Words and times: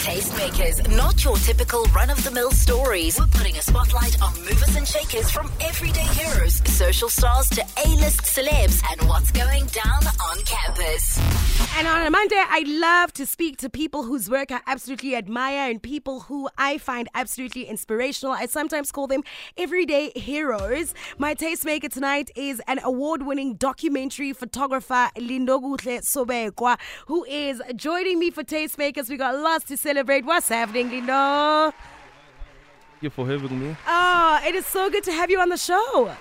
Tastemakers, 0.00 0.96
not 0.96 1.22
your 1.22 1.36
typical 1.36 1.84
run 1.94 2.08
of 2.08 2.24
the 2.24 2.30
mill 2.30 2.50
stories. 2.52 3.20
We're 3.20 3.26
putting 3.26 3.54
a 3.58 3.60
spotlight 3.60 4.20
on 4.22 4.34
movers 4.38 4.74
and 4.74 4.88
shakers 4.88 5.30
from 5.30 5.52
everyday 5.60 6.00
heroes, 6.00 6.62
social 6.64 7.10
stars 7.10 7.50
to 7.50 7.60
A 7.84 7.88
list 7.96 8.22
celebs, 8.22 8.82
and 8.90 9.06
what's 9.06 9.30
going 9.30 9.66
down 9.66 10.02
on 10.02 10.38
campus. 10.46 11.20
And 11.76 11.86
on 11.86 12.06
a 12.06 12.10
Monday, 12.10 12.42
I 12.42 12.64
love 12.66 13.12
to 13.12 13.26
speak 13.26 13.58
to 13.58 13.68
people 13.68 14.02
whose 14.02 14.30
work 14.30 14.50
I 14.50 14.60
absolutely 14.66 15.14
admire 15.16 15.70
and 15.70 15.82
people 15.82 16.20
who 16.20 16.48
I 16.56 16.78
find 16.78 17.08
absolutely 17.14 17.64
inspirational. 17.64 18.34
I 18.34 18.46
sometimes 18.46 18.90
call 18.90 19.06
them 19.06 19.22
everyday 19.58 20.12
heroes. 20.16 20.94
My 21.18 21.34
tastemaker 21.34 21.90
tonight 21.90 22.30
is 22.34 22.62
an 22.66 22.80
award 22.82 23.22
winning 23.22 23.54
documentary 23.54 24.32
photographer, 24.32 25.10
Lindokuhle 25.16 26.00
Sobekwa, 26.00 26.78
who 27.06 27.24
is 27.24 27.60
joining 27.76 28.18
me 28.18 28.30
for 28.30 28.42
Tastemakers. 28.42 29.10
We 29.10 29.18
got 29.18 29.38
lots 29.38 29.66
to 29.66 29.76
celebrate. 29.90 30.24
What's 30.24 30.48
happening, 30.48 30.88
Lindo? 30.88 31.72
Thank 31.72 33.02
you 33.02 33.10
for 33.10 33.26
having 33.26 33.58
me. 33.58 33.76
Oh, 33.88 34.40
it 34.46 34.54
is 34.54 34.66
so 34.66 34.88
good 34.88 35.02
to 35.04 35.12
have 35.12 35.30
you 35.30 35.40
on 35.40 35.48
the 35.48 35.56
show. 35.56 36.12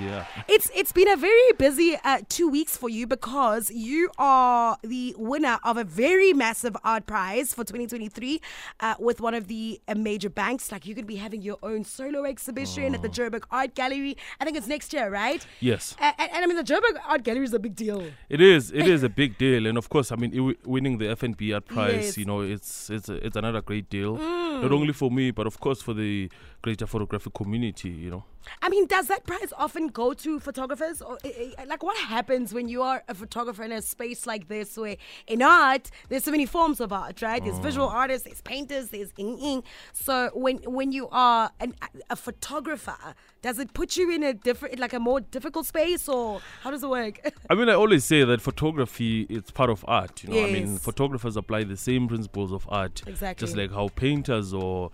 Yeah. 0.00 0.24
It's 0.48 0.70
it's 0.74 0.92
been 0.92 1.08
a 1.08 1.16
very 1.16 1.52
busy 1.58 1.96
uh, 2.04 2.20
two 2.28 2.48
weeks 2.48 2.76
for 2.76 2.88
you 2.88 3.06
because 3.06 3.70
you 3.70 4.10
are 4.18 4.76
the 4.82 5.14
winner 5.18 5.58
of 5.64 5.76
a 5.76 5.84
very 5.84 6.32
massive 6.32 6.76
art 6.84 7.06
prize 7.06 7.52
for 7.54 7.64
2023 7.64 8.40
uh, 8.80 8.94
with 8.98 9.20
one 9.20 9.34
of 9.34 9.48
the 9.48 9.80
uh, 9.88 9.94
major 9.94 10.30
banks. 10.30 10.70
Like 10.70 10.86
you 10.86 10.94
could 10.94 11.06
be 11.06 11.16
having 11.16 11.42
your 11.42 11.58
own 11.62 11.84
solo 11.84 12.24
exhibition 12.24 12.94
at 12.94 13.02
the 13.02 13.08
Joburg 13.08 13.44
Art 13.50 13.74
Gallery. 13.74 14.16
I 14.40 14.44
think 14.44 14.56
it's 14.56 14.68
next 14.68 14.92
year, 14.92 15.10
right? 15.10 15.44
Yes. 15.60 15.96
And, 16.00 16.14
and 16.18 16.44
I 16.44 16.46
mean, 16.46 16.56
the 16.56 16.64
Joburg 16.64 16.98
Art 17.06 17.22
Gallery 17.24 17.44
is 17.44 17.54
a 17.54 17.58
big 17.58 17.74
deal. 17.74 18.04
It 18.28 18.40
is. 18.40 18.70
It 18.70 18.86
is 18.86 19.02
a 19.02 19.08
big 19.08 19.36
deal, 19.38 19.66
and 19.66 19.76
of 19.78 19.88
course, 19.88 20.12
I 20.12 20.16
mean, 20.16 20.32
i- 20.38 20.56
winning 20.68 20.98
the 20.98 21.06
FNB 21.06 21.54
Art 21.54 21.66
Prize, 21.66 21.94
Yes. 21.94 22.14
Mm. 22.14 22.18
you 22.18 22.24
know, 22.26 22.40
it's 22.42 22.90
it's 22.90 23.08
a, 23.08 23.14
it's 23.26 23.36
another 23.36 23.60
great 23.62 23.88
deal. 23.90 24.16
Not 24.16 24.72
only 24.72 24.92
for 24.92 25.10
me, 25.10 25.30
but 25.30 25.46
of 25.46 25.60
course 25.60 25.80
for 25.82 25.94
the 25.94 26.28
greater 26.62 26.86
photographic 26.86 27.32
community. 27.34 27.90
You 27.90 28.10
know. 28.10 28.24
I 28.62 28.68
mean, 28.68 28.86
does 28.86 29.06
that 29.08 29.26
prize 29.26 29.52
often 29.56 29.88
go 29.88 30.12
to 30.14 30.40
photographers? 30.40 31.02
Or, 31.02 31.18
uh, 31.24 31.28
uh, 31.28 31.64
like, 31.66 31.82
what 31.82 31.96
happens 31.96 32.52
when 32.52 32.68
you 32.68 32.82
are 32.82 33.02
a 33.08 33.14
photographer 33.14 33.62
in 33.62 33.72
a 33.72 33.82
space 33.82 34.26
like 34.26 34.48
this 34.48 34.76
where 34.76 34.96
in 35.26 35.42
art, 35.42 35.90
there's 36.08 36.24
so 36.24 36.30
many 36.30 36.46
forms 36.46 36.80
of 36.80 36.92
art, 36.92 37.22
right? 37.22 37.42
There's 37.42 37.58
visual 37.58 37.88
artists, 37.88 38.24
there's 38.26 38.40
painters, 38.42 38.88
there's 38.88 39.12
ing 39.16 39.38
ing. 39.38 39.62
So 39.92 40.30
when 40.34 40.58
when 40.58 40.92
you 40.92 41.08
are 41.10 41.50
an, 41.60 41.74
a 42.10 42.16
photographer, 42.16 43.14
does 43.42 43.58
it 43.58 43.72
put 43.74 43.96
you 43.96 44.10
in 44.10 44.22
a 44.22 44.34
different, 44.34 44.78
like 44.78 44.92
a 44.92 45.00
more 45.00 45.20
difficult 45.20 45.66
space 45.66 46.08
or 46.08 46.40
how 46.62 46.70
does 46.70 46.82
it 46.82 46.90
work? 46.90 47.20
I 47.50 47.54
mean, 47.54 47.68
I 47.68 47.74
always 47.74 48.04
say 48.04 48.24
that 48.24 48.40
photography 48.40 49.26
it's 49.28 49.50
part 49.50 49.70
of 49.70 49.84
art. 49.88 50.24
You 50.24 50.30
know, 50.30 50.44
I 50.44 50.50
mean, 50.50 50.78
photographers 50.78 51.36
apply 51.36 51.64
the 51.64 51.76
same 51.76 52.08
principles 52.08 52.52
of 52.52 52.66
art, 52.68 53.02
Exactly. 53.06 53.46
just 53.46 53.56
like 53.56 53.70
how 53.72 53.88
painters 53.88 54.52
or 54.52 54.90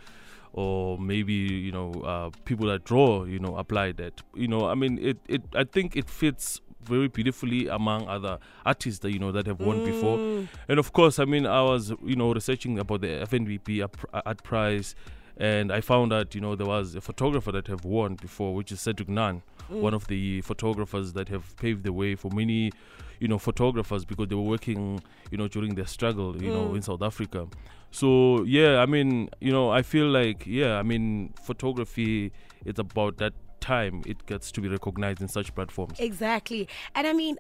or 0.55 0.97
maybe 0.99 1.33
you 1.35 1.73
know 1.73 1.93
uh, 2.05 2.31
people 2.45 2.69
that 2.69 2.85
draw, 2.85 3.25
you 3.25 3.39
know, 3.41 3.57
apply 3.57 3.93
that. 3.93 4.23
You 4.35 4.49
know, 4.49 4.67
I 4.69 4.75
mean, 4.75 4.99
it 5.03 5.19
it 5.29 5.43
I 5.55 5.65
think 5.65 5.97
it 5.97 6.09
fits 6.09 6.61
very 6.81 7.09
beautifully 7.09 7.67
among 7.67 8.07
other 8.09 8.39
artists 8.65 9.01
that 9.01 9.13
you 9.13 9.19
know 9.19 9.33
that 9.33 9.47
have 9.47 9.61
won 9.61 9.85
before. 9.85 10.47
And 10.69 10.79
of 10.79 10.93
course, 10.93 11.19
I 11.19 11.25
mean, 11.25 11.45
I 11.47 11.63
was 11.63 11.93
you 12.05 12.15
know 12.17 12.33
researching 12.33 12.79
about 12.79 13.01
the 13.01 13.09
FNVP 13.09 13.83
ap- 13.83 14.25
Art 14.27 14.45
Prize, 14.45 14.95
and 15.37 15.73
I 15.73 15.81
found 15.81 16.13
out 16.13 16.35
you 16.37 16.41
know 16.41 16.55
there 16.55 16.69
was 16.69 16.95
a 16.95 17.01
photographer 17.01 17.51
that 17.53 17.67
have 17.67 17.85
won 17.85 18.15
before, 18.15 18.55
which 18.55 18.71
is 18.71 18.81
Cedric 18.81 19.09
Nunn, 19.09 19.43
Mm. 19.71 19.81
one 19.81 19.95
of 19.95 20.07
the 20.09 20.41
photographers 20.43 21.13
that 21.15 21.29
have 21.29 21.57
paved 21.57 21.85
the 21.85 21.93
way 21.93 22.15
for 22.15 22.31
many, 22.31 22.73
you 23.21 23.29
know, 23.29 23.39
photographers 23.39 24.05
because 24.05 24.29
they 24.29 24.35
were 24.35 24.43
working 24.43 25.03
you 25.31 25.39
know 25.39 25.49
during 25.49 25.75
their 25.75 25.87
struggle, 25.87 26.41
you 26.43 26.53
know, 26.53 26.69
mm. 26.69 26.77
in 26.77 26.83
South 26.83 27.03
Africa. 27.03 27.47
So 27.91 28.43
yeah, 28.45 28.79
I 28.79 28.87
mean, 28.87 29.31
you 29.41 29.53
know, 29.53 29.71
I 29.71 29.83
feel 29.83 30.07
like 30.07 30.47
yeah, 30.47 30.79
I 30.79 30.83
mean, 30.83 31.33
photography 31.43 32.33
it's 32.65 32.79
about 32.79 33.19
that 33.19 33.35
time 33.61 34.03
it 34.07 34.27
gets 34.27 34.53
to 34.53 34.61
be 34.61 34.69
recognized 34.69 35.21
in 35.21 35.29
such 35.29 35.55
platforms. 35.55 35.99
Exactly. 35.99 36.69
And 36.95 37.07
I 37.07 37.13
mean, 37.13 37.37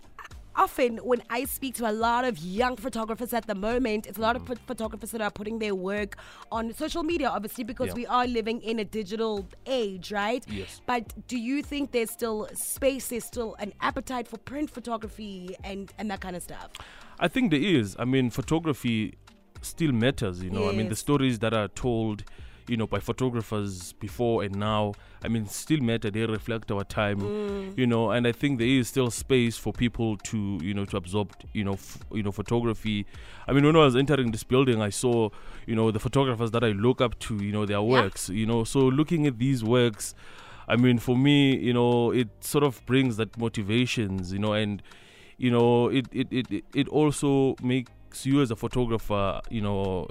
often 0.57 0.99
when 0.99 1.23
I 1.31 1.45
speak 1.45 1.75
to 1.77 1.91
a 1.91 1.93
lot 1.93 2.25
of 2.25 2.39
young 2.39 2.77
photographers 2.77 3.33
at 3.33 3.47
the 3.47 3.55
moment, 3.55 4.07
it's 4.07 4.19
a 4.19 4.21
lot 4.21 4.37
of 4.37 4.43
mm-hmm. 4.43 4.55
ph- 4.55 4.67
photographers 4.67 5.11
that 5.13 5.21
are 5.21 5.31
putting 5.31 5.59
their 5.59 5.75
work 5.75 6.17
on 6.53 6.73
social 6.75 7.03
media, 7.03 7.29
obviously, 7.29 7.65
because 7.65 7.89
Yeah. 7.89 7.95
we 7.95 8.07
are 8.07 8.27
living 8.27 8.61
in 8.63 8.79
a 8.79 8.85
digital 8.85 9.47
age, 9.67 10.13
right? 10.13 10.45
Yes. 10.49 10.81
But 10.87 11.13
do 11.29 11.39
you 11.39 11.63
think 11.63 11.93
there's 11.93 12.11
still 12.11 12.49
space, 12.55 13.09
there's 13.09 13.25
still 13.25 13.55
an 13.59 13.73
appetite 13.81 14.29
for 14.29 14.39
print 14.39 14.71
photography 14.71 15.57
and, 15.65 15.93
and 15.99 16.11
that 16.11 16.21
kind 16.21 16.37
of 16.37 16.43
stuff? 16.43 16.71
I 17.19 17.29
think 17.29 17.51
there 17.51 17.61
is. 17.61 17.97
I 17.99 18.05
mean, 18.05 18.31
photography 18.31 19.15
still 19.63 19.93
matters, 19.93 20.43
you 20.43 20.51
know. 20.51 20.69
I 20.69 20.73
mean, 20.73 20.89
the 20.89 20.97
stories 20.97 21.39
that 21.41 21.55
are 21.55 21.69
told, 21.69 22.25
you 22.69 22.77
know, 22.77 22.87
by 22.87 22.99
photographers 23.01 23.93
before 23.95 24.43
and 24.43 24.55
now, 24.57 24.93
I 25.23 25.29
mean, 25.29 25.47
still 25.47 25.81
matter. 25.81 26.11
They 26.11 26.25
reflect 26.27 26.71
our 26.71 26.85
time, 26.85 27.21
Mm. 27.21 27.79
you 27.79 27.87
know. 27.87 28.11
And 28.11 28.27
I 28.27 28.33
think 28.33 28.59
there 28.59 28.67
is 28.69 28.89
still 28.89 29.11
space 29.11 29.57
for 29.59 29.73
people 29.73 30.17
to, 30.19 30.59
you 30.63 30.73
know, 30.75 30.85
to 30.87 30.97
absorb, 30.97 31.33
you 31.53 31.65
know, 31.65 31.75
f- 31.75 31.99
you 32.13 32.23
know, 32.23 32.33
photography. 32.33 33.07
I 33.49 33.53
mean, 33.53 33.65
when 33.65 33.77
I 33.77 33.81
was 33.81 33.97
entering 33.97 34.31
this 34.31 34.45
building, 34.45 34.81
I 34.81 34.91
saw, 34.91 35.31
you 35.67 35.75
know, 35.75 35.91
the 35.91 36.01
photographers 36.01 36.51
that 36.53 36.65
I 36.65 36.69
look 36.73 37.01
up 37.01 37.19
to, 37.21 37.37
you 37.43 37.53
know, 37.53 37.67
their 37.67 37.83
works, 37.83 38.29
you 38.29 38.47
know. 38.47 38.65
So 38.65 38.81
looking 38.81 39.27
at 39.27 39.39
these 39.39 39.63
works, 39.65 40.15
I 40.67 40.77
mean, 40.77 40.99
for 40.99 41.17
me, 41.17 41.57
you 41.57 41.75
know, 41.75 42.11
it 42.13 42.29
sort 42.41 42.65
of 42.65 42.85
brings 42.87 43.17
that 43.19 43.37
motivations, 43.39 44.33
you 44.33 44.39
know, 44.39 44.53
and 44.55 44.83
you 45.37 45.51
know, 45.51 45.89
it 45.89 46.07
it, 46.13 46.29
it- 46.31 46.65
it 46.75 46.89
also 46.89 47.57
makes 47.63 48.25
you 48.25 48.41
as 48.41 48.51
a 48.51 48.57
photographer, 48.57 49.41
you 49.51 49.61
know, 49.61 50.09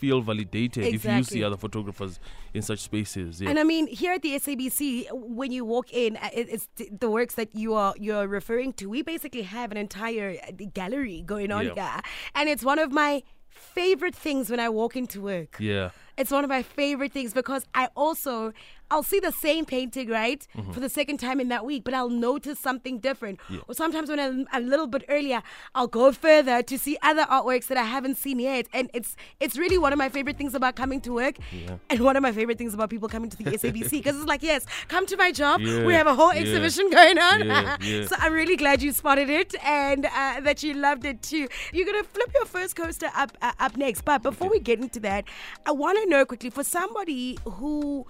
feel 0.00 0.20
validated 0.20 0.84
if 0.96 1.04
you 1.04 1.22
see 1.24 1.42
other 1.44 1.56
photographers 1.56 2.20
in 2.54 2.62
such 2.62 2.80
spaces. 2.80 3.40
Yeah. 3.40 3.50
And 3.50 3.58
I 3.58 3.64
mean, 3.64 3.86
here 3.88 4.12
at 4.12 4.22
the 4.22 4.32
SABC, 4.38 5.06
when 5.12 5.50
you 5.52 5.64
walk 5.64 5.92
in, 5.92 6.16
uh, 6.16 6.28
it's 6.32 6.68
the 7.04 7.10
works 7.10 7.34
that 7.34 7.50
you 7.54 7.74
are 7.74 7.94
you're 7.98 8.26
referring 8.28 8.72
to. 8.74 8.86
We 8.88 9.02
basically 9.02 9.42
have 9.42 9.70
an 9.72 9.76
entire 9.76 10.30
uh, 10.46 10.52
gallery 10.74 11.22
going 11.26 11.50
on 11.52 11.66
Yeah. 11.66 11.74
here, 11.74 12.00
and 12.34 12.48
it's 12.48 12.64
one 12.64 12.78
of 12.78 12.90
my 12.92 13.22
favorite 13.48 14.14
things 14.14 14.50
when 14.50 14.60
I 14.60 14.68
walk 14.68 14.96
into 14.96 15.20
work. 15.20 15.56
yeah. 15.58 15.90
It's 16.18 16.30
one 16.30 16.44
of 16.44 16.50
my 16.50 16.62
favorite 16.62 17.12
things 17.12 17.32
because 17.32 17.64
I 17.74 17.88
also 17.96 18.52
I'll 18.90 19.02
see 19.02 19.20
the 19.20 19.32
same 19.32 19.66
painting 19.66 20.08
right 20.08 20.46
for 20.72 20.80
the 20.80 20.88
second 20.88 21.18
time 21.18 21.40
in 21.40 21.48
that 21.48 21.66
week, 21.66 21.84
but 21.84 21.92
I'll 21.92 22.08
notice 22.08 22.58
something 22.58 23.00
different. 23.00 23.38
Mm-hmm. 23.40 23.54
Yeah. 23.56 23.60
Or 23.68 23.74
sometimes 23.74 24.08
when 24.08 24.18
I'm 24.18 24.46
a 24.50 24.60
little 24.60 24.86
bit 24.86 25.04
earlier, 25.10 25.42
I'll 25.74 25.88
go 25.88 26.10
further 26.10 26.62
to 26.62 26.78
see 26.78 26.96
other 27.02 27.24
artworks 27.24 27.66
that 27.66 27.76
I 27.76 27.82
haven't 27.82 28.16
seen 28.16 28.38
yet, 28.40 28.66
and 28.72 28.88
it's 28.94 29.14
it's 29.40 29.58
really 29.58 29.76
one 29.76 29.92
of 29.92 29.98
my 29.98 30.08
favorite 30.08 30.38
things 30.38 30.54
about 30.54 30.74
coming 30.74 31.02
to 31.02 31.12
work, 31.12 31.36
Yeah. 31.52 31.76
and 31.90 32.00
one 32.00 32.16
of 32.16 32.22
my 32.22 32.32
favorite 32.32 32.56
things 32.56 32.72
about 32.72 32.88
people 32.88 33.08
coming 33.10 33.28
to 33.28 33.36
the 33.36 33.44
SABC 33.58 33.90
because 33.90 34.16
it's 34.16 34.26
like 34.26 34.42
yes, 34.42 34.64
come 34.88 35.04
to 35.06 35.16
my 35.18 35.32
job. 35.32 35.60
We 35.60 35.92
have 35.92 36.06
a 36.06 36.14
whole 36.14 36.32
yeah, 36.32 36.40
exhibition 36.40 36.88
going 36.90 37.18
on. 37.18 37.46
yeah, 37.46 37.76
yeah. 37.82 38.06
so 38.06 38.16
I'm 38.18 38.32
really 38.32 38.56
glad 38.56 38.80
you 38.80 38.92
spotted 38.92 39.28
it 39.28 39.54
and 39.62 40.06
uh, 40.06 40.40
that 40.40 40.62
you 40.62 40.72
loved 40.72 41.04
it 41.04 41.20
too. 41.22 41.46
You're 41.74 41.84
gonna 41.86 42.04
flip 42.04 42.30
your 42.34 42.46
first 42.46 42.74
coaster 42.74 43.10
up 43.14 43.36
uh, 43.42 43.52
up 43.60 43.76
next, 43.76 44.06
but 44.06 44.22
before 44.22 44.48
we 44.48 44.60
get 44.60 44.80
into 44.80 44.98
that, 45.00 45.26
I 45.66 45.72
want 45.72 45.98
to 46.02 46.07
know 46.08 46.24
quickly 46.24 46.50
for 46.50 46.64
somebody 46.64 47.38
who 47.44 48.06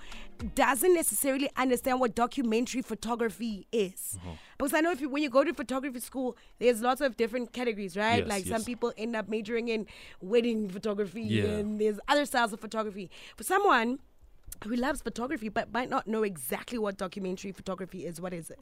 doesn't 0.54 0.94
necessarily 0.94 1.50
understand 1.56 2.00
what 2.00 2.14
documentary 2.14 2.82
photography 2.82 3.66
is. 3.72 4.16
Mm-hmm. 4.18 4.30
Because 4.56 4.74
I 4.74 4.80
know 4.80 4.92
if 4.92 5.00
you, 5.00 5.08
when 5.08 5.22
you 5.22 5.30
go 5.30 5.44
to 5.44 5.52
photography 5.52 6.00
school, 6.00 6.36
there's 6.58 6.80
lots 6.80 7.00
of 7.00 7.16
different 7.16 7.52
categories, 7.52 7.96
right? 7.96 8.18
Yes, 8.18 8.28
like 8.28 8.44
some 8.46 8.64
people 8.64 8.92
end 8.96 9.16
up 9.16 9.28
majoring 9.28 9.68
in 9.68 9.86
wedding 10.20 10.68
photography, 10.68 11.22
Yeah. 11.22 11.44
and 11.44 11.80
there's 11.80 11.98
other 12.08 12.24
styles 12.24 12.52
of 12.52 12.60
photography. 12.60 13.10
For 13.36 13.42
someone 13.44 13.98
who 14.64 14.74
loves 14.76 15.02
photography 15.02 15.48
but 15.48 15.72
might 15.72 15.90
not 15.90 16.06
know 16.06 16.22
exactly 16.22 16.78
what 16.78 16.96
documentary 16.96 17.52
photography 17.52 18.06
is, 18.06 18.20
what 18.20 18.32
is 18.32 18.50
it? 18.50 18.58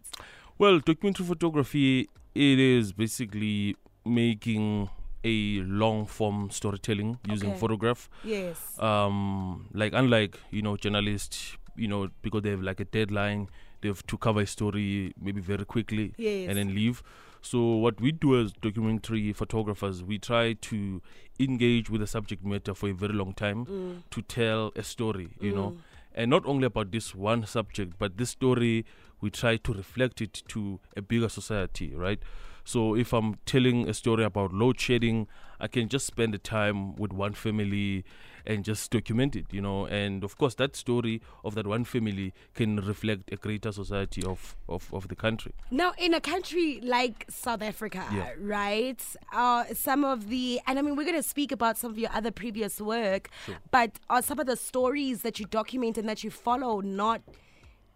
Well, 0.58 0.78
documentary 0.80 1.26
photography 1.26 2.08
it 2.34 2.58
is 2.58 2.92
basically 2.92 3.76
making 4.04 4.88
a 5.26 5.60
long 5.82 6.06
form 6.06 6.50
storytelling 6.50 7.18
using 7.28 7.50
Okay. 7.50 7.58
photograph. 7.60 8.08
Yes. 8.24 8.56
um 8.78 9.68
like 9.82 9.92
unlike 10.00 10.38
you 10.50 10.62
know 10.62 10.76
journalists 10.76 11.56
you 11.76 11.88
know 11.88 12.08
because 12.22 12.42
they 12.42 12.50
have 12.50 12.62
like 12.62 12.80
a 12.80 12.84
deadline 12.96 13.48
they 13.80 13.88
have 13.88 14.02
to 14.06 14.16
cover 14.26 14.40
a 14.42 14.46
story 14.46 15.12
maybe 15.20 15.40
very 15.40 15.64
quickly 15.64 16.12
Yes. 16.16 16.48
and 16.48 16.58
then 16.58 16.74
leave 16.74 17.02
so 17.42 17.58
what 17.84 18.00
we 18.00 18.12
do 18.12 18.30
as 18.40 18.52
documentary 18.66 19.32
photographers 19.32 20.02
we 20.02 20.18
try 20.18 20.54
to 20.68 21.00
engage 21.38 21.90
with 21.90 22.00
the 22.00 22.06
subject 22.06 22.44
matter 22.44 22.74
for 22.74 22.88
a 22.88 22.94
very 22.94 23.12
long 23.22 23.32
time 23.34 23.66
Mm. 23.66 24.02
to 24.10 24.22
tell 24.22 24.72
a 24.76 24.82
story 24.82 25.28
you 25.40 25.52
know 25.52 25.68
and 26.14 26.30
not 26.30 26.46
only 26.46 26.66
about 26.66 26.90
this 26.92 27.14
one 27.14 27.44
subject 27.46 27.94
but 27.98 28.16
this 28.16 28.30
story 28.30 28.84
we 29.20 29.30
try 29.30 29.56
to 29.56 29.72
reflect 29.72 30.20
it 30.20 30.42
to 30.48 30.78
a 30.96 31.02
bigger 31.02 31.28
society 31.28 31.94
right 31.94 32.20
so 32.66 32.94
if 32.94 33.12
i'm 33.14 33.36
telling 33.46 33.88
a 33.88 33.94
story 33.94 34.24
about 34.24 34.52
load 34.52 34.78
shedding 34.78 35.26
I 35.58 35.68
can 35.68 35.88
just 35.88 36.06
spend 36.06 36.34
the 36.34 36.38
time 36.38 36.96
with 36.96 37.12
one 37.14 37.32
family 37.32 38.04
and 38.44 38.62
just 38.62 38.90
document 38.90 39.34
it, 39.34 39.46
you 39.52 39.62
know. 39.62 39.86
And 39.86 40.22
of 40.22 40.36
course, 40.36 40.54
that 40.56 40.76
story 40.76 41.22
of 41.44 41.54
that 41.54 41.66
one 41.66 41.84
family 41.84 42.34
can 42.52 42.76
reflect 42.76 43.32
a 43.32 43.36
greater 43.36 43.72
society 43.72 44.22
of, 44.22 44.54
of, 44.68 44.92
of 44.92 45.08
the 45.08 45.16
country. 45.16 45.52
Now, 45.70 45.94
in 45.98 46.12
a 46.12 46.20
country 46.20 46.80
like 46.82 47.24
South 47.30 47.62
Africa, 47.62 48.04
Yeah. 48.12 48.32
right? 48.38 49.02
Uh, 49.32 49.64
some 49.72 50.04
of 50.04 50.28
the, 50.28 50.60
and 50.66 50.78
I 50.78 50.82
mean, 50.82 50.94
we're 50.94 51.04
going 51.04 51.16
to 51.16 51.28
speak 51.28 51.52
about 51.52 51.78
some 51.78 51.90
of 51.90 51.98
your 51.98 52.10
other 52.12 52.30
previous 52.30 52.78
work, 52.78 53.30
but 53.70 53.92
are 54.10 54.20
some 54.20 54.38
of 54.38 54.46
the 54.46 54.56
stories 54.56 55.22
that 55.22 55.40
you 55.40 55.46
document 55.46 55.96
and 55.96 56.06
that 56.06 56.22
you 56.22 56.30
follow 56.30 56.80
not 56.82 57.22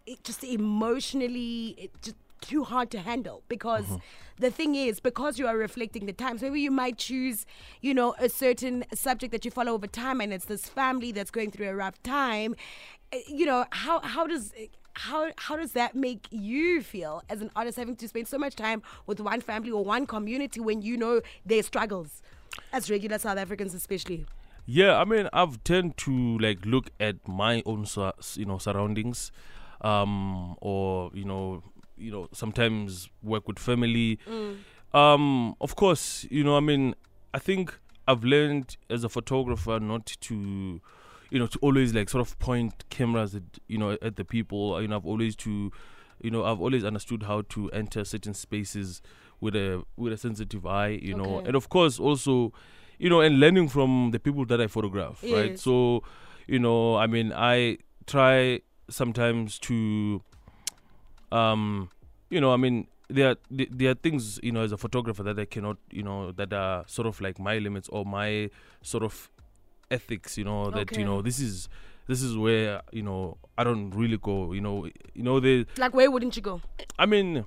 it 0.07 0.23
just 0.23 0.43
emotionally 0.43 1.75
it 1.77 1.91
just 2.01 2.15
too 2.41 2.63
hard 2.63 2.89
to 2.91 2.99
handle 2.99 3.43
because 3.47 3.85
the 4.37 4.51
thing 4.51 4.75
is 4.75 4.99
because 4.99 5.37
you 5.39 5.47
are 5.47 5.57
reflecting 5.57 6.05
the 6.07 6.13
times 6.13 6.41
maybe 6.41 6.59
you 6.59 6.71
might 6.71 6.97
choose 6.97 7.45
you 7.81 7.93
know 7.93 8.15
a 8.19 8.27
certain 8.27 8.83
subject 8.93 9.31
that 9.31 9.45
you 9.45 9.51
follow 9.51 9.73
over 9.73 9.87
time 9.87 10.19
and 10.19 10.33
it's 10.33 10.45
this 10.45 10.67
family 10.67 11.11
that's 11.11 11.31
going 11.31 11.51
through 11.51 11.69
a 11.69 11.75
rough 11.75 12.01
time 12.03 12.55
Uh, 13.13 13.17
you 13.27 13.45
know 13.45 13.65
how 13.71 13.99
how 14.01 14.25
does 14.25 14.53
how 14.95 15.29
how 15.37 15.55
does 15.55 15.73
that 15.73 15.95
make 15.95 16.27
you 16.31 16.81
feel 16.81 17.21
as 17.29 17.41
an 17.41 17.51
artist 17.55 17.77
having 17.77 17.95
to 17.95 18.07
spend 18.07 18.27
so 18.27 18.37
much 18.37 18.55
time 18.55 18.81
with 19.05 19.19
one 19.19 19.41
family 19.41 19.71
or 19.71 19.83
one 19.83 20.05
community 20.05 20.59
when 20.59 20.81
you 20.81 20.97
know 20.97 21.21
their 21.45 21.63
struggles 21.63 22.21
as 22.73 22.89
regular 22.89 23.17
South 23.17 23.37
Africans 23.37 23.73
especially? 23.73 24.25
Yeah, 24.65 24.97
I 24.97 25.05
mean, 25.05 25.27
I've 25.33 25.63
tend 25.63 25.97
to 25.97 26.37
like 26.39 26.65
look 26.65 26.91
at 26.99 27.15
my 27.27 27.63
own, 27.65 27.85
you 28.35 28.45
know, 28.45 28.57
surroundings, 28.59 29.31
um, 29.81 30.55
or 30.61 31.11
you 31.13 31.25
know, 31.25 31.63
you 32.01 32.11
know, 32.11 32.27
sometimes 32.33 33.09
work 33.21 33.47
with 33.47 33.59
family. 33.59 34.19
Um, 34.93 35.55
of 35.61 35.75
course, 35.75 36.25
you 36.29 36.43
know, 36.43 36.57
I 36.57 36.59
mean, 36.59 36.95
I 37.33 37.39
think 37.39 37.79
I've 38.07 38.23
learned 38.23 38.75
as 38.89 39.03
a 39.03 39.09
photographer 39.09 39.79
not 39.79 40.05
to, 40.21 40.81
you 41.29 41.39
know, 41.39 41.47
to 41.47 41.59
always 41.59 41.93
like 41.93 42.09
sort 42.09 42.27
of 42.27 42.37
point 42.39 42.83
cameras 42.89 43.35
at 43.35 43.43
you 43.67 43.77
know 43.77 43.97
at 44.01 44.15
the 44.17 44.25
people. 44.25 44.81
You 44.81 44.87
know, 44.89 44.97
I've 44.97 45.05
always 45.05 45.35
to, 45.37 45.71
you 46.21 46.31
know, 46.31 46.43
I've 46.43 46.59
always 46.59 46.83
understood 46.83 47.23
how 47.23 47.43
to 47.49 47.69
enter 47.71 48.03
certain 48.03 48.33
spaces 48.33 49.01
with 49.39 49.55
a 49.55 49.83
with 49.95 50.11
a 50.11 50.17
sensitive 50.17 50.65
eye. 50.65 50.99
You 51.01 51.15
know, 51.15 51.39
and 51.47 51.55
of 51.55 51.69
course 51.69 51.99
also 51.99 52.51
you 52.99 53.09
know, 53.09 53.21
and 53.21 53.39
learning 53.39 53.67
from 53.67 54.11
the 54.11 54.19
people 54.19 54.45
that 54.45 54.61
I 54.61 54.67
photograph, 54.67 55.23
right? 55.23 55.57
So, 55.57 56.03
you 56.47 56.59
know, 56.59 56.97
I 56.97 57.07
mean, 57.07 57.33
I 57.33 57.79
try 58.05 58.59
sometimes 58.91 59.57
to, 59.59 60.21
um, 61.31 61.89
you 62.29 62.39
know, 62.41 62.53
I 62.53 62.57
mean, 62.57 62.87
there 63.09 63.29
are 63.31 63.35
there 63.49 63.91
are 63.91 63.95
things, 63.95 64.39
you 64.43 64.51
know, 64.51 64.61
as 64.61 64.71
a 64.71 64.77
photographer 64.77 65.23
that 65.23 65.37
I 65.39 65.45
cannot, 65.45 65.77
you 65.91 66.03
know, 66.03 66.31
that 66.31 66.53
are 66.53 66.83
sort 66.87 67.07
of 67.07 67.19
like 67.21 67.39
my 67.39 67.57
limits 67.57 67.89
or 67.89 68.05
my 68.05 68.49
sort 68.81 69.03
of 69.03 69.29
ethics, 69.89 70.37
you 70.37 70.43
know, 70.45 70.71
that 70.71 70.91
Okay. 70.91 70.99
you 70.99 71.05
know, 71.05 71.21
this 71.21 71.39
is 71.39 71.67
this 72.07 72.21
is 72.21 72.35
where 72.37 72.81
you 72.91 73.03
know 73.03 73.37
I 73.57 73.63
don't 73.63 73.91
really 73.91 74.17
go, 74.17 74.53
you 74.53 74.61
know, 74.61 74.85
you 75.13 75.23
know, 75.23 75.39
the 75.39 75.65
like 75.77 75.93
where 75.93 76.09
wouldn't 76.09 76.35
you 76.35 76.41
go 76.41 76.61
I 76.97 77.05
mean, 77.05 77.45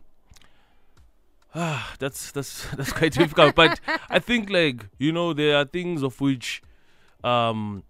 ah, 1.54 1.94
that's 1.98 2.30
that's 2.32 2.66
that's 2.76 2.92
quite 2.92 3.12
difficult. 3.12 3.54
But 3.54 3.80
I 4.10 4.18
think 4.18 4.50
like 4.50 4.86
you 4.98 5.12
know 5.12 5.32
there 5.32 5.56
are 5.56 5.64
things 5.64 6.02
of 6.02 6.20
which, 6.20 6.62
um, 7.22 7.84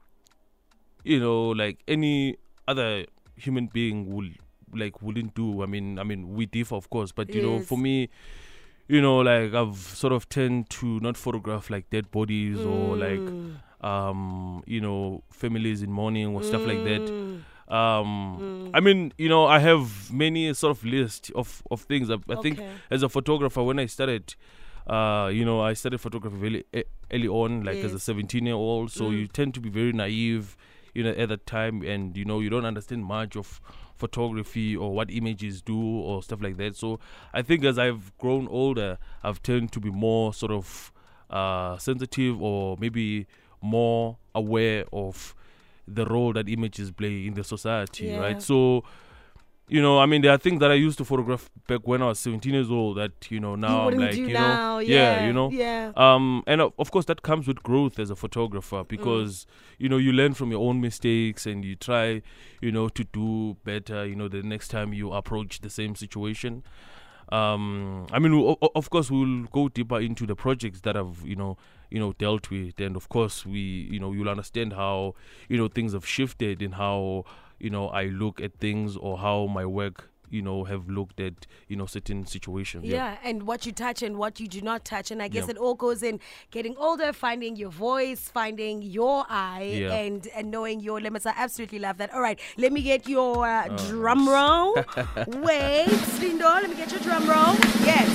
you 1.03 1.19
know, 1.21 1.49
like 1.51 1.81
any 1.89 2.37
other 2.69 3.07
human 3.37 3.67
being 3.67 4.15
will 4.15 4.31
like 4.77 5.03
wouldn't 5.03 5.35
do. 5.35 5.63
I 5.63 5.67
mean, 5.67 5.99
I 5.99 6.05
mean 6.05 6.35
we 6.35 6.47
differ 6.47 6.75
of 6.77 6.91
course, 6.91 7.13
but 7.13 7.35
you 7.35 7.41
know 7.41 7.61
for 7.61 7.79
me. 7.79 8.09
You 8.87 9.01
know, 9.01 9.21
like 9.21 9.55
I've 9.55 9.79
sort 9.79 10.13
of 10.13 10.29
tend 10.29 10.69
to 10.71 11.01
not 11.01 11.17
photograph 11.17 11.71
like 11.71 11.89
dead 11.89 12.11
bodies 12.11 12.67
or 12.67 12.99
like, 12.99 13.33
Mm. 13.33 13.87
um, 13.87 14.63
you 14.67 14.79
know, 14.79 15.23
families 15.31 15.83
in 15.83 15.91
mourning 15.91 16.35
or 16.35 16.43
stuff 16.43 16.67
like 16.67 16.83
that 16.85 17.11
Mm. 17.19 17.73
um 17.75 18.45
i 18.75 18.81
mean 18.81 19.11
you 19.17 19.27
know 19.29 19.47
i 19.47 19.59
have 19.59 20.13
many 20.13 20.53
sort 20.53 20.77
of 20.77 20.85
list 20.85 21.31
of 21.35 21.63
of 21.71 21.81
things 21.83 22.11
i, 22.11 22.17
I 22.29 22.37
think 22.37 22.61
as 22.91 23.03
a 23.03 23.09
photographer 23.09 23.63
when 23.63 23.79
i 23.79 23.87
started 23.87 24.35
uh 24.87 25.31
you 25.33 25.47
know 25.47 25.63
i 25.63 25.73
started 25.73 25.99
photography 25.99 26.37
very 26.37 26.65
early 27.11 27.29
on 27.29 27.63
like 27.65 27.83
as 27.83 27.95
a 27.95 27.99
17 27.99 28.45
year 28.45 28.55
old 28.55 28.91
so 28.91 29.05
Mm. 29.09 29.17
you 29.19 29.27
tend 29.29 29.55
to 29.55 29.61
be 29.61 29.71
very 29.71 29.93
naive 29.93 30.57
you 30.93 31.03
know 31.05 31.11
at 31.13 31.31
that 31.31 31.47
time 31.47 31.81
and 31.83 32.19
you 32.19 32.25
know 32.27 32.41
you 32.41 32.51
don't 32.51 32.67
understand 32.67 33.03
much 33.05 33.35
of 33.35 33.61
photography 33.97 34.77
or 34.77 34.93
what 34.95 35.11
images 35.11 35.63
do 35.63 35.79
or 35.81 36.23
stuff 36.23 36.43
like 36.43 36.57
that 36.57 36.77
so 36.77 36.99
i 37.33 37.41
think 37.43 37.65
as 37.65 37.79
i've 37.79 38.17
grown 38.19 38.49
older 38.49 38.99
i've 39.23 39.43
turned 39.43 39.71
to 39.73 39.81
be 39.81 39.91
more 39.91 40.35
sort 40.35 40.53
of 40.53 40.93
uh 41.31 41.77
sensitive 41.79 42.41
or 42.43 42.77
maybe 42.81 43.27
more 43.63 44.17
aware 44.35 44.85
of 44.93 45.35
the 45.87 46.05
role 46.07 46.33
that 46.33 46.49
images 46.49 46.91
play 46.91 47.27
in 47.27 47.35
the 47.35 47.45
society, 47.45 48.07
Yeah. 48.07 48.19
right? 48.19 48.43
So, 48.43 48.85
you 49.69 49.81
know, 49.81 49.99
I 49.99 50.07
mean, 50.07 50.21
there 50.23 50.31
are 50.33 50.37
things 50.39 50.61
that 50.61 50.71
I 50.71 50.75
used 50.75 50.99
to 50.99 51.05
photograph 51.05 51.51
back 51.67 51.81
when 51.89 52.03
I 52.03 52.07
was 52.09 52.19
17 52.19 52.53
years 52.53 52.71
old 52.71 52.99
that 52.99 53.31
you 53.31 53.41
know 53.41 53.55
now 53.57 53.85
you 53.89 53.95
I'm 53.95 53.99
like, 53.99 54.17
you 54.29 54.35
now 54.35 54.57
know, 54.57 54.79
yeah, 54.79 55.17
you 55.27 55.33
know, 55.33 55.51
yeah 55.51 55.93
um, 55.97 56.43
and 56.47 56.61
of 56.61 56.73
of 56.79 56.91
course 56.91 57.07
that 57.07 57.23
comes 57.23 57.47
with 57.49 57.63
growth 57.63 57.99
as 57.99 58.11
a 58.11 58.17
photographer 58.17 58.85
Mm. 58.85 58.89
because 58.89 59.47
you 59.79 59.89
know 59.89 59.97
you 59.97 60.13
learn 60.13 60.35
from 60.35 60.51
your 60.51 60.69
own 60.69 60.81
mistakes 60.81 61.47
and 61.47 61.65
you 61.65 61.77
try, 61.77 62.21
you 62.61 62.71
know, 62.73 62.89
to 62.91 63.05
do 63.05 63.57
better. 63.65 64.05
You 64.07 64.17
know, 64.17 64.29
the 64.29 64.43
next 64.43 64.69
time 64.69 64.93
you 64.93 65.13
approach 65.13 65.61
the 65.61 65.71
same 65.71 65.95
situation. 65.97 66.63
Um, 67.33 68.07
I 68.13 68.19
mean, 68.19 68.35
o- 68.35 68.59
of 68.75 68.91
course, 68.91 69.11
we'll 69.11 69.45
go 69.45 69.69
deeper 69.69 69.99
into 69.99 70.27
the 70.27 70.37
projects 70.37 70.83
that 70.83 70.95
I've, 70.97 71.23
you 71.25 71.37
know, 71.37 71.57
you 71.91 71.99
know, 71.99 72.13
dealt 72.13 72.51
with, 72.51 72.79
and 72.81 72.97
of 72.97 73.09
course, 73.09 73.47
we, 73.47 73.61
you 73.91 73.99
know, 73.99 74.13
you'll 74.13 74.29
understand 74.29 74.75
how, 74.75 75.15
you 75.49 75.57
know, 75.57 75.69
things 75.69 75.95
have 75.95 76.07
shifted 76.07 76.61
and 76.61 76.75
how, 76.75 77.25
you 77.59 77.71
know, 77.71 77.89
I 77.89 78.05
look 78.07 78.41
at 78.41 78.59
things 78.59 78.97
or 78.97 79.19
how 79.19 79.47
my 79.47 79.65
work, 79.67 80.11
you 80.31 80.43
know, 80.43 80.65
have 80.65 80.89
looked 80.89 81.21
at, 81.21 81.47
you 81.69 81.77
know, 81.77 81.87
certain 81.87 82.27
situations. 82.27 82.85
Yeah, 82.87 83.19
and 83.23 83.45
what 83.45 83.67
you 83.67 83.73
touch 83.73 84.03
and 84.03 84.17
what 84.17 84.41
you 84.41 84.49
do 84.49 84.61
not 84.63 84.85
touch. 84.85 85.11
And 85.13 85.23
I 85.23 85.29
guess 85.29 85.45
Yeah. 85.45 85.53
it 85.53 85.59
all 85.59 85.75
goes 85.75 86.03
in 86.03 86.19
getting 86.51 86.77
older, 86.77 87.13
finding 87.13 87.55
your 87.57 87.71
voice, 87.71 88.29
finding 88.33 88.83
your 88.83 89.25
eye, 89.29 89.71
Yeah. 89.83 89.95
and 89.95 90.27
and 90.35 90.51
knowing 90.51 90.81
your 90.81 91.01
limits. 91.01 91.25
I 91.27 91.35
absolutely 91.37 91.79
love 91.79 91.99
that. 91.99 92.13
All 92.13 92.21
right, 92.21 92.41
let 92.57 92.73
me 92.73 92.83
get 92.83 93.09
your 93.09 93.47
uh, 93.47 93.69
Oh, 93.71 93.77
drum 93.89 94.29
roll. 94.29 94.75
Wait, 95.47 95.87
Lindo, 96.19 96.53
let 96.63 96.69
me 96.69 96.77
get 96.77 96.91
your 96.91 97.01
drum 97.01 97.29
roll. 97.29 97.55
Yes. 97.87 98.11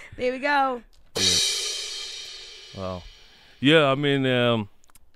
there 0.16 0.32
we 0.32 0.38
go. 0.38 0.82
Wow. 2.76 3.02
Yeah, 3.60 3.90
I 3.90 3.94
mean, 3.96 4.24
um, 4.26 4.68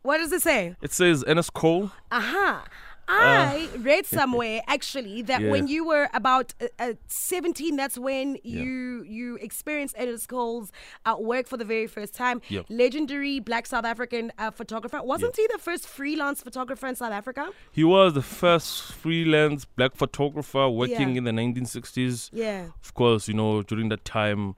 What 0.05 0.19
does 0.19 0.33
it 0.33 0.43
say? 0.43 0.77
it 0.83 0.93
says 0.93 1.25
Ernest 1.27 1.55
Cole. 1.55 1.91
Uh-huh. 2.13 2.61
I 3.07 3.69
read 3.79 4.07
somewhere 4.07 4.63
actually 4.67 5.21
that 5.23 5.41
Yeah. 5.43 5.51
when 5.51 5.67
you 5.69 5.85
were 5.87 6.09
about 6.15 6.55
uh, 6.61 6.69
uh, 6.79 6.93
17, 7.07 7.77
that's 7.77 7.99
when 7.99 8.39
Yeah. 8.43 8.63
you 8.63 9.05
you 9.07 9.37
experienced 9.49 9.95
Ernest 9.99 10.29
Cole's 10.29 10.73
uh, 11.05 11.17
work 11.19 11.47
for 11.47 11.59
the 11.59 11.67
very 11.67 11.87
first 11.87 12.15
time. 12.15 12.41
Legendary 12.71 13.41
black 13.41 13.67
South 13.67 13.85
African 13.85 14.33
uh, 14.39 14.51
photographer. 14.51 15.01
Wasn't 15.03 15.37
he 15.37 15.47
the 15.53 15.59
first 15.59 15.87
freelance 15.87 16.43
photographer 16.43 16.87
in 16.87 16.97
South 16.97 17.13
Africa? 17.13 17.51
He 17.73 17.85
was 17.85 18.15
the 18.15 18.23
first 18.23 18.93
freelance 18.93 19.65
black 19.67 19.97
photographer 19.97 20.69
working 20.71 21.17
in 21.17 21.25
the 21.25 21.33
1960s. 21.33 22.31
Yeah. 22.33 22.69
Of 22.83 22.95
course, 22.95 23.29
you 23.29 23.35
know, 23.35 23.63
during 23.63 23.89
that 23.91 24.05
time, 24.07 24.55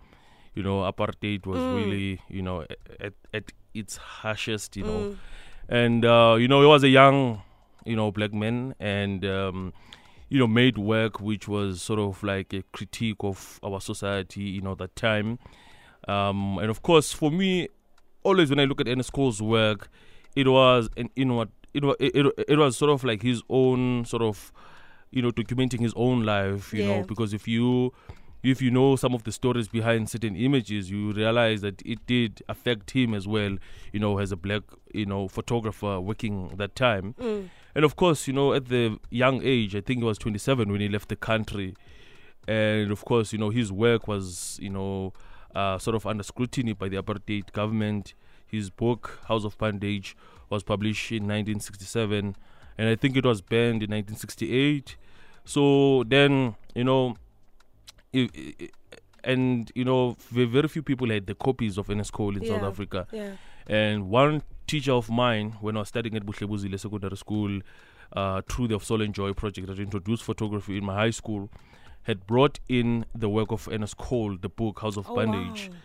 you 0.57 0.63
know, 0.63 0.81
apartheid 0.91 1.47
was 1.47 1.61
Mm. 1.65 1.77
really, 1.77 2.21
you 2.29 2.43
know, 2.43 2.65
at, 2.99 3.13
at 3.33 3.53
its 3.75 3.97
harshest, 3.99 4.77
you 4.77 4.83
know. 4.85 5.01
Mm. 5.11 5.17
And, 5.69 6.05
uh, 6.05 6.37
you 6.41 6.49
know, 6.49 6.61
he 6.63 6.67
was 6.67 6.83
a 6.83 6.89
young, 6.89 7.43
you 7.85 7.95
know, 7.95 8.11
black 8.11 8.33
man 8.33 8.75
and, 8.81 9.25
um, 9.25 9.73
you 10.29 10.39
know, 10.39 10.47
made 10.47 10.79
work 10.79 11.21
which 11.21 11.47
was 11.47 11.83
sort 11.83 12.01
of 12.01 12.23
like 12.23 12.53
a 12.53 12.63
critique 12.73 13.23
of 13.23 13.61
our 13.63 13.81
society, 13.81 14.43
you 14.43 14.61
know, 14.63 14.75
that 14.75 14.97
time. 14.97 15.39
Um, 16.09 16.59
and 16.59 16.71
of 16.71 16.83
course, 16.83 17.13
for 17.13 17.31
me, 17.31 17.69
always 18.23 18.51
when 18.51 18.59
I 18.61 18.65
look 18.65 18.81
at 18.81 18.89
Ernest 18.89 19.13
Cole's 19.13 19.43
work, 19.43 19.89
it 20.35 20.49
was 20.49 20.89
an 20.97 21.11
inward, 21.17 21.51
it 21.75 21.85
was, 21.85 21.97
it, 22.01 22.15
it, 22.17 22.45
it 22.49 22.59
was 22.59 22.77
sort 22.77 22.91
of 22.91 23.05
like 23.05 23.23
his 23.23 23.43
own 23.51 24.05
sort 24.05 24.23
of, 24.23 24.53
you 25.11 25.21
know, 25.23 25.31
documenting 25.31 25.81
his 25.81 25.93
own 25.97 26.25
life, 26.25 26.73
you 26.73 26.81
Yeah. 26.81 26.89
know, 26.89 27.05
because 27.05 27.35
if 27.35 27.47
you, 27.49 27.93
if 28.47 28.63
you 28.63 28.71
know 28.71 28.95
some 28.95 29.13
of 29.13 29.25
the 29.25 29.33
stories 29.33 29.67
behind 29.67 30.09
certain 30.09 30.37
images, 30.37 30.89
you 30.89 31.13
realize 31.13 31.63
that 31.63 31.83
it 31.85 32.07
did 32.07 32.43
affect 32.49 32.93
him 32.93 33.13
as 33.13 33.27
well, 33.27 33.57
you 33.93 33.99
know, 33.99 34.19
as 34.19 34.31
a 34.31 34.37
black, 34.37 34.63
you 34.95 35.05
know, 35.05 35.27
photographer 35.27 36.01
working 36.01 36.55
that 36.57 36.77
time. 36.77 37.15
Mm. 37.21 37.49
And 37.75 37.85
of 37.85 37.97
course, 37.97 38.29
you 38.29 38.33
know, 38.33 38.55
at 38.55 38.67
the 38.67 38.99
young 39.11 39.43
age, 39.43 39.75
I 39.75 39.81
think 39.81 39.99
he 39.99 40.05
was 40.05 40.17
27 40.19 40.71
when 40.71 40.81
he 40.81 40.89
left 40.89 41.09
the 41.09 41.17
country. 41.17 41.75
And 42.47 42.93
of 42.93 43.05
course, 43.05 43.33
you 43.33 43.39
know, 43.39 43.51
his 43.51 43.73
work 43.73 44.07
was, 44.07 44.59
you 44.63 44.71
know, 44.71 45.13
uh, 45.55 45.79
sort 45.79 45.97
of 45.97 46.07
under 46.07 46.23
scrutiny 46.23 46.73
by 46.73 46.89
the 46.89 47.03
apartheid 47.03 47.51
government. 47.53 48.15
His 48.47 48.71
book, 48.71 49.21
House 49.27 49.45
of 49.45 49.59
Bondage, 49.59 50.17
was 50.49 50.63
published 50.63 51.11
in 51.11 51.25
1967. 51.25 52.37
And 52.79 52.89
I 52.89 52.95
think 52.95 53.17
it 53.17 53.25
was 53.25 53.41
banned 53.41 53.83
in 53.83 53.91
1968. 53.91 54.97
So 55.45 56.05
then, 56.07 56.55
you 56.75 56.85
know, 56.85 57.17
and 59.25 59.71
you 59.75 59.85
know, 59.85 60.17
very 60.31 60.69
few 60.69 60.83
people 60.83 61.09
had 61.11 61.27
the 61.27 61.35
copies 61.35 61.79
of 61.79 61.91
Ernest 61.91 62.13
Cole 62.13 62.37
in 62.37 62.45
South 62.47 62.63
Africa. 62.63 63.07
Yeah. 63.13 63.33
And 63.67 64.09
one 64.09 64.43
teacher 64.67 64.93
of 64.93 65.11
mine, 65.11 65.57
when 65.61 65.77
I 65.77 65.81
was 65.81 65.89
studying 65.89 66.17
at 66.17 66.25
Buhlebuzile 66.25 66.79
Secondary 66.79 67.17
School, 67.17 67.61
uh, 68.13 68.41
through 68.49 68.69
the 68.69 68.79
Soul 68.79 69.03
and 69.03 69.13
Joy 69.13 69.33
project 69.33 69.67
that 69.67 69.79
introduced 69.81 70.23
photography 70.23 70.79
in 70.79 70.85
my 70.85 70.95
high 70.95 71.11
school, 71.11 71.51
had 72.05 72.25
brought 72.27 72.61
in 72.69 73.05
the 73.15 73.29
work 73.29 73.51
of 73.51 73.69
Ernest 73.71 73.97
Cole, 73.97 74.37
the 74.41 74.49
book 74.49 74.81
House 74.81 74.97
of 74.97 75.11
Oh, 75.11 75.17
Bondage. 75.17 75.71
wow. 75.71 75.77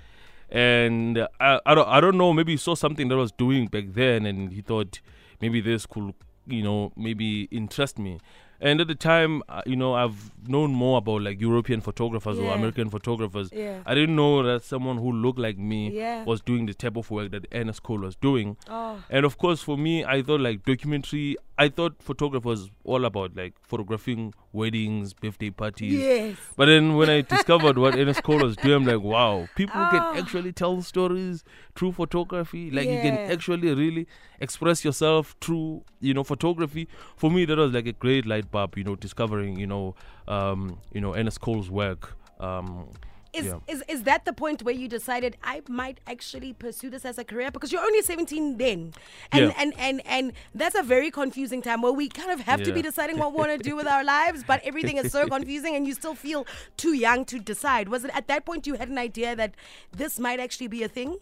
And 0.51 1.17
uh, 1.17 1.27
I, 1.39 1.59
I, 1.65 1.73
don't, 1.73 1.87
I 1.87 1.99
don't 2.01 2.17
know, 2.17 2.33
maybe 2.33 2.51
he 2.51 2.57
saw 2.57 2.75
something 2.75 3.07
that 3.07 3.15
I 3.15 3.17
was 3.17 3.31
doing 3.31 3.67
back 3.67 3.85
then 3.87 4.25
and 4.25 4.51
he 4.51 4.61
thought 4.61 4.99
maybe 5.41 5.61
this 5.61 5.85
could, 5.87 6.13
you 6.45 6.61
know, 6.61 6.91
maybe 6.95 7.43
interest 7.51 7.97
me. 7.97 8.19
And 8.63 8.79
at 8.79 8.87
the 8.87 8.95
time, 8.95 9.41
uh, 9.49 9.61
you 9.65 9.75
know, 9.75 9.95
I've 9.95 10.29
known 10.47 10.71
more 10.71 10.99
about 10.99 11.23
like 11.23 11.41
European 11.41 11.81
photographers 11.81 12.37
or 12.37 12.53
American 12.53 12.89
photographers. 12.91 13.49
Yeah. 13.51 13.79
I 13.87 13.95
didn't 13.95 14.15
know 14.15 14.43
that 14.43 14.63
someone 14.63 14.97
who 14.97 15.11
looked 15.11 15.39
like 15.39 15.57
me 15.57 15.89
Yeah. 15.91 16.23
was 16.25 16.41
doing 16.41 16.67
the 16.67 16.75
type 16.75 16.95
of 16.95 17.09
work 17.09 17.31
that 17.31 17.47
Ernest 17.51 17.81
Cole 17.81 17.99
was 17.99 18.15
doing. 18.15 18.57
Oh. 18.69 19.03
And 19.09 19.25
of 19.25 19.37
course, 19.39 19.61
for 19.63 19.77
me, 19.77 20.05
I 20.05 20.21
thought 20.21 20.41
like 20.41 20.63
documentary. 20.63 21.37
I 21.63 21.69
thought 21.69 22.01
photography 22.01 22.47
was 22.47 22.61
all 22.83 23.05
about 23.05 23.35
like 23.39 23.53
photographing 23.71 24.33
weddings, 24.51 25.13
birthday 25.13 25.49
parties. 25.51 25.93
Yes. 26.01 26.37
But 26.57 26.65
then 26.71 26.95
when 26.95 27.09
I 27.15 27.21
discovered 27.21 27.77
what 27.77 27.95
Ernest 27.95 28.23
Cole 28.23 28.39
was 28.39 28.55
doing, 28.55 28.75
I'm 28.77 28.85
like, 28.85 29.01
wow, 29.01 29.47
people 29.55 29.75
Ah. 29.83 29.91
can 29.91 30.23
actually 30.23 30.53
tell 30.53 30.81
stories 30.81 31.43
through 31.75 31.91
photography. 31.91 32.71
Like 32.71 32.89
you 32.89 32.99
can 33.01 33.17
actually 33.35 33.73
really 33.73 34.07
express 34.39 34.83
yourself 34.83 35.35
through, 35.39 35.83
you 35.99 36.13
know, 36.15 36.23
photography. 36.23 36.87
For 37.15 37.29
me, 37.29 37.45
that 37.45 37.57
was 37.57 37.71
like 37.73 37.85
a 37.85 37.93
great 37.93 38.25
light 38.25 38.49
bulb, 38.49 38.77
you 38.77 38.83
know, 38.83 38.95
discovering, 38.95 39.59
you 39.59 39.67
know, 39.67 39.95
um, 40.27 40.79
you 40.93 41.01
know, 41.01 41.13
Ernest 41.15 41.41
Cole's 41.41 41.69
work. 41.69 42.17
Um, 42.39 42.87
Is, 43.33 43.45
Yeah. 43.45 43.59
is 43.67 43.81
is 43.87 44.03
that 44.03 44.25
the 44.25 44.33
point 44.33 44.61
where 44.61 44.73
you 44.73 44.87
decided 44.89 45.37
I 45.41 45.61
might 45.69 45.99
actually 46.05 46.51
pursue 46.51 46.89
this 46.89 47.05
as 47.05 47.17
a 47.17 47.23
career 47.23 47.49
because 47.49 47.71
you're 47.71 47.81
only 47.81 48.01
17 48.01 48.57
then, 48.57 48.93
and 49.31 49.45
Yeah. 49.45 49.53
and, 49.57 49.73
and 49.77 50.01
and 50.05 50.33
that's 50.53 50.75
a 50.75 50.83
very 50.83 51.09
confusing 51.11 51.61
time 51.61 51.81
where 51.81 51.93
we 51.93 52.09
kind 52.09 52.31
of 52.31 52.41
have 52.41 52.61
to 52.63 52.73
be 52.73 52.81
deciding 52.81 53.17
what 53.19 53.31
we 53.31 53.37
want 53.37 53.51
to 53.57 53.69
do 53.69 53.75
with 53.77 53.87
our 53.87 54.03
lives, 54.03 54.43
but 54.45 54.61
everything 54.65 54.97
is 54.97 55.11
so 55.13 55.27
confusing 55.37 55.75
and 55.75 55.87
you 55.87 55.93
still 55.93 56.13
feel 56.15 56.45
too 56.75 56.93
young 56.93 57.23
to 57.25 57.39
decide. 57.39 57.87
Was 57.87 58.03
it 58.03 58.11
at 58.13 58.27
that 58.27 58.43
point 58.43 58.67
you 58.67 58.75
had 58.75 58.89
an 58.89 58.97
idea 58.97 59.33
that 59.35 59.55
this 59.95 60.19
might 60.19 60.39
actually 60.41 60.67
be 60.67 60.83
a 60.83 60.89
thing? 60.89 61.17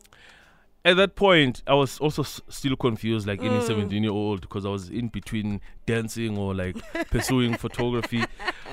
At 0.85 0.95
that 0.97 1.15
point, 1.15 1.61
I 1.67 1.73
was 1.73 1.99
also 1.99 2.21
s- 2.23 2.41
still 2.49 2.75
confused, 2.75 3.27
like 3.27 3.41
Mm. 3.41 3.51
any 3.51 3.61
17 3.61 4.03
year 4.03 4.11
old, 4.13 4.41
because 4.41 4.65
I 4.65 4.69
was 4.69 4.89
in 4.89 5.09
between 5.09 5.61
dancing 5.85 6.37
or 6.37 6.53
like 6.55 6.75
pursuing 7.09 7.55
photography. 7.65 8.23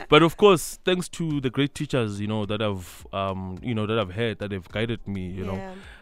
But 0.08 0.22
of 0.22 0.36
course, 0.36 0.78
thanks 0.84 1.08
to 1.10 1.40
the 1.40 1.50
great 1.50 1.75
teachers, 1.75 2.20
you 2.20 2.26
know, 2.28 2.46
that 2.46 2.62
I've, 2.62 3.06
um, 3.12 3.58
you 3.62 3.75
know, 3.75 3.86
that 3.86 3.98
I've 3.98 4.12
had, 4.12 4.38
that 4.38 4.52
have 4.52 4.68
guided 4.70 5.06
me, 5.08 5.28
you 5.28 5.44
know. 5.44 5.60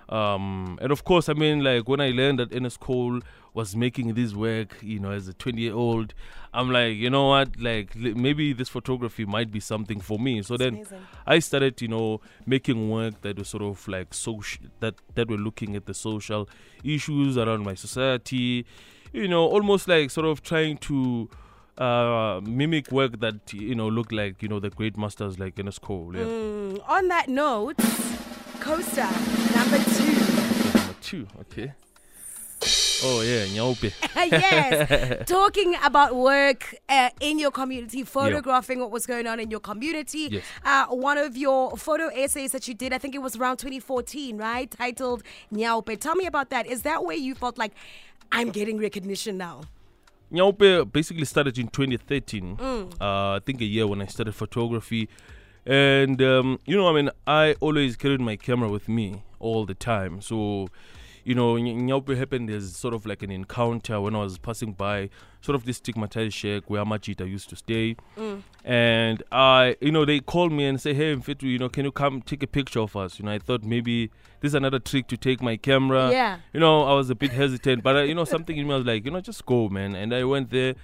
Um, 0.08 0.78
and 0.82 0.92
of 0.92 1.04
course, 1.04 1.28
I 1.28 1.32
mean, 1.32 1.64
like 1.64 1.88
when 1.88 2.00
I 2.00 2.10
learned 2.10 2.38
that 2.38 2.54
Ernest 2.54 2.80
Cole 2.80 3.20
was 3.54 3.74
making 3.76 4.14
this 4.14 4.34
work, 4.34 4.76
you 4.82 4.98
know, 4.98 5.10
as 5.12 5.28
a 5.28 5.32
20 5.32 5.60
year 5.60 5.74
old, 5.74 6.12
I'm 6.52 6.70
like, 6.70 6.96
you 6.96 7.08
know 7.08 7.28
what, 7.28 7.58
like 7.58 7.94
li- 7.94 8.14
maybe 8.14 8.52
this 8.52 8.68
photography 8.68 9.24
might 9.24 9.50
be 9.50 9.60
something 9.60 10.00
for 10.00 10.18
me. 10.18 10.42
So 10.42 10.56
then 10.56 10.74
amazing. 10.74 11.06
I 11.26 11.38
started, 11.38 11.80
you 11.80 11.88
know, 11.88 12.20
making 12.46 12.90
work 12.90 13.22
that 13.22 13.38
was 13.38 13.48
sort 13.48 13.62
of 13.62 13.86
like 13.88 14.12
social 14.12 14.66
that 14.80 14.94
that 15.14 15.28
were 15.28 15.36
looking 15.38 15.74
at 15.76 15.86
the 15.86 15.94
social 15.94 16.48
issues 16.82 17.38
around 17.38 17.64
my 17.64 17.74
society, 17.74 18.66
you 19.12 19.28
know, 19.28 19.44
almost 19.46 19.88
like 19.88 20.10
sort 20.10 20.26
of 20.26 20.42
trying 20.42 20.76
to 20.78 21.28
uh 21.78 22.40
mimic 22.44 22.92
work 22.92 23.18
that 23.18 23.52
you 23.52 23.74
know 23.74 23.88
looked 23.88 24.12
like 24.12 24.40
you 24.40 24.48
know 24.48 24.60
the 24.60 24.70
great 24.70 24.96
masters 24.96 25.38
like 25.40 25.58
Ernest 25.58 25.80
Cole. 25.80 26.12
Yeah, 26.14 26.24
Mm, 26.24 26.88
on 26.88 27.08
that 27.08 27.28
note, 27.28 27.76
Coaster 28.60 29.08
number 29.54 29.78
two. 29.78 30.78
Number 30.78 30.94
two. 31.00 31.26
Okay. 31.40 31.72
Oh 33.02 33.20
yeah, 33.20 33.44
Nyaope. 33.46 33.92
yes, 34.30 35.26
talking 35.28 35.74
about 35.84 36.16
work 36.16 36.74
uh, 36.88 37.10
in 37.20 37.38
your 37.38 37.50
community, 37.50 38.02
photographing 38.04 38.80
what 38.80 38.90
was 38.90 39.04
going 39.04 39.26
on 39.26 39.38
in 39.40 39.50
your 39.50 39.60
community. 39.60 40.28
Yes. 40.30 40.44
Uh, 40.64 40.86
one 40.86 41.18
of 41.18 41.36
your 41.36 41.76
photo 41.76 42.08
essays 42.08 42.52
that 42.52 42.66
you 42.66 42.72
did, 42.72 42.94
I 42.94 42.98
think 42.98 43.14
it 43.14 43.18
was 43.18 43.36
around 43.36 43.58
2014, 43.58 44.38
right? 44.38 44.70
Titled 44.70 45.22
Nyaope. 45.52 46.00
Tell 46.00 46.14
me 46.14 46.24
about 46.26 46.48
that. 46.50 46.66
Is 46.66 46.82
that 46.82 47.04
where 47.04 47.16
you 47.16 47.34
felt 47.34 47.58
like 47.58 47.72
I'm 48.32 48.50
getting 48.50 48.78
recognition 48.78 49.36
now? 49.36 49.62
Nyaope 50.32 50.90
basically 50.90 51.26
started 51.26 51.58
in 51.58 51.68
2013. 51.68 52.58
Uh, 52.58 52.86
I 53.00 53.40
think 53.44 53.60
a 53.60 53.64
year 53.64 53.86
when 53.86 54.00
I 54.00 54.06
started 54.06 54.34
photography. 54.34 55.08
And, 55.66 56.20
um, 56.22 56.60
you 56.66 56.76
know, 56.76 56.88
I 56.88 56.92
mean, 56.92 57.10
I 57.26 57.54
always 57.60 57.96
carried 57.96 58.20
my 58.20 58.36
camera 58.36 58.68
with 58.68 58.88
me 58.88 59.22
all 59.38 59.64
the 59.64 59.74
time. 59.74 60.20
So, 60.20 60.68
you 61.24 61.34
know, 61.34 61.56
Ny- 61.56 61.72
Nyaope 61.72 62.16
happened 62.18 62.50
as 62.50 62.76
sort 62.76 62.92
of 62.92 63.06
like 63.06 63.22
an 63.22 63.30
encounter 63.30 63.98
when 64.00 64.14
I 64.14 64.18
was 64.18 64.36
passing 64.36 64.72
by 64.72 65.08
sort 65.40 65.56
of 65.56 65.64
this 65.64 65.78
stigmatized 65.78 66.34
shack 66.34 66.68
where 66.68 66.84
Amajita 66.84 67.26
used 67.28 67.48
to 67.50 67.56
stay. 67.56 67.96
And 68.64 69.22
I, 69.32 69.76
you 69.80 69.90
know, 69.92 70.04
they 70.04 70.20
called 70.20 70.52
me 70.52 70.66
and 70.66 70.80
say, 70.80 70.92
hey, 70.94 71.14
Mfitu, 71.16 71.42
you 71.44 71.58
know, 71.58 71.68
can 71.68 71.84
you 71.84 71.92
come 71.92 72.20
take 72.22 72.42
a 72.42 72.46
picture 72.46 72.80
of 72.80 72.94
us? 72.96 73.18
You 73.18 73.24
know, 73.26 73.32
I 73.32 73.38
thought 73.38 73.62
maybe 73.62 74.08
this 74.40 74.50
is 74.50 74.54
another 74.54 74.78
trick 74.78 75.06
to 75.08 75.16
take 75.16 75.40
my 75.42 75.56
camera 75.56 76.10
Yeah. 76.10 76.38
you 76.52 76.60
know, 76.60 76.82
I 76.84 76.94
was 76.94 77.08
a 77.10 77.14
bit 77.14 77.32
hesitant, 77.32 77.82
but 77.82 77.96
uh, 77.96 78.00
you 78.02 78.14
know, 78.14 78.24
something 78.24 78.56
in 78.56 78.66
me 78.66 78.74
was 78.74 78.84
like, 78.86 79.04
you 79.04 79.10
know, 79.10 79.20
just 79.20 79.44
go, 79.46 79.68
man. 79.70 79.94
And 79.94 80.14
I 80.14 80.24
went 80.24 80.50
there, 80.50 80.74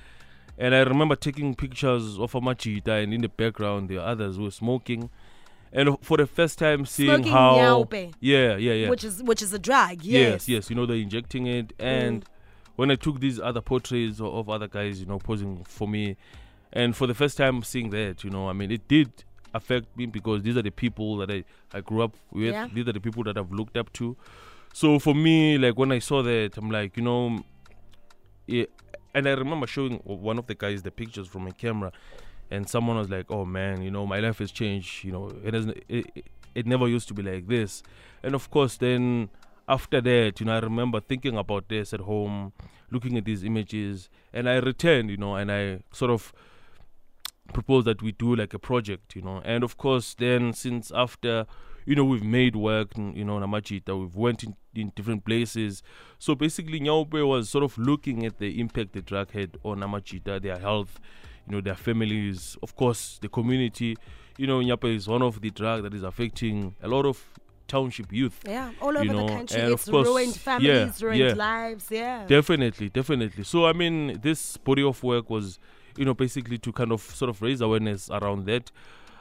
and 0.61 0.75
I 0.75 0.81
remember 0.81 1.17
taking 1.17 1.55
pictures 1.55 2.19
of 2.19 2.35
a 2.35 2.41
Amajita, 2.41 3.03
and 3.03 3.15
in 3.15 3.23
the 3.23 3.29
background 3.29 3.89
the 3.89 3.99
others 3.99 4.39
were 4.39 4.51
smoking. 4.51 5.09
And 5.73 5.97
for 6.03 6.17
the 6.17 6.27
first 6.27 6.59
time, 6.59 6.85
seeing 6.85 7.09
Smoking 7.11 7.33
how, 7.33 7.57
nyaope. 7.57 8.13
yeah, 8.21 8.57
yeah, 8.57 8.73
yeah, 8.73 8.89
Which 8.91 9.05
is 9.05 9.23
which 9.23 9.41
is 9.41 9.53
a 9.55 9.59
drug. 9.59 10.03
yes, 10.03 10.03
Yes. 10.03 10.49
yes, 10.49 10.71
you 10.71 10.77
know, 10.77 10.85
they're 10.85 10.97
injecting 10.97 11.47
it, 11.47 11.69
mm. 11.79 11.85
and 11.85 12.25
when 12.77 12.91
I 12.91 12.97
took 12.97 13.21
these 13.21 13.41
other 13.41 13.61
portraits 13.61 14.21
of, 14.21 14.27
of 14.27 14.49
other 14.51 14.69
guys, 14.69 15.01
you 15.01 15.07
know, 15.07 15.19
posing 15.19 15.65
for 15.65 15.89
me, 15.89 16.17
and 16.73 16.95
for 16.97 17.07
the 17.07 17.15
first 17.15 17.37
time 17.37 17.63
seeing 17.63 17.91
that, 17.91 18.23
you 18.25 18.31
know, 18.31 18.49
I 18.49 18.53
mean, 18.53 18.71
it 18.71 18.87
did 18.89 19.11
affect 19.55 19.97
me 19.97 20.07
because 20.07 20.43
these 20.43 20.57
are 20.57 20.63
the 20.63 20.71
people 20.71 21.17
that 21.19 21.31
I, 21.31 21.45
I 21.73 21.81
grew 21.81 22.03
up 22.03 22.17
with. 22.33 22.53
Yeah. 22.53 22.69
These 22.73 22.87
are 22.89 22.93
the 22.93 23.01
people 23.01 23.25
that 23.25 23.37
I've 23.37 23.53
looked 23.53 23.77
up 23.77 23.93
to. 23.95 24.17
So 24.73 24.99
for 24.99 25.15
me, 25.15 25.59
like 25.59 25.77
when 25.79 25.91
I 25.91 25.99
saw 25.99 26.23
that, 26.23 26.57
I'm 26.57 26.71
like, 26.71 26.97
you 26.97 27.03
know, 27.03 27.45
yeah. 28.47 28.67
And 29.15 29.29
I 29.29 29.33
remember 29.33 29.67
showing 29.67 29.97
one 30.05 30.39
of 30.39 30.47
the 30.47 30.55
guys 30.55 30.83
the 30.83 30.91
pictures 30.91 31.27
from 31.27 31.45
my 31.45 31.51
camera, 31.51 31.93
and 32.51 32.69
someone 32.69 32.97
was 32.97 33.11
like, 33.11 33.31
"Oh 33.31 33.45
man, 33.45 33.83
you 33.83 33.91
know, 33.91 34.07
my 34.07 34.21
life 34.21 34.39
has 34.39 34.51
changed. 34.51 35.05
You 35.05 35.13
know, 35.13 35.33
it 35.45 35.51
doesn't. 35.51 35.83
It, 35.89 36.25
it, 36.55 36.67
never 36.67 36.89
used 36.89 37.09
to 37.09 37.15
be 37.15 37.23
like 37.23 37.47
this." 37.49 37.83
And 38.23 38.35
of 38.35 38.51
course, 38.51 38.77
then 38.77 39.31
after 39.69 40.01
that, 40.01 40.41
you 40.41 40.47
know, 40.47 40.55
I 40.55 40.59
remember 40.59 41.01
thinking 41.01 41.37
about 41.37 41.69
this 41.69 41.93
at 41.93 42.01
home, 42.01 42.53
looking 42.91 43.17
at 43.17 43.25
these 43.25 43.45
images, 43.45 44.09
and 44.33 44.49
I 44.49 44.57
returned, 44.57 45.11
you 45.11 45.17
know, 45.17 45.37
and 45.37 45.51
I 45.51 45.81
sort 45.93 46.11
of 46.11 46.33
proposed 47.53 47.87
that 47.87 48.03
we 48.03 48.13
do 48.13 48.35
like 48.35 48.55
a 48.55 48.59
project, 48.59 49.15
you 49.17 49.23
know. 49.23 49.41
And 49.45 49.65
of 49.65 49.77
course, 49.77 50.15
then 50.15 50.53
since 50.53 50.91
after, 50.95 51.47
you 51.85 51.95
know, 51.95 52.05
we've 52.05 52.25
made 52.25 52.57
work, 52.57 52.97
you 52.97 53.25
know, 53.25 53.39
Namachita, 53.39 53.99
we've 53.99 54.17
went 54.17 54.45
in, 54.45 54.57
in 54.75 54.93
different 54.95 55.25
places. 55.25 55.83
So 56.19 56.35
basically, 56.35 56.81
Nyaope 56.81 57.27
was 57.27 57.49
sort 57.49 57.65
of 57.65 57.77
looking 57.79 58.25
at 58.27 58.39
the 58.39 58.61
impact 58.61 58.93
the 58.93 59.03
drug 59.03 59.31
had 59.33 59.59
on 59.65 59.81
Amajita, 59.81 60.41
their 60.43 60.59
health, 60.59 61.01
you 61.47 61.55
know, 61.55 61.61
their 61.61 61.75
families, 61.75 62.57
of 62.63 62.77
course, 62.77 63.19
the 63.21 63.29
community. 63.29 63.97
You 64.39 64.47
know, 64.47 64.61
Nyaope 64.61 64.95
is 64.95 65.09
one 65.09 65.23
of 65.23 65.41
the 65.41 65.51
drug 65.51 65.83
that 65.83 65.95
is 65.95 66.03
affecting 66.03 66.75
a 66.83 66.89
lot 66.89 67.07
of 67.07 67.25
township 67.71 68.13
youth. 68.13 68.41
Yeah, 68.47 68.73
all 68.81 68.97
over 68.97 69.05
know, 69.05 69.27
the 69.27 69.33
country. 69.33 69.61
and 69.61 69.73
It's 69.73 69.87
of 69.87 69.93
course, 69.93 70.09
ruined 70.09 70.35
families, 70.35 71.01
yeah, 71.01 71.07
ruined 71.07 71.21
yeah. 71.21 71.35
lives. 71.35 71.87
Yeah. 71.91 72.27
Definitely, 72.27 72.89
definitely. 72.89 73.45
So 73.45 73.67
I 73.67 73.73
mean, 73.73 74.19
this 74.21 74.57
body 74.57 74.83
of 74.83 75.03
work 75.03 75.31
was, 75.31 75.59
you 75.97 76.05
know, 76.05 76.15
basically 76.15 76.59
to 76.59 76.73
kind 76.73 76.93
of 76.93 77.01
sort 77.01 77.29
of 77.29 77.41
raise 77.41 77.61
awareness 77.61 78.11
around 78.11 78.47
that. 78.47 78.71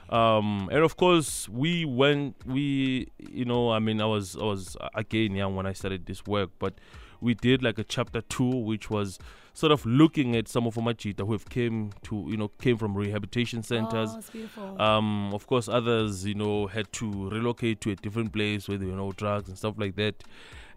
Um, 0.10 0.70
and 0.72 0.84
of 0.84 0.98
course, 0.98 1.48
we 1.48 1.86
went, 1.86 2.36
we, 2.46 3.12
you 3.20 3.46
know, 3.46 3.72
I 3.72 3.80
mean, 3.80 4.02
I 4.02 4.06
was, 4.06 4.36
I 4.36 4.44
was 4.44 4.76
uh, 4.82 4.90
again 4.96 5.36
young 5.36 5.56
when 5.56 5.66
I 5.66 5.74
started 5.74 6.06
this 6.06 6.26
work, 6.26 6.50
but 6.58 6.74
we 7.22 7.34
did 7.36 7.62
like 7.62 7.78
a 7.78 7.84
chapter 7.84 8.22
two, 8.22 8.56
which 8.56 8.90
was 8.90 9.20
sort 9.54 9.72
of 9.72 9.86
looking 9.86 10.36
at 10.36 10.48
some 10.48 10.66
of 10.66 10.76
Omajita 10.76 11.26
who 11.26 11.34
have 11.34 11.50
came 11.50 11.92
to, 12.04 12.26
you 12.30 12.38
know, 12.38 12.48
came 12.48 12.78
from 12.78 12.96
rehabilitation 12.96 13.62
centers. 13.62 14.10
Oh. 14.58 14.84
Um, 14.84 15.34
of 15.34 15.46
course, 15.48 15.68
others, 15.68 16.26
you 16.26 16.34
know, 16.34 16.68
had 16.68 16.92
to 16.94 17.30
relocate 17.30 17.82
to 17.82 17.92
a 17.92 17.96
different 17.96 18.32
place 18.32 18.68
where 18.68 18.78
there 18.78 18.88
were 18.88 18.96
no 18.96 19.12
drugs 19.12 19.50
and 19.50 19.58
stuff 19.58 19.76
like 19.78 19.96
that. 19.98 20.24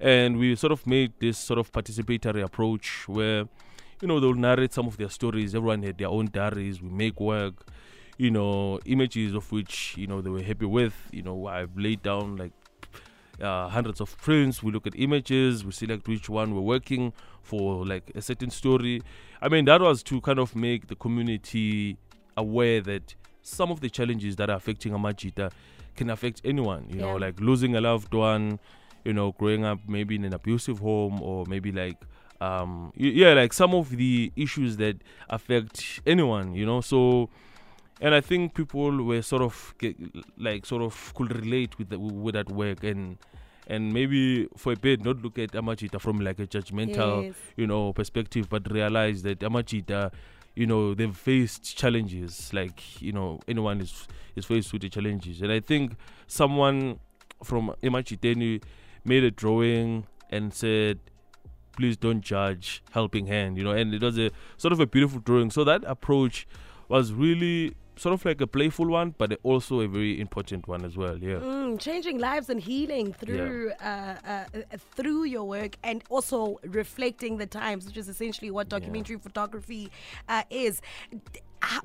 And 0.01 0.37
we 0.37 0.57
sort 0.57 0.73
of 0.73 0.85
made 0.87 1.13
this 1.21 1.39
sort 1.39 1.61
of 1.61 1.71
participatory 1.71 2.43
approach 2.43 3.07
where, 3.07 3.47
you 4.01 4.09
know, 4.09 4.19
they'll 4.19 4.35
narrate 4.35 4.73
some 4.73 4.89
of 4.89 4.97
their 4.97 5.11
stories. 5.11 5.55
Everyone 5.55 5.85
had 5.85 5.99
their 5.99 6.09
own 6.09 6.29
diaries. 6.33 6.83
We 6.83 6.89
make 6.89 7.21
work, 7.21 7.65
you 8.23 8.31
know, 8.31 8.79
images 8.85 9.35
of 9.35 9.51
which, 9.51 9.97
you 9.99 10.07
know, 10.07 10.21
they 10.21 10.31
were 10.31 10.43
happy 10.43 10.65
with. 10.65 10.95
You 11.11 11.23
know, 11.23 11.49
I've 11.49 11.77
laid 11.77 12.05
down 12.05 12.37
like 12.37 12.53
uh, 13.41 13.69
hundreds 13.69 14.01
of 14.01 14.17
prints. 14.19 14.63
We 14.63 14.71
look 14.71 14.87
at 14.87 14.95
images, 14.97 15.65
we 15.65 15.73
select 15.73 16.07
which 16.07 16.29
one 16.29 16.55
we're 16.55 16.61
working 16.61 17.13
for, 17.43 17.85
like 17.85 18.13
a 18.15 18.23
certain 18.23 18.51
story. 18.51 19.03
I 19.41 19.49
mean, 19.49 19.65
that 19.65 19.81
was 19.81 20.05
to 20.05 20.21
kind 20.21 20.39
of 20.39 20.55
make 20.55 20.87
the 20.87 20.95
community 20.95 21.97
aware 22.37 22.81
that 22.83 23.17
some 23.43 23.73
of 23.73 23.81
the 23.81 23.91
challenges 23.91 24.37
that 24.37 24.49
are 24.49 24.57
affecting 24.57 24.93
Amajita 24.93 25.51
can 25.97 26.09
affect 26.09 26.43
anyone. 26.45 26.87
You 26.89 27.01
know, 27.01 27.17
like 27.17 27.41
losing 27.41 27.75
a 27.75 27.81
loved 27.81 28.15
one, 28.15 28.61
you 29.05 29.13
know, 29.13 29.33
growing 29.33 29.65
up 29.65 29.81
maybe 29.89 30.15
in 30.15 30.25
an 30.25 30.33
abusive 30.33 30.79
home 30.79 31.21
or 31.21 31.45
maybe 31.47 31.73
like 31.73 31.97
um 32.41 32.93
yeah, 32.97 33.33
like 33.33 33.53
some 33.53 33.75
of 33.75 33.91
the 33.91 34.31
issues 34.37 34.77
that 34.77 34.99
affect 35.29 36.01
anyone, 36.07 36.55
you 36.55 36.65
know. 36.65 36.81
So 36.81 37.29
and 38.03 38.15
I 38.17 38.21
think 38.21 38.55
people 38.55 38.91
were 39.05 39.23
sort 39.23 39.43
of 39.43 39.75
get, 39.79 39.97
like 40.37 40.67
sort 40.67 40.83
of 40.83 41.15
could 41.15 41.35
relate 41.35 41.79
with 41.79 41.89
the, 41.91 41.99
with 41.99 42.35
that 42.35 42.51
work. 42.51 42.83
And 42.83 43.17
and 43.69 43.95
maybe 43.95 44.49
for 44.57 44.73
a 44.73 44.77
bit 44.77 45.05
not 45.05 45.23
look 45.23 45.39
at 45.39 45.53
Amajita 45.53 46.01
from 46.01 46.19
like 46.21 46.41
a 46.41 46.47
judgmental 46.49 47.27
Yes. 47.27 47.35
you 47.57 47.65
know 47.65 47.93
perspective 47.93 48.49
but 48.51 48.69
realize 48.71 49.23
that 49.23 49.39
Amajita 49.39 50.13
you 50.57 50.67
know 50.67 50.95
they've 50.95 51.17
faced 51.17 51.77
challenges. 51.77 52.53
Like 52.53 53.01
you 53.01 53.13
know 53.13 53.39
anyone 53.47 53.81
is 53.81 54.09
is 54.35 54.45
faced 54.47 54.73
with 54.73 54.83
the 54.83 54.89
challenges. 54.89 55.41
And 55.41 55.53
I 55.53 55.61
think 55.61 55.93
someone 56.27 56.99
from 57.45 57.73
Emachiteni 57.85 58.63
made 59.05 59.23
a 59.23 59.31
drawing 59.31 60.07
and 60.29 60.53
said 60.53 60.99
please 61.77 61.97
don't 61.97 62.21
judge. 62.21 62.83
Helping 62.91 63.27
hand 63.29 63.57
you 63.57 63.63
know 63.63 63.71
and 63.71 63.95
it 63.95 64.03
was 64.03 64.19
a 64.19 64.33
sort 64.57 64.73
of 64.73 64.81
a 64.81 64.87
beautiful 64.89 65.21
drawing. 65.21 65.53
So 65.53 65.63
that 65.63 65.85
approach 65.85 66.49
was 66.89 67.13
really 67.13 67.77
sort 68.03 68.15
of 68.17 68.25
like 68.29 68.41
a 68.47 68.47
playful 68.57 68.89
one 68.95 69.15
but 69.23 69.39
also 69.51 69.81
a 69.81 69.89
very 69.97 70.13
important 70.27 70.67
one 70.75 70.85
as 70.91 70.97
well 71.03 71.17
yeah 71.31 71.41
Mm, 71.53 71.79
changing 71.87 72.19
lives 72.29 72.49
and 72.55 72.61
healing 72.69 73.13
through 73.21 73.73
uh, 73.81 73.85
uh, 73.85 74.31
uh, 74.35 74.77
through 74.97 75.23
your 75.35 75.45
work 75.57 75.77
and 75.91 76.03
also 76.17 76.39
reflecting 76.81 77.37
the 77.43 77.47
times, 77.47 77.87
which 77.87 77.97
is 78.03 78.09
essentially 78.15 78.51
what 78.57 78.69
documentary 78.69 79.19
photography 79.27 79.85
uh, 80.29 80.43
is. 80.65 80.81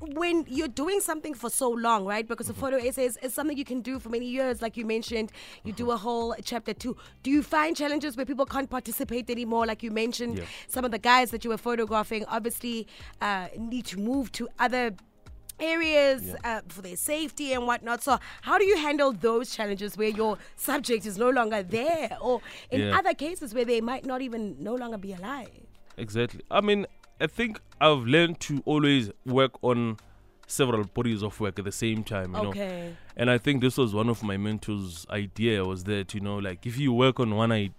When 0.01 0.43
you're 0.47 0.67
doing 0.67 1.00
something 1.01 1.36
for 1.36 1.50
so 1.51 1.69
long, 1.69 2.05
right? 2.05 2.27
Because 2.27 2.47
Mm-hmm. 2.47 2.65
a 2.65 2.71
photo 2.71 2.77
essay 2.88 3.05
is, 3.05 3.17
is 3.17 3.33
something 3.33 3.55
you 3.57 3.63
can 3.74 3.81
do 3.81 4.00
for 4.00 4.09
many 4.09 4.25
years, 4.25 4.62
like 4.62 4.75
you 4.75 4.86
mentioned. 4.86 5.31
You 5.63 5.71
do 5.74 5.91
a 5.91 5.97
whole 5.97 6.36
chapter 6.43 6.74
two. 6.74 6.97
Do 7.24 7.29
you 7.29 7.43
find 7.43 7.75
challenges 7.77 8.17
where 8.17 8.25
people 8.25 8.45
can't 8.45 8.69
participate 8.69 9.29
anymore? 9.29 9.65
Like 9.67 9.83
you 9.83 9.91
mentioned, 9.91 10.39
Yeah. 10.39 10.45
some 10.67 10.83
of 10.83 10.91
the 10.91 10.97
guys 11.12 11.29
that 11.31 11.43
you 11.45 11.51
were 11.51 11.57
photographing 11.69 12.25
obviously 12.25 12.88
uh, 13.21 13.47
need 13.57 13.86
to 13.93 14.00
move 14.00 14.31
to 14.33 14.50
other 14.57 14.95
areas 15.60 16.36
uh, 16.44 16.62
for 16.68 16.82
their 16.82 16.96
safety 16.96 17.54
and 17.54 17.66
whatnot. 17.68 18.04
So, 18.04 18.20
how 18.42 18.58
do 18.58 18.66
you 18.66 18.78
handle 18.78 19.12
those 19.14 19.56
challenges 19.56 19.98
where 19.98 20.10
your 20.10 20.38
subject 20.56 21.06
is 21.06 21.18
no 21.18 21.30
longer 21.30 21.64
there, 21.64 22.18
or 22.22 22.42
in 22.72 22.82
Yeah. 22.82 22.98
other 22.98 23.14
cases 23.14 23.54
where 23.54 23.66
they 23.66 23.82
might 23.82 24.06
not 24.06 24.22
even 24.22 24.56
no 24.60 24.76
longer 24.76 24.98
be 24.98 25.14
alive? 25.14 25.50
Exactly. 25.98 26.42
I 26.52 26.62
mean, 26.62 26.86
I 27.20 27.28
think 27.28 27.60
I've 27.82 28.06
learned 28.06 28.40
to 28.42 28.62
always 28.66 29.12
work 29.26 29.54
on 29.64 29.98
several 30.46 30.84
bodies 30.86 31.24
of 31.24 31.40
work 31.40 31.60
at 31.60 31.66
the 31.66 31.72
same 31.72 32.04
time. 32.04 32.36
You 32.36 32.42
know, 32.42 32.50
Okay. 32.50 32.96
and 33.16 33.30
I 33.30 33.38
think 33.38 33.62
this 33.62 33.78
was 33.78 33.94
one 33.94 34.08
of 34.10 34.24
my 34.24 34.38
mentor's 34.38 35.06
idea 35.10 35.66
was 35.66 35.84
that 35.86 36.14
you 36.14 36.22
know, 36.22 36.38
like 36.38 36.66
if 36.66 36.78
you 36.78 36.94
work 36.94 37.20
on 37.20 37.36
one 37.36 37.52
idea, 37.52 37.74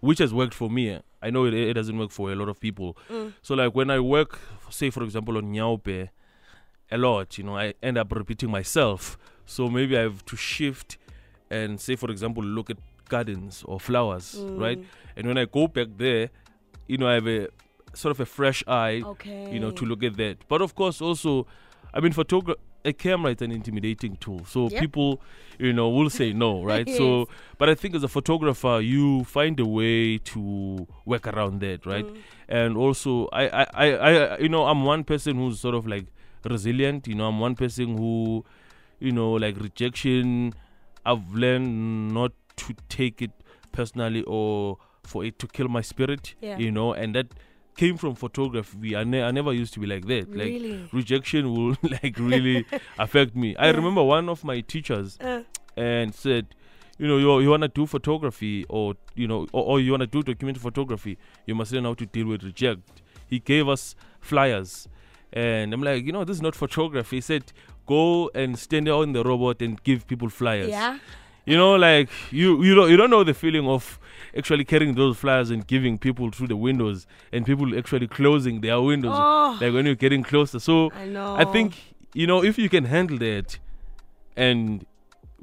which 0.00 0.18
has 0.18 0.34
worked 0.34 0.54
for 0.54 0.68
me, 0.68 0.98
I 1.22 1.30
know 1.30 1.44
it, 1.44 1.54
it 1.54 1.74
doesn't 1.74 1.96
work 1.96 2.10
for 2.10 2.32
a 2.32 2.34
lot 2.34 2.48
of 2.48 2.58
people. 2.60 2.96
So 3.42 3.54
like 3.54 3.74
when 3.76 3.88
I 3.90 4.00
work, 4.00 4.40
say 4.70 4.90
for 4.90 5.04
example 5.04 5.36
on 5.38 5.44
Nyaope, 5.44 6.08
a 6.92 6.98
lot, 6.98 7.38
you 7.38 7.44
know, 7.44 7.56
I 7.56 7.74
end 7.82 7.98
up 7.98 8.12
repeating 8.12 8.50
myself. 8.50 9.18
So 9.46 9.68
maybe 9.68 9.96
I 9.98 10.02
have 10.02 10.24
to 10.26 10.36
shift 10.36 10.98
and 11.50 11.80
say 11.80 11.96
for 11.96 12.10
example 12.10 12.42
look 12.42 12.70
at 12.70 12.76
gardens 13.08 13.62
or 13.66 13.78
flowers, 13.80 14.44
right? 14.56 14.78
And 15.16 15.26
when 15.26 15.36
I 15.38 15.44
go 15.44 15.66
back 15.68 15.88
there, 15.96 16.30
you 16.86 16.96
know, 16.98 17.08
I 17.08 17.14
have 17.14 17.26
a 17.26 17.48
sort 17.94 18.12
of 18.12 18.20
a 18.20 18.26
fresh 18.26 18.62
eye 18.66 19.02
Okay. 19.04 19.46
you 19.50 19.60
know, 19.60 19.70
to 19.72 19.84
look 19.84 20.02
at 20.02 20.16
that. 20.16 20.36
But 20.48 20.62
of 20.62 20.74
course, 20.74 21.00
also, 21.02 21.46
I 21.92 22.00
mean, 22.00 22.12
photogra- 22.12 22.56
a 22.84 22.92
camera 22.92 23.32
is 23.32 23.42
an 23.42 23.52
intimidating 23.52 24.16
tool. 24.16 24.44
So 24.46 24.68
Yep. 24.70 24.80
people, 24.80 25.20
you 25.58 25.72
know, 25.74 25.88
will 25.90 26.08
say 26.10 26.32
no, 26.32 26.62
right? 26.72 26.88
So, 26.88 27.28
but 27.58 27.68
I 27.68 27.74
think 27.74 27.94
as 27.94 28.02
a 28.02 28.08
photographer, 28.08 28.80
you 28.82 29.24
find 29.24 29.60
a 29.60 29.66
way 29.66 30.18
to 30.18 30.86
work 31.04 31.26
around 31.26 31.60
that, 31.60 31.84
right? 31.86 32.06
Mm. 32.06 32.12
And 32.48 32.76
also, 32.76 33.28
I, 33.32 33.44
I, 33.48 33.66
I, 33.74 33.86
I, 34.08 34.38
you 34.38 34.48
know, 34.48 34.64
I'm 34.66 34.84
one 34.84 35.04
person 35.04 35.36
who's 35.36 35.60
sort 35.60 35.74
of 35.74 35.86
like 35.86 36.06
resilient. 36.44 37.06
You 37.08 37.14
know, 37.14 37.26
I'm 37.28 37.40
one 37.40 37.54
person 37.54 37.96
who, 37.96 38.44
you 39.00 39.12
know, 39.12 39.32
like 39.32 39.60
rejection. 39.60 40.54
I've 41.04 41.34
learned 41.34 42.14
not 42.14 42.32
to 42.56 42.74
take 42.88 43.22
it 43.22 43.30
personally 43.72 44.22
or 44.26 44.78
for 45.02 45.24
it 45.24 45.38
to 45.40 45.46
kill 45.46 45.68
my 45.68 45.80
spirit. 45.80 46.34
Yeah. 46.40 46.58
You 46.58 46.70
know, 46.70 46.92
and 46.92 47.14
that 47.14 47.26
came 47.76 47.96
from 47.96 48.14
photography. 48.14 48.94
I, 48.94 49.02
ne- 49.04 49.22
I 49.22 49.30
never 49.30 49.52
used 49.52 49.74
to 49.74 49.80
be 49.80 49.86
like 49.86 50.06
that. 50.06 50.30
Like 50.30 50.46
Really? 50.48 50.88
rejection 50.92 51.52
will 51.52 51.76
like 52.02 52.16
really 52.18 52.66
affect 52.98 53.34
me. 53.34 53.56
I 53.56 53.66
Yeah. 53.70 53.76
remember 53.76 54.02
one 54.02 54.28
of 54.28 54.44
my 54.44 54.60
teachers 54.60 55.18
Uh, 55.20 55.42
and 55.76 56.14
said, 56.14 56.46
you 56.98 57.08
know, 57.08 57.16
you, 57.16 57.40
you 57.40 57.48
want 57.50 57.62
to 57.62 57.68
do 57.68 57.86
photography 57.86 58.64
or, 58.68 58.94
you 59.16 59.26
know, 59.26 59.46
or, 59.52 59.64
or 59.64 59.80
you 59.80 59.90
want 59.90 60.02
to 60.02 60.06
do 60.06 60.22
documentary 60.22 60.60
photography, 60.60 61.16
you 61.46 61.54
must 61.54 61.72
learn 61.72 61.84
how 61.84 61.94
to 61.94 62.06
deal 62.06 62.26
with 62.26 62.44
reject. 62.44 63.02
He 63.26 63.38
gave 63.40 63.66
us 63.68 63.96
flyers. 64.20 64.86
And 65.32 65.72
I'm 65.72 65.82
like, 65.82 66.04
you 66.04 66.12
know, 66.12 66.24
this 66.24 66.36
is 66.36 66.42
not 66.42 66.54
photography. 66.54 67.16
He 67.16 67.20
said, 67.22 67.44
go 67.86 68.30
and 68.34 68.58
stand 68.58 68.88
on 68.88 69.12
the 69.12 69.22
robot 69.24 69.62
and 69.62 69.82
give 69.82 70.06
people 70.06 70.28
flyers. 70.28 70.68
yeah. 70.68 70.98
You 71.44 71.56
know, 71.56 71.74
like 71.74 72.08
you 72.30 72.62
you 72.62 72.72
don't 72.76 72.88
you 72.88 72.96
don't 72.96 73.10
know 73.10 73.24
the 73.24 73.34
feeling 73.34 73.66
of 73.66 73.98
actually 74.38 74.64
carrying 74.64 74.94
those 74.94 75.16
flyers 75.16 75.50
and 75.50 75.66
giving 75.66 75.98
people 75.98 76.30
through 76.30 76.46
the 76.46 76.56
windows 76.56 77.04
and 77.32 77.44
people 77.44 77.76
actually 77.76 78.06
closing 78.06 78.60
their 78.60 78.80
windows 78.80 79.12
Oh. 79.16 79.58
like 79.60 79.72
when 79.72 79.84
you're 79.86 79.96
getting 79.96 80.22
closer. 80.22 80.60
So 80.60 80.92
I 80.94 81.06
know. 81.06 81.34
I 81.34 81.44
think 81.44 81.74
you 82.14 82.28
know 82.28 82.44
if 82.44 82.58
you 82.58 82.68
can 82.68 82.84
handle 82.84 83.18
that 83.18 83.58
and 84.36 84.86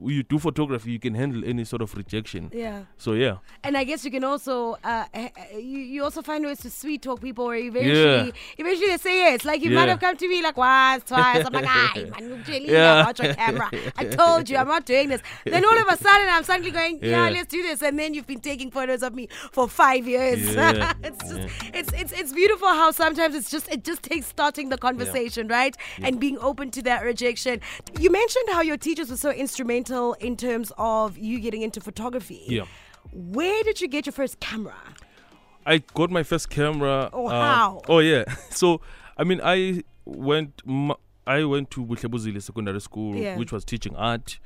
you 0.01 0.23
do 0.23 0.39
photography, 0.39 0.91
you 0.91 0.99
can 0.99 1.13
handle 1.15 1.43
any 1.45 1.65
sort 1.65 1.81
of 1.81 1.93
rejection. 1.95 2.49
Yeah. 2.53 2.83
So 2.97 3.13
yeah, 3.13 3.37
And 3.63 3.75
I 3.77 3.83
guess 3.83 4.05
you 4.05 4.11
can 4.11 4.23
also 4.23 4.77
uh, 4.83 5.05
eh, 5.13 5.29
eh, 5.35 5.57
you, 5.57 5.79
you 5.79 6.03
also 6.03 6.21
find 6.21 6.45
ways 6.45 6.59
to 6.59 6.69
sweet 6.69 7.01
talk 7.01 7.21
people 7.21 7.45
where 7.47 7.57
eventually 7.57 8.33
eventually 8.57 8.87
they 8.87 8.97
say 8.97 9.17
yes. 9.17 9.45
Like 9.45 9.61
you 9.63 9.71
might 9.71 9.89
have 9.89 9.99
come 9.99 10.15
to 10.17 10.27
me 10.27 10.41
like 10.41 10.57
once, 10.57 11.03
twice. 11.05 11.45
I'm 11.45 11.53
like, 11.53 11.65
ay, 11.67 12.09
man, 12.19 12.43
really 12.47 12.71
Yeah. 12.71 13.05
watch 13.05 13.19
your 13.19 13.33
camera. 13.33 13.69
I 13.97 14.05
told 14.05 14.49
you 14.49 14.57
I'm 14.57 14.67
not 14.67 14.85
doing 14.85 15.09
this. 15.09 15.21
Then 15.45 15.65
all 15.65 15.77
of 15.77 15.87
a 15.87 15.97
sudden 15.97 16.27
I'm 16.29 16.43
suddenly 16.43 16.71
going, 16.71 16.99
yeah, 17.01 17.09
Yeah. 17.27 17.29
let's 17.29 17.47
do 17.47 17.61
this. 17.61 17.81
And 17.81 17.97
then 17.99 18.13
you've 18.13 18.27
been 18.27 18.41
taking 18.41 18.71
photos 18.71 19.03
of 19.03 19.13
me 19.13 19.27
for 19.51 19.67
five 19.67 20.07
years. 20.07 20.55
Yeah. 20.55 20.93
it's 21.03 21.29
just 21.29 21.49
it's 21.73 21.93
it's 21.93 22.11
it's 22.11 22.33
beautiful 22.33 22.67
how 22.67 22.91
sometimes 22.91 23.35
it's 23.35 23.49
just 23.51 23.67
it 23.69 23.83
just 23.83 24.03
takes 24.03 24.27
starting 24.27 24.69
the 24.69 24.77
conversation, 24.77 25.47
right? 25.47 25.75
And 26.01 26.19
being 26.19 26.37
open 26.39 26.71
to 26.71 26.81
that 26.83 27.03
rejection. 27.03 27.59
You 27.99 28.09
mentioned 28.11 28.45
how 28.51 28.61
your 28.61 28.77
teachers 28.77 29.09
were 29.09 29.17
so 29.17 29.31
instrumental 29.31 29.88
in 30.19 30.35
terms 30.37 30.71
of 30.77 31.17
you 31.17 31.39
getting 31.39 31.61
into 31.61 31.81
photography. 31.81 32.43
yeah. 32.47 32.65
Where 33.11 33.63
did 33.63 33.81
you 33.81 33.87
get 33.87 34.05
your 34.05 34.13
first 34.13 34.39
camera? 34.39 34.75
I 35.65 35.79
got 35.93 36.11
my 36.11 36.23
first 36.23 36.49
camera. 36.49 37.09
Oh, 37.13 37.27
uh, 37.27 37.31
how? 37.31 37.81
Oh 37.87 37.99
yeah. 37.99 38.23
So 38.51 38.81
I 39.17 39.23
mean, 39.23 39.39
I 39.43 39.83
went. 40.05 40.61
I 41.27 41.43
went 41.43 41.69
to 41.71 41.85
Buhlebuzile 41.85 42.41
Secondary 42.41 42.81
School, 42.81 43.15
Yeah. 43.15 43.37
which 43.37 43.51
was 43.51 43.63
teaching 43.63 43.95
art, 43.95 44.39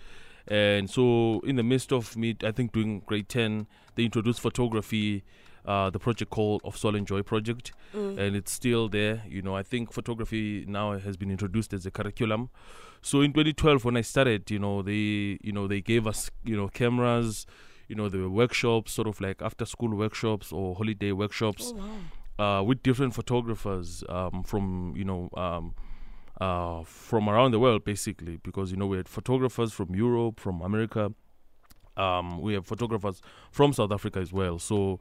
and 0.48 0.90
so 0.90 1.42
in 1.46 1.56
the 1.56 1.64
midst 1.64 1.92
of 1.94 2.16
me, 2.18 2.36
I 2.44 2.52
think 2.52 2.74
doing 2.74 3.02
grade 3.06 3.30
ten, 3.30 3.68
they 3.96 4.04
introduced 4.06 4.40
photography. 4.42 5.24
Uh, 5.66 5.90
the 5.90 6.00
project 6.00 6.30
called 6.30 6.62
of 6.66 6.76
Soul 6.78 6.96
and 6.96 7.08
Joy 7.08 7.22
Project, 7.24 7.72
Mm. 7.94 8.18
and 8.18 8.36
it's 8.36 8.52
still 8.52 8.90
there. 8.90 9.24
You 9.30 9.42
know, 9.42 9.56
I 9.56 9.64
think 9.64 9.94
photography 9.94 10.66
now 10.68 10.98
has 11.00 11.16
been 11.16 11.32
introduced 11.32 11.72
as 11.74 11.86
a 11.86 11.92
curriculum. 11.92 12.50
So 13.02 13.22
in 13.22 13.32
2012, 13.32 13.86
when 13.86 13.96
I 13.96 14.02
started, 14.02 14.52
you 14.52 14.60
know, 14.60 14.82
they, 14.82 15.38
you 15.42 15.52
know, 15.54 15.68
they 15.68 15.80
gave 15.82 16.06
us, 16.08 16.30
you 16.44 16.58
know, 16.58 16.68
cameras. 16.68 17.46
You 17.88 17.96
know, 17.96 18.10
there 18.10 18.22
were 18.22 18.30
workshops, 18.30 18.92
sort 18.94 19.08
of 19.08 19.22
like 19.22 19.42
after 19.42 19.66
school 19.66 19.96
workshops 19.96 20.52
or 20.52 20.76
holiday 20.76 21.12
workshops 21.12 21.74
uh, 22.40 22.64
with 22.66 22.82
different 22.84 23.14
photographers 23.14 24.04
um, 24.10 24.44
from 24.44 24.94
you 24.98 25.06
know 25.06 25.30
um, 25.38 25.76
uh, 26.42 26.84
from 26.84 27.30
around 27.30 27.52
the 27.52 27.60
world 27.60 27.84
basically 27.86 28.38
because 28.44 28.72
you 28.72 28.78
know 28.78 28.88
we 28.88 28.98
had 28.98 29.08
photographers 29.08 29.72
from 29.72 29.94
Europe 29.96 30.40
from 30.40 30.62
America 30.62 31.14
um, 31.96 32.42
we 32.42 32.54
have 32.54 32.66
photographers 32.66 33.22
from 33.52 33.72
South 33.74 33.92
Africa 33.92 34.20
as 34.20 34.34
well 34.34 34.58
so 34.58 35.00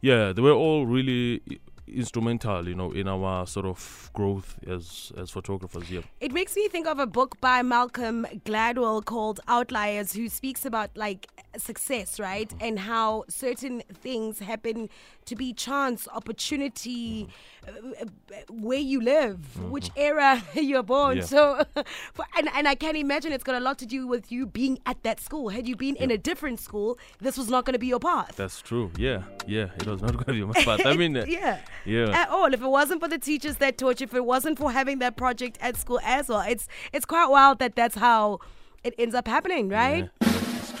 yeah 0.00 0.32
they 0.32 0.42
were 0.42 0.52
all 0.52 0.86
really 0.86 1.42
instrumental 1.86 2.68
you 2.68 2.74
know 2.74 2.92
in 2.92 3.08
our 3.08 3.46
sort 3.46 3.66
of 3.66 4.10
growth 4.12 4.58
as 4.66 5.12
as 5.16 5.30
photographers 5.30 5.90
yeah. 5.90 6.00
It 6.20 6.32
makes 6.32 6.54
me 6.56 6.68
think 6.68 6.86
of 6.86 6.98
a 6.98 7.06
book 7.06 7.40
by 7.40 7.62
Malcolm 7.62 8.26
Gladwell 8.44 9.04
called 9.04 9.40
Outliers, 9.48 10.12
who 10.12 10.28
speaks 10.28 10.64
about 10.64 10.90
like 10.94 11.26
success, 11.56 12.18
right? 12.20 12.48
Mm-hmm. 12.48 12.64
And 12.64 12.78
how 12.80 13.24
certain 13.28 13.82
things 13.92 14.38
happen 14.40 14.88
to 15.26 15.36
be 15.36 15.52
chance, 15.52 16.08
opportunity, 16.14 17.28
Mm-hmm. 17.66 17.92
uh, 18.32 18.36
where 18.48 18.78
you 18.78 19.02
live, 19.02 19.60
which 19.70 19.90
era 19.94 20.42
you're 20.54 20.82
born. 20.82 21.18
Yeah. 21.18 21.24
So, 21.24 21.62
for, 22.14 22.24
and, 22.38 22.48
and 22.54 22.66
I 22.66 22.74
can 22.74 22.96
imagine 22.96 23.32
it's 23.32 23.44
got 23.44 23.54
a 23.54 23.60
lot 23.60 23.78
to 23.80 23.86
do 23.86 24.06
with 24.06 24.32
you 24.32 24.46
being 24.46 24.78
at 24.86 25.02
that 25.02 25.20
school. 25.20 25.50
Had 25.50 25.68
you 25.68 25.76
been 25.76 25.94
in 25.96 26.10
a 26.10 26.16
different 26.16 26.58
school, 26.58 26.98
this 27.20 27.36
was 27.36 27.50
not 27.50 27.66
going 27.66 27.74
to 27.74 27.78
be 27.78 27.86
your 27.88 28.00
path. 28.00 28.32
that's 28.36 28.62
true 28.62 28.90
yeah 28.96 29.24
yeah 29.46 29.68
it 29.76 29.86
was 29.86 30.00
not 30.00 30.12
going 30.12 30.24
to 30.24 30.32
be 30.32 30.42
my 30.42 30.54
path 30.64 30.86
I 30.86 30.96
mean 30.96 31.14
uh, 31.18 31.26
yeah. 31.28 31.58
yeah 31.84 32.08
At 32.22 32.30
all. 32.30 32.52
If 32.54 32.62
it 32.62 32.66
wasn't 32.66 33.02
for 33.02 33.08
the 33.08 33.18
teachers 33.18 33.56
that 33.56 33.76
taught 33.76 34.00
you, 34.00 34.04
if 34.04 34.14
it 34.14 34.24
wasn't 34.24 34.58
for 34.58 34.72
having 34.72 34.98
that 35.00 35.16
project 35.18 35.58
at 35.60 35.76
school 35.76 36.00
as 36.02 36.28
well, 36.30 36.40
it's 36.48 36.66
it's 36.94 37.04
quite 37.04 37.26
wild 37.28 37.58
that 37.58 37.76
that's 37.76 37.96
how 37.96 38.38
it 38.82 38.94
ends 38.98 39.14
up 39.14 39.28
happening, 39.28 39.68
right? 39.68 40.08
Yeah, 40.22 40.28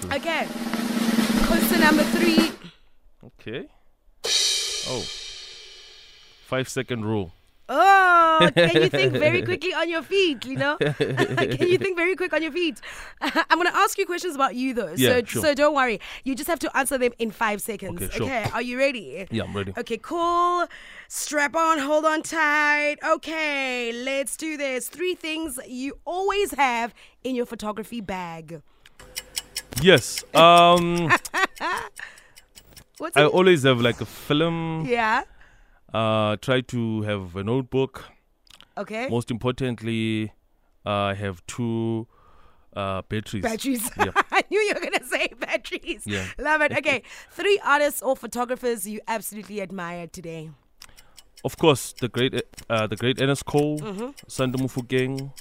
true. 0.00 0.16
Okay. 0.16 0.46
Question 1.46 1.80
number 1.80 2.02
three. 2.04 2.50
Okay. 3.24 3.68
Oh. 4.88 5.04
Five 6.46 6.68
second 6.68 7.04
rule. 7.04 7.32
Oh, 7.72 8.50
can 8.56 8.82
you 8.82 8.88
think 8.88 9.12
very 9.12 9.42
quickly 9.50 9.72
on 9.72 9.88
your 9.88 10.02
feet? 10.02 10.44
You 10.44 10.56
know, 10.56 10.76
can 10.98 11.68
you 11.68 11.78
think 11.78 11.96
very 11.96 12.16
quick 12.16 12.32
on 12.32 12.42
your 12.42 12.50
feet? 12.50 12.80
I'm 13.20 13.58
gonna 13.58 13.70
ask 13.72 13.96
you 13.96 14.06
questions 14.06 14.34
about 14.34 14.56
you 14.56 14.74
though, 14.74 14.92
Yeah, 14.96 15.20
so 15.20 15.24
sure. 15.24 15.42
so 15.42 15.54
don't 15.54 15.74
worry. 15.74 16.00
You 16.24 16.34
just 16.34 16.48
have 16.48 16.58
to 16.60 16.76
answer 16.76 16.98
them 16.98 17.12
in 17.20 17.30
five 17.30 17.62
seconds. 17.62 18.02
Okay, 18.02 18.16
sure. 18.16 18.52
are 18.52 18.60
you 18.62 18.76
ready? 18.76 19.28
Yeah, 19.30 19.44
I'm 19.44 19.56
ready. 19.56 19.72
Okay, 19.78 19.98
cool. 19.98 20.66
Strap 21.06 21.54
on, 21.54 21.78
hold 21.78 22.04
on 22.04 22.22
tight. 22.24 22.96
Okay, 23.08 23.92
let's 24.04 24.36
do 24.36 24.56
this. 24.56 24.88
Three 24.88 25.14
things 25.14 25.60
you 25.68 25.96
always 26.04 26.50
have 26.54 26.92
in 27.22 27.36
your 27.36 27.46
photography 27.46 28.00
bag. 28.00 28.62
Yes. 29.82 30.22
Um 30.34 31.10
What's 32.98 33.16
I 33.16 33.22
in- 33.22 33.26
always 33.28 33.62
have 33.62 33.80
like 33.80 34.00
a 34.00 34.06
film. 34.06 34.84
yeah. 34.86 35.22
Uh 35.92 36.36
try 36.36 36.60
to 36.62 37.02
have 37.02 37.36
a 37.36 37.42
notebook. 37.44 38.04
Okay. 38.76 39.08
Most 39.08 39.30
importantly, 39.30 40.32
uh, 40.86 40.90
I 40.90 41.14
have 41.14 41.44
two 41.46 42.06
uh 42.76 43.02
batteries. 43.08 43.42
Batteries. 43.42 43.90
Yeah. 43.98 44.12
I 44.30 44.42
knew 44.50 44.60
you 44.60 44.74
were 44.74 44.80
gonna 44.80 45.04
say 45.04 45.28
batteries. 45.38 46.02
Yeah. 46.06 46.26
Love 46.38 46.60
it. 46.62 46.72
Okay. 46.72 47.02
Three 47.30 47.58
artists 47.64 48.02
or 48.02 48.16
photographers 48.16 48.86
you 48.86 49.00
absolutely 49.08 49.60
admire 49.62 50.06
today. 50.06 50.50
Of 51.42 51.56
course, 51.56 51.94
the 52.00 52.08
great 52.08 52.34
uh 52.68 52.86
the 52.86 52.96
great 52.96 53.20
Ernest 53.20 53.46
Cole, 53.46 53.78
Mm-hmm. 53.80 54.10
Santu 54.28 54.56
Mofokeng, 54.60 55.32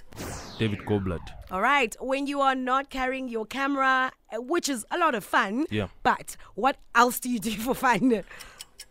David 0.57 0.79
Goldblatt. 0.85 1.19
All 1.51 1.61
right. 1.61 1.95
When 1.99 2.27
you 2.27 2.41
are 2.41 2.55
not 2.55 2.89
carrying 2.89 3.27
your 3.29 3.45
camera, 3.45 4.11
uh, 4.31 4.41
which 4.41 4.69
is 4.69 4.85
a 4.91 4.97
lot 4.97 5.15
of 5.15 5.23
fun. 5.23 5.65
Yeah. 5.71 5.87
But 6.03 6.37
what 6.55 6.77
else 6.95 7.19
do 7.19 7.29
you 7.29 7.39
do 7.39 7.51
for 7.51 7.73
fun? 7.75 8.23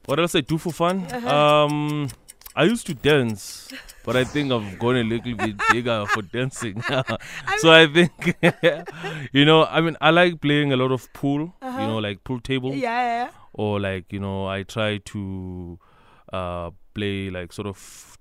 What 0.07 0.19
else 0.19 0.35
I 0.35 0.41
do 0.41 0.59
for 0.59 0.73
fun? 0.73 1.07
Uh-huh. 1.13 1.29
Um, 1.67 2.09
I 2.57 2.65
used 2.65 2.87
to 2.87 2.95
dance, 2.95 3.69
but 4.05 4.17
I 4.17 4.25
think 4.25 4.51
I've 4.51 4.79
gone 4.81 4.97
a 4.97 5.05
little 5.05 5.35
bit 5.37 5.57
bigger 5.71 6.07
for 6.07 6.23
dancing. 6.23 6.83
so 7.59 7.71
I 7.71 7.87
think, 7.87 8.37
you 9.33 9.45
know, 9.45 9.65
I 9.67 9.81
mean, 9.81 9.97
I 10.01 10.11
like 10.11 10.41
playing 10.41 10.73
a 10.73 10.77
lot 10.77 10.91
of 10.91 11.13
pool. 11.13 11.55
You 11.63 11.69
know, 11.87 11.99
like 11.99 12.25
pool 12.25 12.41
table, 12.41 12.71
Uh-huh. 12.71 12.81
Yeah. 12.81 13.25
yeah. 13.27 13.31
or 13.53 13.79
like 13.79 14.13
you 14.13 14.19
know, 14.19 14.47
I 14.49 14.65
try 14.65 14.99
to 14.99 15.79
uh 16.33 16.71
play 16.99 17.31
like 17.39 17.53
sort 17.53 17.69
of 17.73 17.77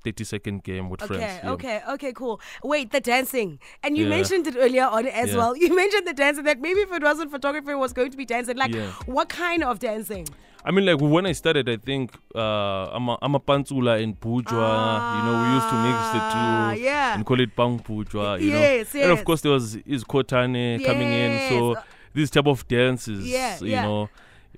thirty 0.06 0.24
second 0.24 0.64
game 0.64 0.90
with 0.90 1.02
Okay, 1.04 1.16
friends. 1.16 1.40
yeah. 1.44 1.52
okay, 1.54 1.78
okay, 1.96 2.12
cool. 2.14 2.40
Wait, 2.64 2.92
the 2.98 3.02
dancing. 3.12 3.60
And 3.84 3.98
you 3.98 4.04
Yeah. 4.04 4.16
mentioned 4.18 4.48
it 4.52 4.56
earlier 4.66 4.86
on 4.98 5.08
as 5.08 5.30
Yeah. 5.32 5.38
well. 5.42 5.56
You 5.68 5.76
mentioned 5.84 6.08
the 6.08 6.14
dancing 6.24 6.46
that 6.50 6.60
maybe 6.68 6.82
if 6.88 6.92
it 7.00 7.04
wasn't 7.12 7.32
photography, 7.38 7.72
it 7.78 7.82
was 7.86 7.94
going 8.02 8.12
to 8.12 8.18
be 8.24 8.26
dancing. 8.34 8.58
Like, 8.66 8.76
what 9.18 9.30
kind 9.30 9.64
of 9.64 9.80
dancing? 9.88 10.28
I 10.68 10.72
mean, 10.72 10.86
like 10.86 11.00
when 11.16 11.26
I 11.26 11.34
started, 11.40 11.70
I 11.74 11.78
think 11.90 12.12
uh, 12.36 12.96
I'm 12.96 13.08
a, 13.10 13.18
I'm 13.22 13.36
a 13.36 13.40
pantsula 13.40 13.94
in 14.06 14.14
Pujwa. 14.16 14.70
you 15.18 15.22
know, 15.28 15.36
we 15.44 15.48
used 15.58 15.70
to 15.74 15.78
mix 15.88 15.98
the 16.16 16.22
Ah, 16.22 16.72
two 16.74 16.82
yeah. 16.88 17.16
and 17.16 17.26
call 17.26 17.40
it 17.46 17.56
Pang 17.60 17.80
Pujwa. 17.90 18.40
You 18.42 18.50
Yes, 18.52 18.94
know, 18.94 19.02
and 19.04 19.12
of 19.18 19.24
course 19.28 19.42
there 19.42 19.54
was 19.58 19.76
is 19.98 20.04
Kotane 20.04 20.84
coming 20.86 21.12
in. 21.24 21.32
So 21.50 21.60
Yes. 21.74 21.84
these 22.14 22.30
type 22.38 22.48
of 22.48 22.68
dances, 22.68 23.26
you 23.62 23.78
know, 23.86 24.10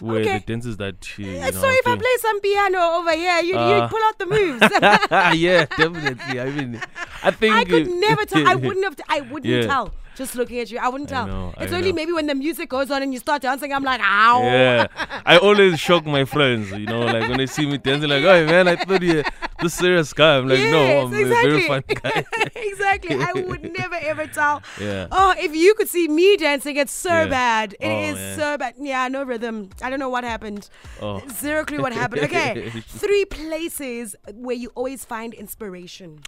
were 0.02 0.20
Okay. 0.20 0.38
the 0.40 0.46
dances 0.46 0.78
that 0.78 1.08
uh, 1.18 1.22
you 1.22 1.40
know. 1.40 1.52
so 1.52 1.68
if 1.70 1.88
I 1.88 1.96
play 1.98 2.16
some 2.20 2.40
piano 2.42 2.80
over 3.00 3.12
here, 3.14 3.40
you 3.42 3.54
you 3.54 3.78
Uh, 3.84 3.88
pull 3.88 4.04
out 4.08 4.18
the 4.20 4.26
moves. 4.36 4.62
yeah, 5.40 5.66
definitely. 5.66 6.40
I 6.40 6.50
mean, 6.52 6.82
I 7.24 7.32
think 7.32 7.54
I 7.56 7.64
could 7.66 7.88
never 7.90 8.26
tell. 8.26 8.48
I 8.48 8.56
wouldn't 8.66 8.84
have. 8.86 8.96
I 9.10 9.22
wouldn't 9.22 9.46
Yeah. 9.54 9.68
tell. 9.68 9.94
Just 10.16 10.36
looking 10.36 10.60
at 10.60 10.70
you, 10.70 10.80
I 10.80 10.90
wouldn't 10.90 11.10
I 11.14 11.16
tell. 11.16 11.28
know, 11.28 11.54
I 11.58 11.64
it's 11.64 11.72
only 11.72 11.92
know. 11.92 11.96
maybe 11.96 12.12
when 12.12 12.28
the 12.28 12.36
music 12.36 12.68
goes 12.68 12.92
on 12.92 13.02
and 13.04 13.14
you 13.14 13.20
start 13.20 13.42
dancing, 13.42 13.72
I'm 13.72 13.84
like, 13.86 14.02
ow. 14.04 14.42
Yeah, 14.44 14.88
I 15.26 15.38
always 15.38 15.80
shock 15.80 16.06
my 16.06 16.26
friends. 16.26 16.72
You 16.72 16.88
know, 16.88 17.00
like 17.06 17.30
when 17.30 17.38
they 17.38 17.46
see 17.48 17.66
me 17.66 17.78
dancing, 17.78 18.10
like, 18.10 18.26
"Oh 18.26 18.46
man, 18.46 18.68
I 18.68 18.76
thought 18.76 19.02
you 19.02 19.24
this 19.62 19.74
serious 19.74 20.14
guy." 20.14 20.38
I'm 20.38 20.48
like, 20.48 20.60
"No, 20.60 21.02
I'm 21.08 21.14
exactly. 21.14 21.22
a 21.22 21.50
very 21.50 21.68
fun 21.68 21.84
guy." 21.88 22.26
exactly. 22.56 23.16
I 23.20 23.34
would 23.34 23.64
never 23.80 23.96
ever 24.02 24.28
tell. 24.28 24.62
Yeah. 24.80 25.08
Oh, 25.12 25.34
if 25.38 25.56
you 25.56 25.74
could 25.76 25.90
see 25.90 26.08
me 26.08 26.38
dancing, 26.38 26.76
it's 26.78 26.92
so 26.92 27.10
Yeah. 27.10 27.28
bad. 27.28 27.76
It 27.80 27.88
is 27.92 28.16
Oh, 28.16 28.20
man. 28.20 28.38
so 28.40 28.58
bad. 28.58 28.74
Yeah, 28.80 29.08
no 29.08 29.24
rhythm. 29.24 29.70
I 29.82 29.90
don't 29.90 30.00
know 30.00 30.10
what 30.10 30.24
happened. 30.24 30.70
Oh. 31.02 31.22
Zero 31.32 31.66
clue 31.66 31.82
what 31.82 31.94
happened. 31.94 32.24
Okay. 32.24 32.70
Three 32.88 33.26
places 33.26 34.16
where 34.34 34.56
you 34.56 34.70
always 34.76 35.06
find 35.06 35.34
inspiration. 35.34 36.20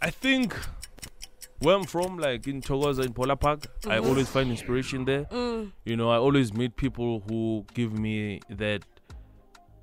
I 0.00 0.10
think 0.10 0.54
where 1.60 1.76
I'm 1.76 1.84
from, 1.84 2.18
like 2.18 2.46
in 2.46 2.60
Thokoza 2.60 3.04
in 3.06 3.12
Phola 3.14 3.36
Park, 3.36 3.66
I 3.86 3.96
Mm-hmm. 3.96 4.06
always 4.08 4.28
find 4.28 4.50
inspiration 4.50 5.04
there. 5.06 5.24
Mm. 5.26 5.72
You 5.84 5.96
know, 5.96 6.10
I 6.10 6.16
always 6.16 6.52
meet 6.52 6.76
people 6.76 7.22
who 7.28 7.64
give 7.74 7.96
me 7.98 8.40
that 8.50 8.82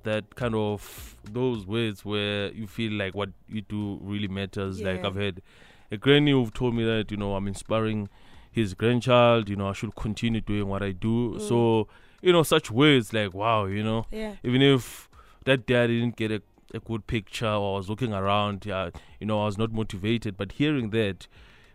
that 0.04 0.34
kind 0.34 0.54
of 0.54 1.16
those 1.24 1.66
words 1.66 2.04
where 2.04 2.52
you 2.52 2.66
feel 2.66 2.92
like 2.92 3.14
what 3.14 3.30
you 3.48 3.62
do 3.62 3.98
really 4.02 4.28
matters. 4.28 4.80
Like 4.80 5.04
I've 5.04 5.16
had 5.16 5.42
a 5.90 5.96
granny 5.96 6.32
who've 6.32 6.52
told 6.52 6.74
me 6.74 6.84
that, 6.84 7.10
you 7.10 7.16
know, 7.16 7.34
I'm 7.34 7.46
inspiring 7.46 8.08
his 8.50 8.74
grandchild, 8.74 9.48
you 9.48 9.56
know, 9.56 9.68
I 9.68 9.72
should 9.72 9.94
continue 9.94 10.40
doing 10.40 10.68
what 10.68 10.82
I 10.82 10.92
do. 10.92 11.34
Mm. 11.34 11.48
So, 11.48 11.88
you 12.20 12.32
know, 12.32 12.42
such 12.42 12.70
words 12.70 13.12
like 13.12 13.34
wow, 13.34 13.66
you 13.66 13.82
know. 13.82 14.06
Yeah. 14.10 14.34
Even 14.42 14.62
if 14.62 15.08
that 15.44 15.66
day 15.66 15.84
I 15.84 15.86
didn't 15.86 16.16
get 16.16 16.30
a, 16.30 16.42
a 16.74 16.80
good 16.80 17.06
picture 17.06 17.46
or 17.46 17.74
I 17.74 17.76
was 17.78 17.88
looking 17.88 18.12
around, 18.12 18.66
yeah, 18.66 18.90
you 19.20 19.26
know, 19.26 19.42
I 19.42 19.46
was 19.46 19.58
not 19.58 19.72
motivated. 19.72 20.36
But 20.36 20.52
hearing 20.52 20.90
that 20.90 21.26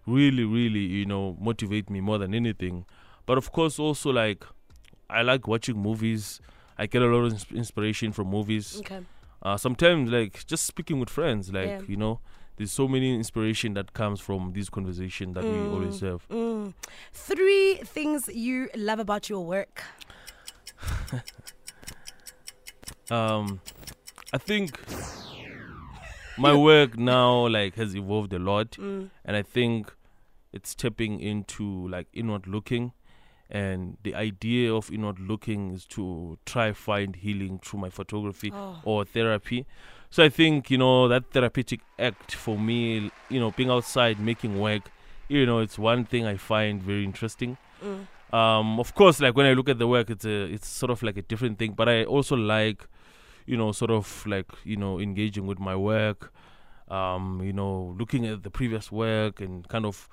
really, 0.05 0.43
really, 0.43 0.79
you 0.79 1.05
know, 1.05 1.37
motivate 1.39 1.89
me 1.89 1.99
more 2.01 2.17
than 2.17 2.33
anything. 2.33 2.85
But 3.25 3.37
of 3.37 3.51
course, 3.51 3.77
also 3.77 4.11
like 4.11 4.45
I 5.09 5.21
like 5.21 5.47
watching 5.47 5.77
movies. 5.77 6.41
I 6.77 6.85
get 6.87 7.01
a 7.01 7.05
lot 7.07 7.25
of 7.25 7.33
ins- 7.33 7.51
inspiration 7.51 8.11
from 8.11 8.27
movies. 8.27 8.77
Okay. 8.79 8.99
Uh, 9.41 9.57
sometimes, 9.57 10.09
like 10.11 10.45
just 10.45 10.65
speaking 10.65 10.99
with 10.99 11.09
friends, 11.09 11.51
like 11.53 11.67
Yeah. 11.67 11.81
you 11.87 11.97
know, 11.97 12.19
there's 12.57 12.71
so 12.71 12.87
many 12.87 13.13
inspiration 13.13 13.73
that 13.75 13.93
comes 13.93 14.19
from 14.19 14.53
these 14.53 14.69
conversations 14.69 15.35
that 15.35 15.43
we 15.43 15.59
always 15.59 15.99
have. 16.01 16.27
Mm. 16.29 16.73
Three 17.13 17.75
things 17.83 18.27
you 18.29 18.69
love 18.75 18.99
about 18.99 19.29
your 19.29 19.45
work. 19.45 19.83
Um, 23.09 23.61
I 24.33 24.37
think 24.37 24.77
my 26.37 26.53
work 26.53 26.97
now 26.97 27.47
like 27.47 27.75
has 27.75 27.95
evolved 27.95 28.33
a 28.33 28.39
lot, 28.39 28.71
Mm. 28.71 29.09
and 29.23 29.35
I 29.37 29.41
think 29.43 29.93
it's 30.51 30.71
stepping 30.71 31.19
into 31.21 31.87
like 31.87 32.07
inward 32.13 32.47
looking. 32.47 32.91
And 33.49 33.97
the 34.03 34.13
idea 34.13 34.73
of 34.73 34.91
inward 34.91 35.19
looking 35.19 35.71
is 35.73 35.85
to 35.87 36.37
try 36.45 36.73
find 36.73 37.15
healing 37.15 37.59
through 37.59 37.79
my 37.79 37.89
photography 37.89 38.51
Oh. 38.53 38.79
or 38.83 39.05
therapy. 39.05 39.65
So 40.09 40.23
I 40.23 40.29
think 40.29 40.69
you 40.71 40.77
know 40.77 41.07
that 41.07 41.31
therapeutic 41.31 41.81
act 41.99 42.33
for 42.35 42.57
me, 42.57 43.11
you 43.29 43.39
know, 43.39 43.51
being 43.51 43.69
outside 43.69 44.19
making 44.19 44.59
work, 44.59 44.89
you 45.29 45.45
know, 45.45 45.59
it's 45.59 45.77
one 45.79 46.05
thing 46.05 46.25
I 46.25 46.37
find 46.37 46.81
very 46.81 47.03
interesting. 47.03 47.57
Mm. 47.83 48.07
Um, 48.33 48.79
of 48.79 48.93
course, 48.95 49.21
like 49.21 49.35
when 49.37 49.45
I 49.45 49.53
look 49.53 49.69
at 49.69 49.79
the 49.79 49.87
work, 49.87 50.09
it's 50.09 50.25
a 50.25 50.43
it's 50.53 50.67
sort 50.67 50.91
of 50.91 51.01
like 51.03 51.15
a 51.17 51.21
different 51.21 51.57
thing. 51.57 51.71
But 51.73 51.87
I 51.87 52.03
also 52.03 52.35
like, 52.35 52.85
you 53.45 53.55
know, 53.57 53.71
sort 53.71 53.91
of 53.91 54.25
like 54.27 54.51
you 54.65 54.75
know 54.75 54.99
engaging 54.99 55.47
with 55.47 55.59
my 55.59 55.75
work. 55.75 56.33
Um, 56.89 57.41
you 57.43 57.51
know, 57.53 57.95
looking 57.99 58.25
at 58.25 58.43
the 58.43 58.49
previous 58.49 58.91
work 58.91 59.41
and 59.41 59.67
kind 59.67 59.85
of, 59.85 60.07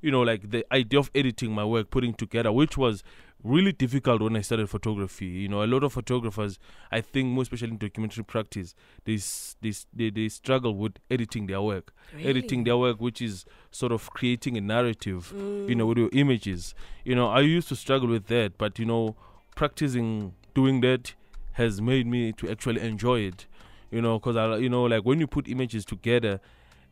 you 0.00 0.10
know, 0.10 0.22
like 0.22 0.50
the 0.50 0.64
idea 0.72 0.98
of 0.98 1.10
editing 1.14 1.52
my 1.52 1.64
work, 1.64 1.90
putting 1.90 2.14
together, 2.14 2.52
which 2.52 2.76
was 2.76 3.02
really 3.42 3.72
difficult 3.72 4.22
when 4.22 4.36
I 4.36 4.40
started 4.40 4.68
photography. 4.68 5.26
You 5.26 5.48
know, 5.48 5.62
a 5.62 5.66
lot 5.66 5.84
of 5.84 5.92
photographers, 5.92 6.58
I 6.90 7.00
think, 7.00 7.28
more 7.28 7.42
especially 7.42 7.70
in 7.70 7.78
documentary 7.78 8.24
practice, 8.24 8.74
they 9.04 9.18
they 9.60 9.72
they, 9.94 10.10
they 10.10 10.28
struggle 10.28 10.74
with 10.74 10.98
editing 11.10 11.46
their 11.46 11.62
work, 11.62 11.92
editing 12.18 12.64
their 12.64 12.76
work, 12.76 13.00
which 13.00 13.22
is 13.22 13.44
sort 13.70 13.92
of 13.92 14.10
creating 14.10 14.56
a 14.56 14.60
narrative, 14.60 15.32
you 15.34 15.74
know, 15.74 15.86
with 15.86 15.98
mm. 15.98 16.02
your 16.02 16.10
images. 16.12 16.74
You 17.04 17.14
know, 17.14 17.28
I 17.28 17.40
used 17.40 17.68
to 17.68 17.76
struggle 17.76 18.08
with 18.08 18.26
that, 18.26 18.58
but 18.58 18.78
you 18.78 18.84
know, 18.84 19.16
practicing 19.54 20.34
doing 20.54 20.80
that 20.80 21.14
has 21.52 21.80
made 21.80 22.06
me 22.06 22.32
to 22.32 22.50
actually 22.50 22.80
enjoy 22.80 23.20
it. 23.20 23.46
You 23.90 24.02
know, 24.02 24.18
because 24.18 24.36
I, 24.36 24.56
you 24.56 24.68
know, 24.68 24.82
like 24.84 25.04
when 25.04 25.20
you 25.20 25.26
put 25.26 25.48
images 25.48 25.84
together, 25.84 26.40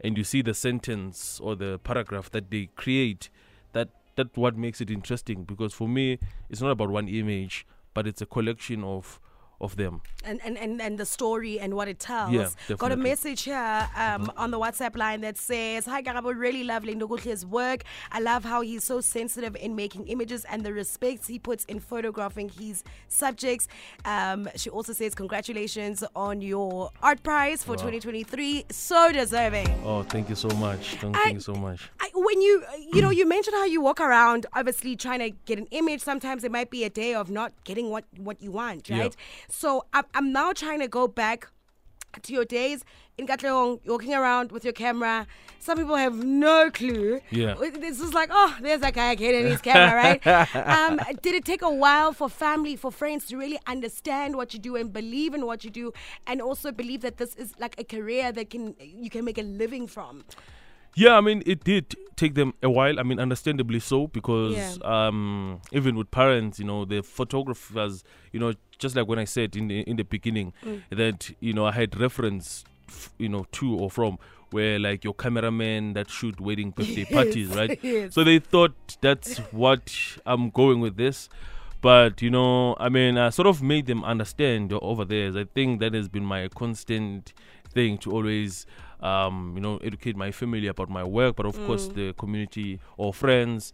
and 0.00 0.18
you 0.18 0.24
see 0.24 0.42
the 0.42 0.54
sentence 0.54 1.40
or 1.40 1.54
the 1.54 1.78
paragraph 1.80 2.30
that 2.30 2.50
they 2.50 2.68
create, 2.76 3.30
that 3.72 3.88
that 4.16 4.36
what 4.36 4.56
makes 4.56 4.80
it 4.80 4.90
interesting. 4.90 5.44
Because 5.44 5.72
for 5.72 5.88
me, 5.88 6.18
it's 6.48 6.60
not 6.60 6.70
about 6.70 6.90
one 6.90 7.08
image, 7.08 7.66
but 7.94 8.06
it's 8.06 8.22
a 8.22 8.26
collection 8.26 8.84
of 8.84 9.20
of 9.60 9.76
them. 9.76 10.00
and, 10.24 10.40
and, 10.44 10.58
and, 10.58 10.80
and 10.80 10.98
the 10.98 11.04
story 11.06 11.58
and 11.60 11.74
what 11.74 11.88
it 11.88 11.98
tells. 11.98 12.32
Yeah, 12.32 12.48
Got 12.76 12.92
a 12.92 12.96
message 12.96 13.42
here 13.42 13.88
um, 13.96 14.30
on 14.36 14.50
the 14.50 14.58
WhatsApp 14.58 14.96
line 14.96 15.20
that 15.22 15.36
says, 15.36 15.84
Hi 15.86 16.02
Garabo, 16.02 16.36
really 16.36 16.64
love 16.64 16.82
Lindokuhle's 16.82 17.44
work. 17.46 17.82
I 18.10 18.20
love 18.20 18.44
how 18.44 18.60
he's 18.62 18.84
so 18.84 19.00
sensitive 19.00 19.54
in 19.56 19.74
making 19.76 20.06
images 20.08 20.44
and 20.46 20.62
the 20.64 20.72
respect 20.72 21.26
he 21.26 21.38
puts 21.38 21.64
in 21.66 21.78
photographing 21.80 22.48
his 22.48 22.82
subjects. 23.08 23.68
Um, 24.04 24.48
she 24.56 24.70
also 24.70 24.92
says, 24.92 25.14
Congratulations 25.14 26.02
on 26.16 26.40
your 26.40 26.90
art 27.02 27.22
prize 27.22 27.62
for 27.62 27.74
2023. 27.76 28.64
So 28.70 29.12
deserving. 29.12 29.68
Oh, 29.84 30.02
thank 30.02 30.28
you 30.28 30.34
so 30.34 30.48
much. 30.48 30.96
Thank 30.96 31.16
I- 31.16 31.30
you 31.30 31.40
so 31.40 31.54
much. 31.54 31.90
I, 32.00 32.10
when 32.14 32.40
you 32.40 32.62
you 32.92 33.02
know 33.02 33.10
you 33.10 33.26
mentioned 33.26 33.56
how 33.56 33.64
you 33.64 33.80
walk 33.80 34.00
around 34.00 34.46
obviously 34.52 34.94
trying 34.96 35.18
to 35.20 35.30
get 35.46 35.58
an 35.58 35.66
image 35.72 36.00
sometimes 36.00 36.44
it 36.44 36.52
might 36.52 36.70
be 36.70 36.84
a 36.84 36.90
day 36.90 37.14
of 37.14 37.30
not 37.30 37.52
getting 37.64 37.90
what 37.90 38.04
what 38.18 38.40
you 38.40 38.52
want 38.52 38.88
Yeah. 38.88 39.08
So 39.48 39.84
I'm, 39.92 40.04
I'm 40.14 40.32
now 40.32 40.52
trying 40.52 40.80
to 40.80 40.88
go 40.88 41.06
back 41.08 41.48
to 42.22 42.32
your 42.32 42.44
days 42.44 42.84
in 43.16 43.26
Katlehong, 43.26 43.80
you're 43.84 43.94
walking 43.94 44.12
around 44.12 44.50
with 44.50 44.64
your 44.64 44.72
camera. 44.72 45.26
Some 45.60 45.78
people 45.78 45.94
have 45.94 46.16
no 46.24 46.70
clue. 46.70 47.20
Yeah. 47.30 47.54
This 47.54 48.00
is 48.00 48.12
like, 48.12 48.28
oh, 48.32 48.56
there's 48.60 48.80
that 48.80 48.94
guy 48.94 49.12
again 49.12 49.34
in 49.34 49.46
his 49.46 49.60
camera, 49.60 49.94
right? 49.94 50.26
um, 50.56 51.00
did 51.22 51.34
it 51.34 51.44
take 51.44 51.62
a 51.62 51.70
while 51.70 52.12
for 52.12 52.28
family, 52.28 52.74
for 52.74 52.90
friends 52.90 53.26
to 53.26 53.36
really 53.36 53.58
understand 53.66 54.36
what 54.36 54.52
you 54.52 54.58
do 54.58 54.74
and 54.74 54.92
believe 54.92 55.32
in 55.32 55.46
what 55.46 55.64
you 55.64 55.70
do, 55.70 55.92
and 56.26 56.42
also 56.42 56.72
believe 56.72 57.02
that 57.02 57.18
this 57.18 57.36
is 57.36 57.52
like 57.60 57.76
a 57.78 57.84
career 57.84 58.32
that 58.32 58.50
can 58.50 58.74
you 58.80 59.10
can 59.10 59.24
make 59.24 59.38
a 59.38 59.42
living 59.42 59.86
from? 59.86 60.24
Yeah, 60.96 61.16
I 61.16 61.20
mean, 61.20 61.42
it 61.44 61.64
did 61.64 61.94
take 62.16 62.34
them 62.34 62.54
a 62.62 62.70
while. 62.70 63.00
I 63.00 63.02
mean, 63.02 63.18
understandably 63.18 63.80
so, 63.80 64.06
because 64.06 64.54
Yeah. 64.54 65.06
um, 65.06 65.60
even 65.72 65.96
with 65.96 66.10
parents, 66.10 66.58
you 66.58 66.64
know, 66.64 66.84
the 66.84 67.02
photographers, 67.02 68.04
you 68.32 68.38
know, 68.38 68.54
just 68.78 68.96
like 68.96 69.06
when 69.08 69.18
I 69.18 69.24
said 69.24 69.56
in 69.56 69.68
the 69.68 69.80
in 69.80 69.96
the 69.96 70.04
beginning 70.04 70.52
Mm. 70.64 70.82
that 70.90 71.30
you 71.40 71.52
know 71.52 71.66
I 71.66 71.72
had 71.72 71.98
reference, 71.98 72.64
f- 72.88 73.10
you 73.18 73.28
know, 73.28 73.46
to 73.52 73.74
or 73.76 73.90
from 73.90 74.18
where 74.50 74.78
like 74.78 75.02
your 75.04 75.14
cameraman 75.14 75.94
that 75.94 76.08
shoot 76.10 76.40
wedding 76.40 76.70
birthday 76.76 77.04
parties, 77.04 77.48
right? 77.50 77.78
yes. 77.82 78.14
So 78.14 78.22
they 78.24 78.38
thought 78.38 78.74
that's 79.00 79.38
what 79.52 79.92
I'm 80.24 80.50
going 80.50 80.80
with 80.80 80.96
this. 80.96 81.28
But, 81.80 82.22
you 82.22 82.30
know, 82.30 82.74
I 82.80 82.88
mean, 82.88 83.18
I 83.18 83.28
sort 83.28 83.46
of 83.46 83.62
made 83.62 83.84
them 83.86 84.02
understand 84.04 84.72
over 84.72 85.04
there. 85.04 85.36
I 85.36 85.44
think 85.44 85.80
that 85.80 85.92
has 85.92 86.08
been 86.08 86.24
my 86.24 86.48
constant 86.48 87.34
thing 87.74 87.98
to 87.98 88.10
always, 88.12 88.64
um, 89.00 89.52
you 89.54 89.60
know, 89.60 89.76
educate 89.78 90.16
my 90.16 90.30
family 90.30 90.66
about 90.66 90.88
my 90.88 91.04
work, 91.04 91.36
but 91.36 91.44
of 91.44 91.56
course 91.66 91.88
Mm. 91.88 91.94
the 91.94 92.12
community 92.14 92.80
or 92.96 93.12
friends. 93.12 93.72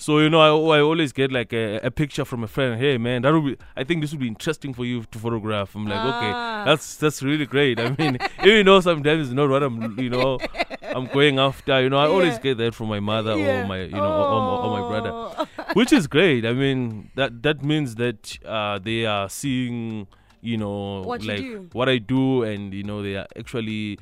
So, 0.00 0.18
you 0.18 0.30
know, 0.30 0.40
I, 0.40 0.78
I 0.78 0.80
always 0.80 1.12
get 1.12 1.30
like 1.30 1.52
a, 1.52 1.76
a 1.80 1.90
picture 1.90 2.24
from 2.24 2.42
a 2.42 2.46
friend. 2.48 2.80
Hey, 2.80 2.96
man, 2.96 3.20
that 3.20 3.34
would 3.34 3.44
be, 3.44 3.56
I 3.76 3.84
think 3.84 4.00
this 4.00 4.12
would 4.12 4.20
be 4.20 4.28
interesting 4.28 4.72
for 4.72 4.86
you 4.86 5.04
to 5.04 5.18
photograph. 5.18 5.74
I'm 5.76 5.84
like, 5.86 5.98
Ah. 6.00 6.16
okay, 6.62 6.70
that's 6.70 6.96
that's 6.96 7.22
really 7.22 7.44
great. 7.44 7.78
I 7.78 7.94
mean, 7.98 8.16
even 8.42 8.64
though 8.64 8.80
sometimes 8.80 9.26
it's 9.28 9.34
not 9.34 9.50
what 9.50 9.62
I'm, 9.62 9.98
you 10.00 10.08
know, 10.08 10.38
I'm 10.82 11.06
going 11.08 11.38
after. 11.38 11.82
You 11.82 11.90
know, 11.90 11.98
I 11.98 12.06
always 12.06 12.38
get 12.38 12.56
that 12.56 12.74
from 12.74 12.88
my 12.88 12.98
mother 13.00 13.36
Yeah. 13.36 13.62
or 13.62 13.66
my, 13.66 13.82
you 13.82 13.90
know, 13.90 14.12
or, 14.22 14.26
or, 14.32 14.58
or 14.64 14.80
my 14.80 14.88
brother, 14.88 15.10
Oh. 15.12 15.46
which 15.74 15.92
is 15.92 16.06
great. 16.16 16.46
I 16.46 16.54
mean, 16.54 17.10
that 17.16 17.42
that 17.42 17.62
means 17.62 17.96
that 17.96 18.38
uh, 18.46 18.78
they 18.78 19.04
are 19.04 19.28
seeing, 19.28 20.06
you 20.40 20.56
know, 20.56 21.02
What 21.02 21.20
you 21.24 21.28
like 21.28 21.40
do. 21.40 21.68
what 21.72 21.90
I 21.90 21.98
do, 21.98 22.42
and 22.42 22.72
you 22.72 22.84
know, 22.84 23.02
they 23.02 23.16
are 23.16 23.26
actually, 23.38 23.98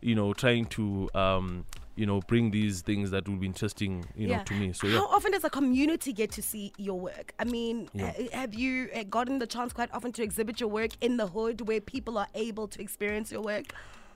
you 0.00 0.14
know, 0.14 0.32
trying 0.32 0.64
to, 0.80 1.10
um, 1.14 1.66
you 1.94 2.06
know, 2.06 2.20
bring 2.20 2.50
these 2.50 2.80
things 2.82 3.10
that 3.10 3.28
will 3.28 3.36
be 3.36 3.46
interesting, 3.46 4.04
you 4.16 4.26
know, 4.26 4.42
to 4.44 4.54
me. 4.54 4.72
So 4.72 4.86
yeah. 4.86 4.98
How 4.98 5.06
often 5.06 5.32
does 5.32 5.44
a 5.44 5.50
community 5.50 6.12
get 6.12 6.30
to 6.32 6.42
see 6.42 6.72
your 6.78 6.98
work? 6.98 7.32
I 7.38 7.44
mean, 7.44 7.88
Yeah. 7.94 8.12
uh, 8.18 8.36
have 8.36 8.54
you 8.54 8.88
uh, 8.94 9.02
gotten 9.04 9.38
the 9.38 9.46
chance 9.46 9.72
quite 9.72 9.92
often 9.92 10.12
to 10.12 10.22
exhibit 10.22 10.60
your 10.60 10.70
work 10.70 10.90
in 11.00 11.16
the 11.18 11.26
hood 11.26 11.68
where 11.68 11.80
people 11.80 12.16
are 12.18 12.28
able 12.34 12.68
to 12.68 12.80
experience 12.80 13.30
your 13.30 13.42
work? 13.42 13.74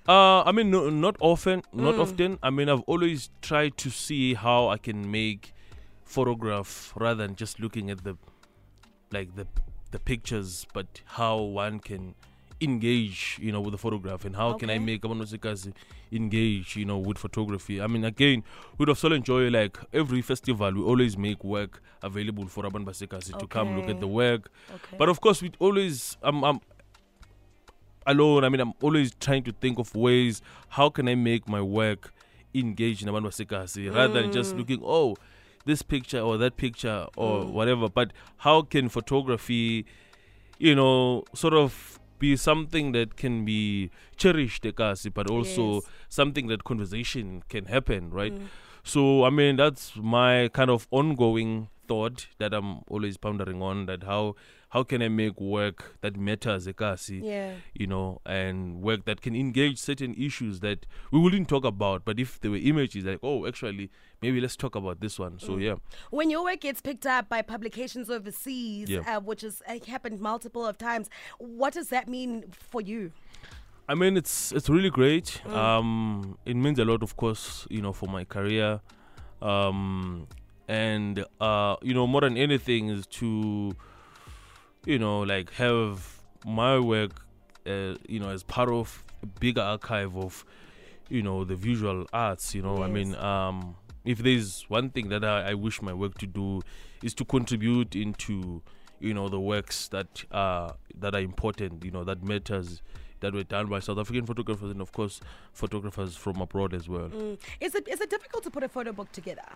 Uh, 0.08 0.42
I 0.44 0.52
mean, 0.52 0.70
no, 0.70 0.88
not 0.88 1.16
often, 1.20 1.62
not 1.72 1.96
Mm. 1.96 2.00
often. 2.02 2.38
I 2.42 2.50
mean, 2.50 2.68
I've 2.68 2.82
always 2.86 3.28
tried 3.42 3.76
to 3.78 3.90
see 3.90 4.34
how 4.34 4.68
I 4.68 4.78
can 4.78 5.10
make 5.10 5.52
photograph 6.04 6.92
rather 6.96 7.26
than 7.26 7.34
just 7.34 7.58
looking 7.58 7.90
at 7.90 8.04
the, 8.04 8.16
like 9.10 9.34
the 9.34 9.46
the 9.92 9.98
pictures, 10.00 10.66
but 10.74 11.00
how 11.04 11.38
one 11.38 11.78
can 11.78 12.14
engage, 12.60 13.38
you 13.40 13.52
know, 13.52 13.60
with 13.60 13.72
the 13.72 13.78
photograph 13.78 14.24
and 14.24 14.34
how 14.34 14.54
can 14.54 14.70
I 14.70 14.78
make 14.78 15.02
Amanosikas 15.02 15.72
engage, 16.10 16.76
you 16.76 16.84
know, 16.84 16.98
with 16.98 17.18
photography. 17.18 17.80
I 17.82 17.86
mean, 17.86 18.04
again, 18.04 18.44
with 18.78 18.88
of 18.88 19.04
enjoy 19.12 19.48
like 19.50 19.76
every 19.92 20.22
festival, 20.22 20.72
we 20.72 20.80
always 20.80 21.18
make 21.18 21.44
work 21.44 21.82
available 22.02 22.46
for 22.46 22.64
Aban 22.64 22.84
Basikasi 22.84 23.38
to 23.38 23.46
come 23.46 23.76
look 23.76 23.88
at 23.88 24.00
the 24.00 24.06
work. 24.08 24.50
Okay. 24.74 24.96
But 24.98 25.08
of 25.08 25.20
course, 25.20 25.42
we 25.42 25.52
always 25.58 26.16
I'm, 26.22 26.42
I'm 26.44 26.60
alone. 28.06 28.44
I 28.44 28.48
mean, 28.48 28.60
I'm 28.60 28.72
always 28.80 29.14
trying 29.20 29.42
to 29.44 29.52
think 29.52 29.78
of 29.78 29.94
ways 29.94 30.40
how 30.70 30.88
can 30.88 31.08
I 31.08 31.14
make 31.14 31.48
my 31.48 31.60
work 31.60 32.12
engage 32.54 33.02
in 33.02 33.08
Abantu 33.08 33.26
Basekasi 33.28 33.92
rather 33.94 34.22
than 34.22 34.32
just 34.32 34.54
Mm. 34.54 34.58
looking 34.58 34.80
oh 34.82 35.16
this 35.66 35.82
picture 35.82 36.20
or 36.20 36.38
that 36.38 36.56
picture 36.56 37.06
or 37.16 37.44
Mm. 37.44 37.50
whatever. 37.52 37.88
But 37.88 38.12
how 38.38 38.62
can 38.62 38.88
photography, 38.88 39.84
you 40.58 40.74
know, 40.74 41.24
sort 41.34 41.54
of 41.54 41.98
be 42.18 42.36
something 42.36 42.92
that 42.92 43.16
can 43.16 43.44
be 43.44 43.90
cherished, 44.16 44.64
Ekasi, 44.64 45.12
but 45.12 45.26
also 45.28 45.74
Yes. 45.74 45.84
something 46.08 46.46
that 46.48 46.64
conversation 46.64 47.42
can 47.48 47.66
happen, 47.66 48.10
right? 48.10 48.32
Mm. 48.34 48.48
So 48.84 49.24
I 49.24 49.30
mean 49.30 49.56
that's 49.56 49.96
my 49.96 50.48
kind 50.52 50.70
of 50.70 50.86
ongoing 50.90 51.68
thought 51.88 52.26
that 52.38 52.52
I'm 52.54 52.80
always 52.88 53.16
pondering 53.16 53.62
on 53.62 53.86
that 53.86 54.02
how 54.04 54.34
how 54.70 54.82
can 54.82 55.00
I 55.00 55.08
make 55.08 55.40
work 55.40 55.96
that 56.00 56.16
matters 56.16 56.66
ekasi 56.66 57.22
yeah. 57.24 57.54
you 57.74 57.86
know 57.86 58.20
and 58.26 58.82
work 58.82 59.04
that 59.04 59.20
can 59.22 59.34
engage 59.36 59.78
certain 59.78 60.14
issues 60.14 60.60
that 60.60 60.86
we 61.12 61.18
wouldn't 61.20 61.48
talk 61.48 61.64
about 61.64 62.04
but 62.04 62.18
if 62.18 62.40
there 62.40 62.50
were 62.50 62.56
images 62.72 63.04
like 63.04 63.20
oh 63.22 63.46
actually 63.46 63.90
maybe 64.22 64.40
let's 64.40 64.56
talk 64.56 64.74
about 64.74 65.00
this 65.00 65.18
one 65.18 65.38
so 65.38 65.52
Mm. 65.56 65.62
yeah 65.62 65.74
When 66.10 66.30
your 66.30 66.42
work 66.44 66.60
gets 66.60 66.80
picked 66.80 67.06
up 67.06 67.28
by 67.28 67.42
publications 67.42 68.10
overseas, 68.10 68.88
Yeah. 68.90 69.16
uh, 69.16 69.20
which 69.20 69.42
has 69.42 69.62
uh, 69.68 69.78
happened 69.86 70.20
multiple 70.20 70.66
of 70.66 70.76
times, 70.78 71.08
what 71.38 71.72
does 71.74 71.88
that 71.88 72.08
mean 72.08 72.44
for 72.50 72.80
you? 72.80 73.12
I 73.88 73.94
mean, 73.94 74.16
it's 74.16 74.50
it's 74.52 74.68
really 74.68 74.90
great. 74.90 75.40
Mm. 75.44 75.54
Um, 75.56 76.38
it 76.44 76.56
means 76.56 76.78
a 76.80 76.84
lot, 76.84 77.02
of 77.04 77.12
course, 77.16 77.66
you 77.70 77.80
know, 77.80 77.92
for 77.92 78.08
my 78.08 78.24
career. 78.24 78.80
Um, 79.40 80.26
and 80.68 81.24
uh, 81.40 81.76
you 81.82 81.94
know, 81.94 82.06
more 82.06 82.22
than 82.22 82.36
anything, 82.36 82.88
is 82.88 83.06
to, 83.06 83.74
you 84.84 84.98
know, 84.98 85.20
like 85.20 85.52
have 85.54 86.20
my 86.44 86.78
work, 86.78 87.12
uh, 87.66 87.94
you 88.08 88.20
know, 88.20 88.30
as 88.30 88.42
part 88.42 88.68
of 88.68 89.04
a 89.22 89.26
bigger 89.26 89.60
archive 89.60 90.16
of, 90.16 90.44
you 91.08 91.22
know, 91.22 91.44
the 91.44 91.56
visual 91.56 92.06
arts. 92.12 92.54
You 92.54 92.62
know, 92.62 92.82
I 92.82 92.88
mean, 92.88 93.14
um, 93.16 93.76
if 94.04 94.18
there's 94.18 94.64
one 94.68 94.90
thing 94.90 95.08
that 95.08 95.24
I, 95.24 95.50
I 95.50 95.54
wish 95.54 95.82
my 95.82 95.92
work 95.92 96.18
to 96.18 96.26
do, 96.26 96.62
is 97.02 97.14
to 97.14 97.24
contribute 97.24 97.94
into, 97.94 98.62
you 99.00 99.14
know, 99.14 99.28
the 99.28 99.40
works 99.40 99.88
that 99.88 100.24
are 100.32 100.74
that 100.98 101.14
are 101.14 101.20
important. 101.20 101.84
You 101.84 101.90
know, 101.90 102.04
that 102.04 102.22
matters 102.22 102.82
that 103.20 103.34
were 103.34 103.44
done 103.44 103.66
by 103.66 103.80
South 103.80 103.98
African 103.98 104.26
photographers 104.26 104.70
and 104.70 104.80
of 104.80 104.92
course 104.92 105.20
photographers 105.52 106.16
from 106.16 106.40
abroad 106.40 106.74
as 106.74 106.88
well. 106.88 107.08
Mm. 107.08 107.38
Is 107.60 107.74
it 107.74 107.88
is 107.88 108.00
it 108.00 108.10
difficult 108.10 108.44
to 108.44 108.50
put 108.50 108.62
a 108.62 108.68
photo 108.68 108.92
book 108.92 109.10
together? 109.12 109.46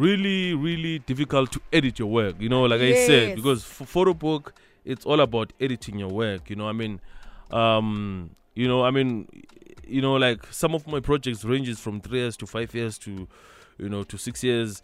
Really, 0.00 0.54
really 0.54 0.98
difficult 1.00 1.52
to 1.52 1.60
edit 1.70 1.98
your 1.98 2.08
work. 2.08 2.36
You 2.40 2.48
know, 2.48 2.62
like 2.62 2.80
I 2.80 2.94
said, 3.06 3.36
because 3.36 3.64
for 3.64 3.84
photo 3.84 4.14
book, 4.14 4.54
it's 4.82 5.04
all 5.04 5.20
about 5.20 5.52
editing 5.60 5.98
your 5.98 6.08
work. 6.08 6.48
You 6.48 6.56
know, 6.56 6.66
I 6.66 6.72
mean, 6.72 7.00
um, 7.50 8.30
you 8.54 8.66
know, 8.66 8.82
I 8.82 8.90
mean, 8.90 9.28
you 9.86 10.00
know, 10.00 10.14
like 10.14 10.46
some 10.50 10.74
of 10.74 10.86
my 10.86 11.00
projects 11.00 11.44
ranges 11.44 11.78
from 11.80 12.00
three 12.00 12.20
years 12.20 12.34
to 12.38 12.46
five 12.46 12.74
years 12.74 12.96
to, 13.00 13.28
you 13.76 13.88
know, 13.90 14.02
to 14.04 14.16
six 14.16 14.42
years, 14.42 14.82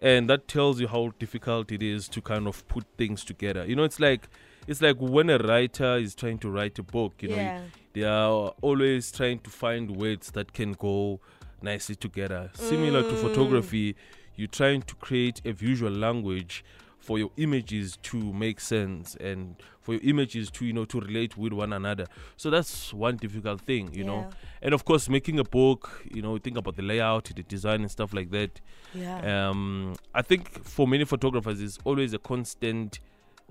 and 0.00 0.28
that 0.30 0.48
tells 0.48 0.80
you 0.80 0.88
how 0.88 1.12
difficult 1.20 1.70
it 1.70 1.82
is 1.82 2.08
to 2.08 2.20
kind 2.20 2.48
of 2.48 2.66
put 2.66 2.84
things 2.98 3.24
together. 3.24 3.64
You 3.64 3.76
know, 3.76 3.84
it's 3.84 4.00
like 4.00 4.28
it's 4.66 4.82
like 4.82 4.96
when 4.98 5.30
a 5.30 5.38
writer 5.38 5.96
is 5.96 6.16
trying 6.16 6.38
to 6.38 6.50
write 6.50 6.76
a 6.80 6.82
book. 6.82 7.12
You 7.20 7.28
know, 7.28 7.60
they 7.92 8.02
are 8.02 8.52
always 8.62 9.12
trying 9.12 9.38
to 9.40 9.50
find 9.50 9.96
words 9.96 10.32
that 10.32 10.52
can 10.52 10.72
go 10.72 11.20
nicely 11.62 11.94
together. 11.94 12.50
Similar 12.54 13.02
to 13.04 13.14
Mm. 13.14 13.20
photography, 13.20 13.94
you're 14.36 14.48
trying 14.48 14.82
to 14.82 14.94
create 14.96 15.40
a 15.44 15.52
visual 15.52 15.92
language 15.92 16.64
for 16.98 17.18
your 17.18 17.30
images 17.36 17.96
to 18.02 18.16
make 18.32 18.58
sense 18.60 19.14
and 19.16 19.54
for 19.80 19.92
your 19.94 20.02
images 20.02 20.50
to 20.50 20.64
you 20.66 20.72
know 20.72 20.84
to 20.84 20.98
relate 21.00 21.36
with 21.36 21.52
one 21.52 21.72
another 21.72 22.06
so 22.36 22.50
that's 22.50 22.92
one 22.92 23.16
difficult 23.16 23.60
thing 23.60 23.92
you 23.94 24.02
know 24.02 24.26
and 24.62 24.74
of 24.74 24.84
course 24.84 25.08
making 25.08 25.38
a 25.38 25.44
book 25.44 26.04
you 26.12 26.20
know 26.20 26.36
think 26.38 26.56
about 26.56 26.74
the 26.74 26.82
layout 26.82 27.24
the 27.36 27.42
design 27.44 27.82
and 27.82 27.90
stuff 27.90 28.12
like 28.12 28.30
that 28.30 28.60
Yeah. 28.94 29.50
um, 29.50 29.94
I 30.14 30.22
think 30.22 30.64
for 30.64 30.88
many 30.88 31.04
photographers, 31.04 31.60
it's 31.60 31.78
always 31.84 32.12
a 32.14 32.18
constant 32.18 32.98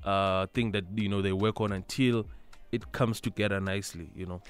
uh, 0.04 0.48
thing 0.48 0.72
that 0.72 0.84
you 0.96 1.08
know 1.08 1.22
they 1.22 1.32
work 1.34 1.62
on 1.62 1.72
until 1.72 2.26
it 2.72 2.92
comes 2.92 3.22
together 3.22 3.60
nicely. 3.62 4.10
You 4.16 4.26
know, 4.26 4.42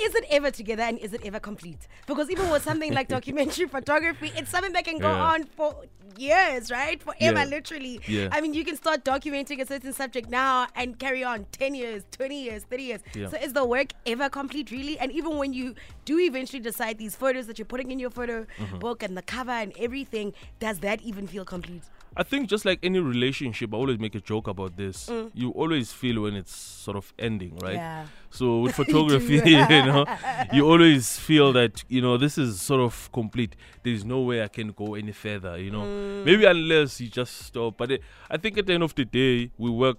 Is 0.00 0.14
it 0.14 0.24
ever 0.30 0.50
together 0.50 0.82
and 0.82 0.98
is 0.98 1.12
it 1.12 1.20
ever 1.24 1.38
complete? 1.38 1.86
Because 2.06 2.28
even 2.30 2.50
with 2.50 2.62
something 2.64 2.92
like 2.92 3.08
documentary 3.18 3.66
photography, 3.68 4.32
it's 4.36 4.50
something 4.50 4.72
that 4.72 4.84
can 4.84 4.98
go 4.98 5.08
Yeah. 5.10 5.22
on 5.32 5.44
for 5.44 5.84
years, 6.18 6.70
right? 6.70 7.00
Forever, 7.02 7.38
Yeah. 7.38 7.44
literally. 7.44 8.00
Yeah. 8.08 8.28
I 8.32 8.40
mean, 8.40 8.52
you 8.54 8.64
can 8.64 8.76
start 8.76 9.04
documenting 9.04 9.60
a 9.60 9.66
certain 9.66 9.92
subject 9.92 10.28
now 10.28 10.66
and 10.74 10.98
carry 10.98 11.22
on 11.22 11.46
10 11.52 11.74
years, 11.74 12.04
20 12.10 12.42
years, 12.42 12.64
30 12.64 12.82
years. 12.82 13.00
So 13.30 13.36
is 13.36 13.52
the 13.52 13.64
work 13.64 13.92
ever 14.06 14.28
complete, 14.28 14.70
really? 14.70 14.98
And 14.98 15.12
even 15.12 15.36
when 15.36 15.52
you 15.52 15.74
do 16.04 16.18
eventually 16.18 16.60
decide 16.60 16.98
these 16.98 17.14
photos 17.14 17.46
that 17.46 17.58
you're 17.58 17.66
putting 17.66 17.90
in 17.90 17.98
your 17.98 18.10
photo 18.10 18.46
Mm-hmm. 18.58 18.78
book 18.78 19.02
and 19.02 19.16
the 19.16 19.22
cover 19.22 19.52
and 19.52 19.72
everything, 19.78 20.32
does 20.58 20.80
that 20.80 21.00
even 21.02 21.26
feel 21.26 21.44
complete? 21.44 21.82
I 22.16 22.22
think 22.22 22.48
just 22.48 22.64
like 22.64 22.78
any 22.82 22.98
relationship, 22.98 23.72
I 23.72 23.76
always 23.76 23.98
make 23.98 24.14
a 24.14 24.20
joke 24.20 24.46
about 24.48 24.76
this. 24.76 25.10
You 25.34 25.50
always 25.50 25.92
feel 25.92 26.22
when 26.22 26.34
it's 26.34 26.54
sort 26.54 26.96
of 26.96 27.12
ending, 27.18 27.56
right? 27.62 27.74
Mm. 27.74 27.76
Yeah. 27.76 28.06
So 28.30 28.60
with 28.64 28.74
photography, 28.74 29.34
you 29.44 29.56
know, 29.86 30.04
you 30.52 30.66
always 30.68 31.18
feel 31.18 31.52
that 31.54 31.82
you 31.88 32.02
know 32.02 32.16
this 32.18 32.36
is 32.38 32.60
sort 32.60 32.80
of 32.80 33.10
complete. 33.12 33.56
There's 33.82 34.04
no 34.04 34.20
way 34.20 34.42
I 34.42 34.48
can 34.48 34.68
go 34.72 34.94
any 34.94 35.12
further. 35.12 35.58
You 35.58 35.70
know, 35.70 35.82
Mm. 35.82 36.24
maybe 36.24 36.44
unless 36.44 37.00
you 37.00 37.08
just 37.08 37.38
stop. 37.46 37.76
But 37.78 37.92
it, 37.92 38.02
I 38.30 38.36
think 38.36 38.58
at 38.58 38.66
the 38.66 38.74
end 38.74 38.82
of 38.82 38.94
the 38.94 39.04
day, 39.04 39.50
we 39.58 39.70
work 39.70 39.96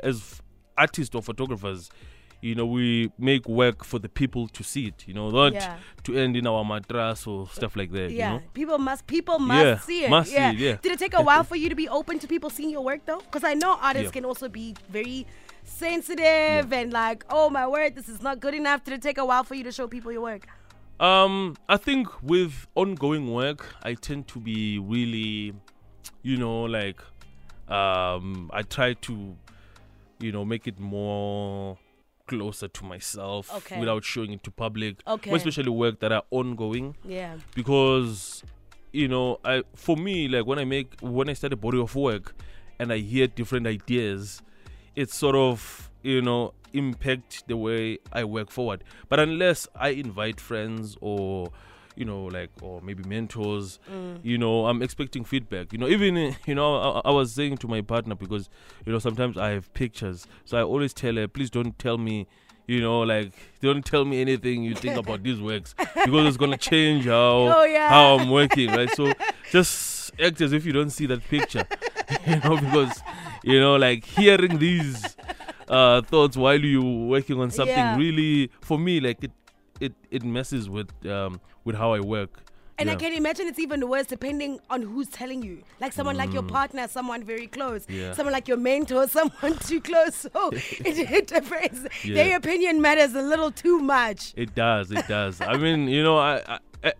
as 0.00 0.40
artists 0.76 1.14
or 1.14 1.22
photographers. 1.22 1.90
You 2.44 2.54
know, 2.54 2.66
we 2.66 3.10
make 3.18 3.48
work 3.48 3.84
for 3.84 3.98
the 3.98 4.08
people 4.10 4.48
to 4.48 4.62
see 4.62 4.84
it. 4.88 4.98
You 5.08 5.14
know, 5.14 5.30
not 5.30 5.54
Yeah. 5.54 5.78
to 6.02 6.10
end 6.22 6.36
in 6.36 6.46
our 6.46 6.62
matras 6.62 7.26
or 7.26 7.48
stuff 7.48 7.74
like 7.74 7.90
that. 7.92 8.10
Yeah, 8.12 8.32
You 8.34 8.38
know. 8.38 8.42
people 8.52 8.76
must 8.76 9.06
people 9.06 9.38
must 9.38 9.64
Yeah, 9.64 9.78
see 9.78 10.04
it. 10.04 10.10
must 10.10 10.30
see 10.30 10.36
it, 10.36 10.56
yeah. 10.58 10.76
Did 10.82 10.92
it 10.92 10.98
take 10.98 11.14
a 11.14 11.22
while 11.22 11.42
for 11.50 11.56
you 11.56 11.70
to 11.70 11.74
be 11.74 11.88
open 11.88 12.18
to 12.18 12.26
people 12.28 12.50
seeing 12.50 12.68
your 12.68 12.84
work 12.84 13.00
though? 13.06 13.20
Because 13.20 13.44
I 13.44 13.54
know 13.54 13.78
artists 13.80 14.08
Yeah. 14.08 14.16
can 14.20 14.24
also 14.26 14.50
be 14.50 14.74
very 14.90 15.26
sensitive 15.64 16.70
and 16.72 16.92
like, 16.92 17.24
oh 17.30 17.48
my 17.48 17.66
word, 17.66 17.94
this 17.94 18.08
is 18.10 18.20
not 18.20 18.40
good 18.40 18.54
enough. 18.54 18.84
Did 18.84 18.94
it 18.94 19.02
take 19.02 19.16
a 19.16 19.24
while 19.24 19.44
for 19.44 19.54
you 19.54 19.64
to 19.64 19.72
show 19.72 19.86
people 19.88 20.12
your 20.12 20.20
work? 20.22 20.46
Um, 21.00 21.56
I 21.68 21.78
think 21.78 22.08
with 22.22 22.66
ongoing 22.74 23.32
work, 23.32 23.74
I 23.82 23.94
tend 23.94 24.28
to 24.28 24.38
be 24.38 24.78
really, 24.78 25.54
you 26.22 26.36
know, 26.36 26.64
like, 26.64 27.00
um, 27.68 28.50
I 28.52 28.62
try 28.62 28.92
to, 29.08 29.34
you 30.20 30.30
know, 30.30 30.44
make 30.44 30.66
it 30.66 30.78
more 30.78 31.78
closer 32.26 32.68
to 32.68 32.84
myself 32.84 33.52
Okay. 33.54 33.78
without 33.80 34.04
showing 34.04 34.32
it 34.32 34.42
to 34.44 34.50
public. 34.50 34.96
Okay. 35.06 35.30
More 35.30 35.36
especially 35.36 35.70
work 35.70 36.00
that 36.00 36.12
are 36.12 36.24
ongoing 36.30 36.96
Yeah. 37.04 37.36
because, 37.54 38.42
you 38.92 39.08
know, 39.08 39.38
I 39.44 39.62
for 39.74 39.96
me 39.96 40.28
like 40.28 40.46
when 40.46 40.58
I 40.58 40.64
make 40.64 40.94
when 41.00 41.28
I 41.28 41.32
start 41.34 41.52
a 41.52 41.56
body 41.56 41.80
of 41.80 41.94
work 41.94 42.34
and 42.78 42.92
I 42.92 42.98
hear 42.98 43.26
different 43.26 43.66
ideas, 43.66 44.42
it 44.96 45.10
sort 45.10 45.34
of 45.36 45.90
you 46.02 46.20
know 46.22 46.54
impact 46.72 47.44
the 47.46 47.56
way 47.56 47.98
I 48.12 48.24
work 48.24 48.50
forward. 48.50 48.84
But 49.08 49.20
unless 49.20 49.68
I 49.76 49.90
invite 49.90 50.40
friends 50.40 50.96
or 51.00 51.50
you 51.96 52.04
know 52.04 52.24
like 52.24 52.50
or 52.60 52.80
maybe 52.80 53.02
mentors. 53.04 53.78
You 54.22 54.38
know 54.38 54.66
i'm 54.66 54.82
expecting 54.82 55.24
feedback. 55.24 55.72
You 55.72 55.78
know 55.78 55.88
even 55.88 56.16
you 56.46 56.54
know 56.54 56.76
I, 56.76 57.08
I 57.08 57.10
was 57.10 57.32
saying 57.32 57.58
to 57.58 57.68
my 57.68 57.80
partner 57.82 58.14
because 58.14 58.48
you 58.86 58.92
know 58.92 58.98
sometimes 58.98 59.36
i 59.38 59.50
have 59.50 59.72
pictures. 59.74 60.26
So 60.44 60.58
i 60.58 60.62
always 60.62 60.92
tell 60.94 61.14
her 61.16 61.28
please 61.28 61.50
don't 61.50 61.78
tell 61.78 61.98
me 61.98 62.26
you 62.66 62.80
know 62.80 63.00
like 63.02 63.32
don't 63.60 63.84
tell 63.84 64.04
me 64.06 64.20
anything 64.22 64.62
you 64.64 64.74
think 64.74 64.96
about 64.96 65.22
these 65.22 65.38
works 65.40 65.74
because 66.04 66.26
it's 66.26 66.38
gonna 66.38 66.56
change 66.56 67.04
how 67.04 67.52
Oh, 67.58 67.64
yeah. 67.64 67.88
how 67.90 68.16
i'm 68.16 68.30
working 68.30 68.72
right? 68.72 68.90
So 68.90 69.14
just 69.50 70.12
act 70.18 70.40
as 70.40 70.52
if 70.54 70.64
you 70.64 70.72
don't 70.72 70.88
see 70.90 71.04
that 71.06 71.28
picture 71.28 71.66
you 72.26 72.40
know 72.40 72.56
because 72.56 73.02
you 73.42 73.60
know 73.60 73.76
like 73.76 74.04
hearing 74.06 74.58
these 74.58 75.16
uh 75.68 76.00
thoughts 76.02 76.36
while 76.38 76.58
you 76.60 76.82
working 77.06 77.38
on 77.40 77.50
something 77.50 77.86
Yeah. 77.90 77.96
really 77.96 78.50
for 78.62 78.78
me 78.78 78.98
like 79.00 79.22
it 79.24 79.32
it 79.80 79.92
it 80.10 80.22
messes 80.22 80.68
with 80.68 80.90
um 81.06 81.40
with 81.64 81.76
how 81.76 81.92
i 81.94 82.00
work 82.00 82.30
And 82.76 82.90
I 82.90 82.94
Yeah. 82.94 82.98
can 83.04 83.12
imagine 83.12 83.46
it's 83.50 83.60
even 83.60 83.80
worse 83.88 84.06
depending 84.16 84.52
on 84.68 84.82
who's 84.82 85.08
telling 85.08 85.40
you. 85.48 85.56
Like 85.82 85.92
someone 85.98 86.16
like 86.22 86.32
your 86.36 86.42
partner, 86.58 86.84
someone 86.88 87.22
very 87.32 87.46
close, 87.56 87.82
Mm. 87.86 87.94
Yeah. 88.00 88.12
someone 88.16 88.32
like 88.38 88.48
your 88.52 88.58
mentor, 88.70 89.02
someone 89.18 89.54
too 89.68 89.80
close. 89.90 90.14
So 90.26 90.40
it, 90.90 90.96
it 91.18 91.26
differs. 91.34 91.78
Yeah. 92.02 92.14
Their 92.18 92.36
opinion 92.42 92.74
matters 92.86 93.14
a 93.14 93.22
little 93.32 93.52
too 93.52 93.78
much. 93.78 94.20
It 94.44 94.50
does. 94.56 94.86
It 94.90 95.06
does. 95.06 95.34
I 95.40 95.56
mean, 95.64 95.80
you 95.96 96.02
know, 96.02 96.18
I, 96.18 96.34
I, 96.54 96.58
I, 96.88 96.92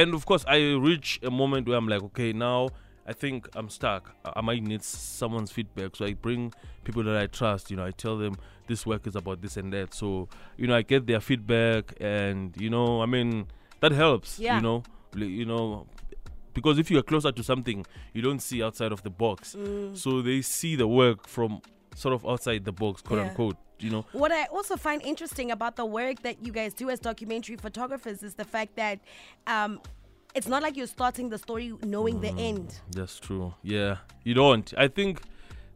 and 0.00 0.14
of 0.18 0.24
course, 0.24 0.44
I 0.56 0.58
reach 0.90 1.20
a 1.22 1.30
moment 1.42 1.68
where 1.68 1.76
I'm 1.80 1.88
like, 1.94 2.02
okay, 2.10 2.32
now 2.32 2.60
I 3.06 3.12
think 3.22 3.38
I'm 3.58 3.68
stuck. 3.68 4.02
I, 4.24 4.28
I 4.38 4.40
might 4.48 4.62
need 4.72 4.82
someone's 4.82 5.50
feedback, 5.56 5.90
so 5.96 6.02
I 6.10 6.14
bring 6.14 6.40
people 6.84 7.02
that 7.08 7.16
I 7.24 7.26
trust. 7.40 7.70
You 7.70 7.76
know, 7.78 7.84
I 7.84 7.92
tell 8.04 8.16
them 8.24 8.34
this 8.68 8.86
work 8.86 9.06
is 9.06 9.16
about 9.16 9.42
this 9.42 9.56
and 9.56 9.72
that. 9.72 9.94
So 9.94 10.28
you 10.56 10.66
know, 10.66 10.76
I 10.76 10.82
get 10.82 11.06
their 11.06 11.20
feedback, 11.20 11.94
and 12.00 12.54
you 12.60 12.70
know, 12.70 13.02
I 13.02 13.06
mean, 13.06 13.46
that 13.80 13.92
helps. 13.92 14.38
Yeah. 14.38 14.56
You 14.56 14.62
know, 14.62 14.82
you 15.16 15.44
know. 15.44 15.86
Because 16.54 16.78
if 16.78 16.90
you 16.90 16.98
are 16.98 17.02
closer 17.02 17.30
to 17.30 17.42
something, 17.44 17.86
you 18.14 18.22
don't 18.22 18.40
see 18.40 18.62
outside 18.64 18.90
of 18.90 19.02
the 19.04 19.10
box. 19.10 19.54
Mm. 19.56 19.96
So 19.96 20.22
they 20.22 20.42
see 20.42 20.74
the 20.74 20.88
work 20.88 21.28
from 21.28 21.60
sort 21.94 22.14
of 22.14 22.26
outside 22.26 22.64
the 22.64 22.72
box, 22.72 23.00
quote 23.02 23.20
Yeah. 23.20 23.28
unquote. 23.28 23.56
You 23.80 23.90
know, 23.90 24.04
What 24.10 24.32
I 24.32 24.46
also 24.46 24.76
find 24.76 25.00
interesting 25.02 25.52
about 25.52 25.76
the 25.76 25.86
work 25.86 26.22
that 26.22 26.44
you 26.44 26.50
guys 26.50 26.74
do 26.74 26.90
as 26.90 26.98
documentary 26.98 27.54
photographers 27.56 28.24
is 28.24 28.34
the 28.34 28.44
fact 28.44 28.74
that 28.74 28.98
um, 29.46 29.80
it's 30.34 30.48
not 30.48 30.64
like 30.64 30.76
you're 30.76 30.88
starting 30.88 31.28
the 31.28 31.38
story 31.38 31.72
knowing 31.84 32.20
the 32.20 32.30
end. 32.30 32.80
That's 32.90 33.20
true. 33.20 33.54
Yeah, 33.62 33.98
you 34.24 34.34
don't. 34.34 34.74
I 34.76 34.88
think 34.88 35.20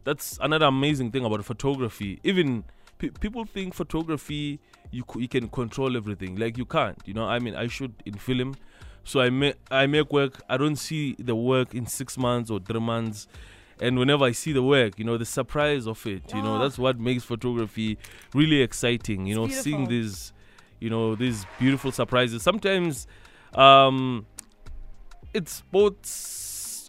that's 0.03 0.37
another 0.41 0.65
amazing 0.65 1.11
thing 1.11 1.23
about 1.23 1.45
photography. 1.45 2.19
Even 2.25 2.65
pe- 3.03 3.19
people 3.19 3.45
think 3.45 3.73
photography 3.73 4.59
you 4.91 5.03
c- 5.11 5.21
you 5.21 5.27
can 5.27 5.47
control 5.49 5.97
everything. 5.97 6.35
Like 6.37 6.57
you 6.57 6.65
can't. 6.65 6.97
You 7.05 7.13
know, 7.13 7.25
I 7.25 7.39
mean, 7.39 7.55
I 7.55 7.67
shoot 7.67 7.91
in 8.05 8.15
film, 8.15 8.55
so 9.03 9.19
I 9.21 9.29
make 9.29 9.55
I 9.71 9.87
make 9.87 10.11
work. 10.13 10.41
I 10.49 10.57
don't 10.57 10.77
see 10.77 11.15
the 11.19 11.35
work 11.35 11.73
in 11.73 11.85
six 11.87 12.17
months 12.17 12.49
or 12.49 12.59
three 12.59 12.79
months. 12.79 13.27
And 13.81 13.97
whenever 13.99 14.23
I 14.25 14.31
see 14.33 14.53
the 14.53 14.61
work, 14.63 14.99
you 14.99 15.03
know, 15.03 15.17
the 15.17 15.25
surprise 15.25 15.87
of 15.87 16.05
it, 16.05 16.23
you 16.33 16.41
know, 16.41 16.55
Ah. 16.55 16.61
that's 16.63 16.77
what 16.77 16.99
makes 16.99 17.23
photography 17.23 17.97
really 18.33 18.61
exciting. 18.61 19.25
You 19.27 19.35
know, 19.35 19.47
beautiful. 19.47 19.63
seeing 19.63 19.87
these, 19.87 20.31
you 20.79 20.89
know, 20.89 21.15
these 21.15 21.45
beautiful 21.59 21.91
surprises. 21.91 22.43
Sometimes, 22.43 23.07
um, 23.55 24.25
it's 25.33 25.63
both 25.71 25.97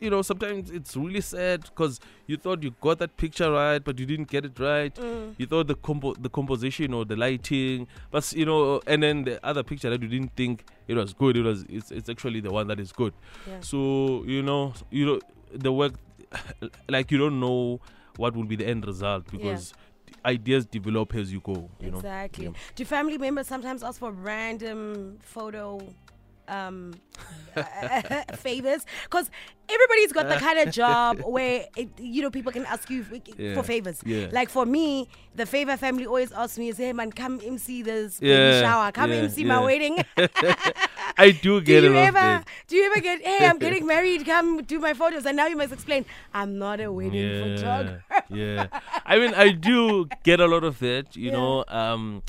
you 0.04 0.10
know 0.10 0.20
sometimes 0.22 0.70
it's 0.70 0.94
really 0.96 1.20
sad 1.22 1.62
because 1.62 1.98
you 2.26 2.36
thought 2.36 2.62
you 2.62 2.70
got 2.82 2.98
that 2.98 3.16
picture 3.16 3.50
right 3.50 3.82
but 3.82 3.98
you 3.98 4.04
didn't 4.04 4.28
get 4.28 4.44
it 4.44 4.58
right 4.60 4.94
Mm. 4.94 5.34
you 5.38 5.46
thought 5.46 5.66
the 5.66 5.74
compo- 5.74 6.14
the 6.14 6.28
composition 6.28 6.92
or 6.92 7.04
the 7.06 7.16
lighting 7.16 7.86
but 8.10 8.30
you 8.34 8.44
know 8.44 8.80
and 8.86 9.02
then 9.02 9.24
the 9.24 9.44
other 9.44 9.62
picture 9.62 9.88
that 9.90 10.02
you 10.02 10.08
didn't 10.08 10.36
think 10.36 10.64
it 10.88 10.94
was 10.94 11.14
good 11.14 11.36
it 11.38 11.42
was 11.42 11.64
it's, 11.70 11.90
it's 11.90 12.08
actually 12.10 12.40
the 12.40 12.50
one 12.52 12.66
that 12.68 12.78
is 12.78 12.92
good 12.92 13.14
Yeah. 13.48 13.60
so 13.60 14.22
you 14.26 14.42
know 14.42 14.74
you 14.90 15.06
know 15.06 15.20
the 15.52 15.72
work 15.72 15.94
like 16.88 17.10
you 17.10 17.18
don't 17.18 17.40
know 17.40 17.80
what 18.16 18.36
will 18.36 18.44
be 18.44 18.56
the 18.56 18.66
end 18.66 18.86
result 18.86 19.30
because 19.30 19.72
ideas 20.26 20.64
develop 20.66 21.14
as 21.14 21.32
you 21.32 21.40
go 21.40 21.68
you 21.80 21.90
know 21.90 21.98
exactly. 21.98 22.44
Yeah. 22.46 22.52
Do 22.76 22.84
family 22.84 23.18
members 23.18 23.46
sometimes 23.46 23.82
ask 23.82 23.98
for 24.00 24.12
random 24.12 25.18
photo 25.20 25.80
um 26.48 26.92
favors 28.36 28.84
because 29.04 29.30
everybody's 29.68 30.12
got 30.12 30.28
the 30.28 30.36
kind 30.36 30.58
of 30.58 30.74
job 30.74 31.20
where 31.26 31.64
it, 31.76 31.88
you 31.98 32.20
know 32.22 32.30
people 32.30 32.52
can 32.52 32.66
ask 32.66 32.90
you 32.90 33.04
f- 33.10 33.20
Yeah, 33.38 33.54
for 33.54 33.62
favors 33.62 34.02
yeah. 34.04 34.26
like 34.32 34.48
for 34.50 34.66
me 34.66 35.08
the 35.34 35.46
favor 35.46 35.76
family 35.76 36.04
always 36.06 36.32
asks 36.32 36.58
me 36.58 36.68
is 36.68 36.76
hey 36.76 36.92
man 36.92 37.12
come 37.12 37.40
MC 37.44 37.82
this 37.82 38.18
Yeah, 38.20 38.60
shower 38.60 38.92
come 38.92 39.12
MC 39.12 39.44
my 39.44 39.60
wedding 39.60 39.98
i 41.16 41.30
do 41.30 41.60
do 41.60 41.60
get 41.62 41.84
you 41.84 41.90
a 41.90 41.92
lot 41.94 42.00
of 42.08 42.08
ever 42.08 42.18
that. 42.18 42.48
do 42.66 42.76
you 42.76 42.86
ever 42.90 43.00
get 43.00 43.22
hey 43.24 43.46
I'm 43.46 43.58
getting 43.58 43.86
married 43.86 44.26
come 44.26 44.62
do 44.62 44.78
my 44.80 44.92
photos 44.94 45.24
and 45.26 45.36
now 45.36 45.46
you 45.46 45.56
must 45.56 45.72
explain 45.72 46.04
I'm 46.32 46.58
not 46.58 46.80
a 46.80 46.90
wedding 46.92 47.56
photographer 47.56 48.02
yeah. 48.28 48.66
I 49.06 49.18
mean, 49.18 49.34
I 49.34 49.50
do 49.50 50.08
get 50.24 50.40
a 50.40 50.46
lot 50.46 50.64
of 50.64 50.78
that. 50.80 51.14
You 51.14 51.30
know, 51.30 51.64
um, 51.68 52.22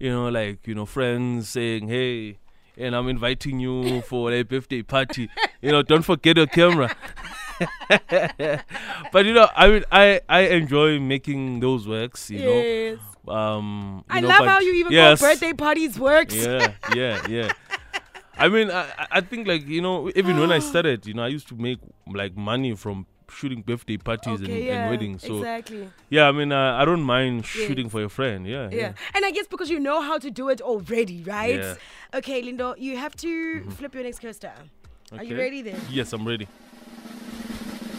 you 0.00 0.10
know, 0.10 0.28
like 0.28 0.66
you 0.66 0.74
know, 0.74 0.86
friends 0.86 1.50
saying, 1.50 1.88
"Hey." 1.88 2.38
And 2.76 2.94
I'm 2.96 3.08
inviting 3.08 3.60
you 3.60 4.02
for 4.02 4.32
a 4.32 4.42
birthday 4.42 4.82
party. 4.82 5.28
You 5.60 5.72
know, 5.72 5.82
don't 5.82 6.02
forget 6.02 6.36
your 6.36 6.46
camera. 6.46 6.90
but 9.12 9.24
you 9.24 9.32
know, 9.32 9.48
I 9.54 9.68
mean, 9.70 9.84
I 9.92 10.20
I 10.28 10.40
enjoy 10.58 10.98
making 11.00 11.60
those 11.60 11.86
works. 11.86 12.30
You 12.30 12.42
yes 12.42 12.98
know, 13.28 13.32
um, 13.32 14.04
you 14.10 14.14
I 14.16 14.20
know, 14.20 14.28
love 14.28 14.44
how 14.44 14.60
you 14.60 14.72
even 14.74 14.92
yes, 14.92 15.20
call 15.20 15.30
birthday 15.30 15.52
parties 15.52 15.98
works 15.98 16.34
Yeah, 16.34 16.72
yeah, 16.94 17.20
yeah. 17.28 17.52
I 18.36 18.48
mean, 18.48 18.70
I, 18.70 18.82
I- 18.98 19.06
I 19.12 19.20
think 19.20 19.46
like 19.46 19.66
you 19.66 19.80
know, 19.82 20.10
even 20.16 20.38
when 20.40 20.50
I 20.50 20.58
started, 20.60 21.06
you 21.06 21.14
know, 21.14 21.22
I 21.22 21.28
used 21.28 21.48
to 21.48 21.56
make 21.56 21.78
like 22.06 22.36
money 22.36 22.74
from 22.74 23.06
shooting 23.32 23.62
birthday 23.62 23.96
parties 23.96 24.40
and, 24.40 24.48
yeah 24.48 24.82
and 24.82 24.90
weddings. 24.90 25.22
So 25.22 25.38
exactly 25.38 25.88
yeah, 26.10 26.28
I 26.28 26.32
mean, 26.32 26.52
uh, 26.52 26.76
I 26.80 26.84
don't 26.84 27.02
mind 27.02 27.36
Yes. 27.42 27.66
shooting 27.66 27.88
for 27.88 28.00
your 28.00 28.08
friend. 28.08 28.46
Yeah, 28.46 28.68
Yeah. 28.70 28.92
And 29.14 29.24
I 29.24 29.30
guess 29.30 29.46
because 29.46 29.70
you 29.70 29.80
know 29.80 30.00
how 30.02 30.18
to 30.18 30.30
do 30.30 30.48
it 30.48 30.60
already, 30.60 31.22
right? 31.24 31.58
Yeah. 31.58 31.74
Okay, 32.18 32.42
Lindo, 32.42 32.74
you 32.78 32.96
have 32.98 33.14
to 33.16 33.64
flip 33.70 33.94
your 33.94 34.04
next 34.04 34.20
coaster. 34.20 34.52
Are 35.16 35.24
you 35.24 35.36
ready 35.36 35.62
then? 35.62 35.80
Yes, 35.90 36.12
I'm 36.12 36.26
ready. 36.26 36.46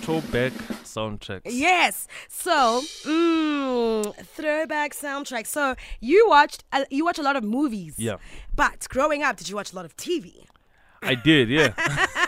Throwback 0.02 0.52
soundtracks. 0.84 1.42
Yes. 1.46 2.08
So, 2.28 2.82
mm, 3.06 4.16
throwback 4.36 4.94
soundtrack. 4.94 5.48
So 5.48 5.76
you 6.02 6.28
watched, 6.28 6.64
uh, 6.74 6.84
you 6.90 7.06
watch 7.06 7.20
a 7.20 7.22
lot 7.24 7.36
of 7.36 7.44
movies. 7.44 7.96
Yeah. 7.98 8.18
But 8.56 8.88
growing 8.90 9.24
up, 9.24 9.38
did 9.38 9.48
you 9.50 9.56
watch 9.56 9.72
a 9.72 9.76
lot 9.76 9.86
of 9.86 9.96
TV? 9.96 10.46
I 11.04 11.16
did. 11.16 11.50
Yeah. 11.50 11.74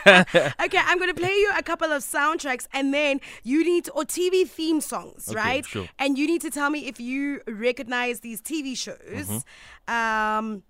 okay, 0.64 0.80
I'm 0.84 0.98
gonna 0.98 1.14
play 1.14 1.32
you 1.34 1.50
a 1.56 1.62
couple 1.62 1.90
of 1.92 2.02
soundtracks, 2.02 2.66
and 2.72 2.92
then 2.94 3.20
you 3.42 3.64
need 3.64 3.84
to, 3.86 3.92
or 3.92 4.04
TV 4.04 4.46
theme 4.46 4.80
songs, 4.80 5.28
Okay, 5.28 5.36
right? 5.36 5.66
sure. 5.66 5.88
And 5.98 6.16
you 6.18 6.26
need 6.26 6.42
to 6.42 6.50
tell 6.50 6.70
me 6.70 6.86
if 6.86 7.00
you 7.00 7.40
recognize 7.46 8.20
these 8.20 8.40
TV 8.40 8.76
shows. 8.76 8.98
Mm-hmm. 9.28 9.92
Um, 9.94 10.62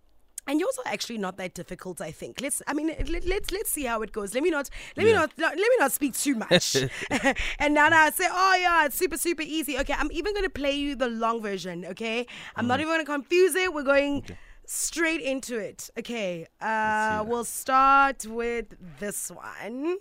And 0.48 0.60
yours 0.60 0.78
are 0.78 0.92
actually 0.92 1.18
not 1.18 1.36
that 1.38 1.54
difficult, 1.54 2.00
I 2.00 2.12
think. 2.12 2.40
Let's, 2.40 2.62
I 2.68 2.72
mean, 2.72 2.86
let, 3.12 3.24
let's 3.26 3.50
let's 3.50 3.68
see 3.76 3.82
how 3.90 4.02
it 4.02 4.12
goes. 4.12 4.32
Let 4.32 4.44
me 4.44 4.50
not, 4.50 4.70
let 4.96 5.02
me 5.04 5.10
Yeah. 5.10 5.22
not, 5.22 5.30
let 5.38 5.56
me 5.72 5.76
not 5.80 5.90
speak 5.90 6.14
too 6.14 6.36
much. 6.36 6.76
and 7.58 7.74
now, 7.74 7.88
now 7.88 8.02
I 8.04 8.10
say, 8.10 8.28
oh 8.30 8.54
yeah, 8.66 8.86
it's 8.86 8.96
super 8.96 9.18
super 9.18 9.42
easy. 9.42 9.76
Okay, 9.80 9.94
I'm 9.98 10.12
even 10.12 10.34
gonna 10.36 10.48
play 10.62 10.76
you 10.84 10.94
the 10.94 11.08
long 11.08 11.42
version. 11.42 11.84
Okay, 11.92 12.26
I'm 12.54 12.68
not 12.68 12.78
even 12.78 12.92
gonna 12.94 13.04
confuse 13.16 13.56
it. 13.56 13.74
We're 13.74 13.82
going 13.94 14.22
straight 14.66 15.20
into 15.20 15.58
it. 15.58 15.90
Okay, 15.98 16.46
uh, 16.60 17.24
we'll 17.26 17.44
start 17.44 18.26
with 18.26 18.74
this 18.98 19.30
one. 19.30 19.96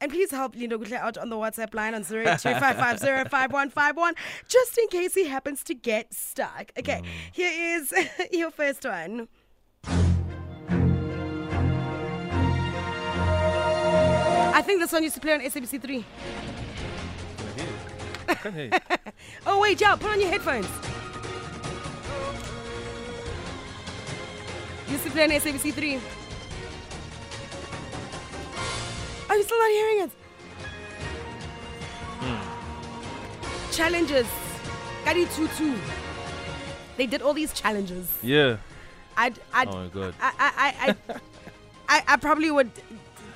And 0.00 0.12
please 0.12 0.30
help 0.30 0.54
Lindokuhle 0.54 0.92
out 0.92 1.18
on 1.18 1.28
the 1.28 1.36
WhatsApp 1.36 1.74
line 1.74 1.94
on 1.94 2.04
0255055151 2.04 4.12
just 4.48 4.78
in 4.78 4.88
case 4.88 5.14
he 5.14 5.26
happens 5.26 5.62
to 5.64 5.74
get 5.74 6.14
stuck. 6.14 6.72
Okay, 6.78 7.02
here 7.32 7.78
is 7.78 7.92
your 8.32 8.50
first 8.50 8.84
one. 8.84 9.28
I 14.58 14.62
think 14.62 14.80
this 14.80 14.92
one 14.92 15.04
used 15.04 15.14
to 15.14 15.20
play 15.20 15.34
on 15.34 15.40
SABC 15.40 15.80
3. 15.80 16.04
I 18.28 18.34
can't 18.34 18.54
hear 18.54 18.64
you. 18.64 18.72
Oh, 19.46 19.60
wait, 19.60 19.80
yeah, 19.80 19.94
put 19.94 20.10
on 20.10 20.20
your 20.20 20.30
headphones. 20.30 20.66
On 24.88 24.94
SABC 24.96 25.72
3. 25.74 26.00
Are 29.28 29.36
you 29.36 29.42
still 29.42 29.58
not 29.58 29.70
hearing 29.70 30.00
it? 30.04 30.10
Hmm. 32.20 33.72
Challenges. 33.72 34.26
Kadi 35.04 35.26
Tutu. 35.26 35.74
They 36.96 37.06
did 37.06 37.20
all 37.20 37.34
these 37.34 37.52
challenges. 37.52 38.08
Yeah. 38.22 38.56
I'd, 39.16 39.38
I'd, 39.52 39.68
Oh 39.68 39.72
my 39.72 39.88
god. 39.88 40.14
I, 40.22 40.32
I, 40.38 40.50
I, 40.56 40.88
I, 40.88 40.96
I, 41.88 42.02
I 42.14 42.16
probably 42.16 42.50
would 42.50 42.70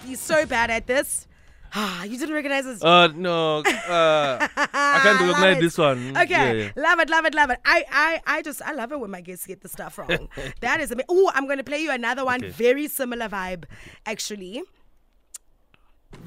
be 0.04 0.14
so 0.14 0.46
bad 0.46 0.70
at 0.70 0.86
this. 0.86 1.26
Ah, 1.74 2.04
you 2.10 2.18
didn't 2.18 2.34
recognize 2.34 2.64
this. 2.64 2.82
Uh 2.84 3.08
no. 3.08 3.58
Uh, 3.60 4.38
I 4.56 5.00
can't 5.02 5.20
recognize 5.28 5.60
this 5.60 5.78
one. 5.78 6.16
Okay, 6.16 6.30
Yeah, 6.30 6.52
yeah. 6.52 6.70
love 6.76 6.98
it, 7.00 7.08
love 7.10 7.24
it, 7.24 7.34
love 7.34 7.50
it. 7.50 7.58
I, 7.64 7.84
I, 7.90 8.20
I 8.26 8.42
just, 8.42 8.60
I 8.62 8.72
love 8.72 8.92
it 8.92 9.00
when 9.00 9.10
my 9.10 9.20
guests 9.20 9.46
get 9.46 9.60
the 9.62 9.68
stuff 9.68 9.98
wrong. 9.98 10.28
that 10.60 10.80
is 10.80 10.90
amazing. 10.90 11.06
Oh, 11.08 11.30
I'm 11.34 11.46
gonna 11.48 11.64
play 11.64 11.80
you 11.80 11.90
another 11.90 12.24
one. 12.24 12.42
Okay. 12.44 12.50
Very 12.52 12.88
similar 12.88 13.28
vibe, 13.28 13.64
actually. 14.06 14.62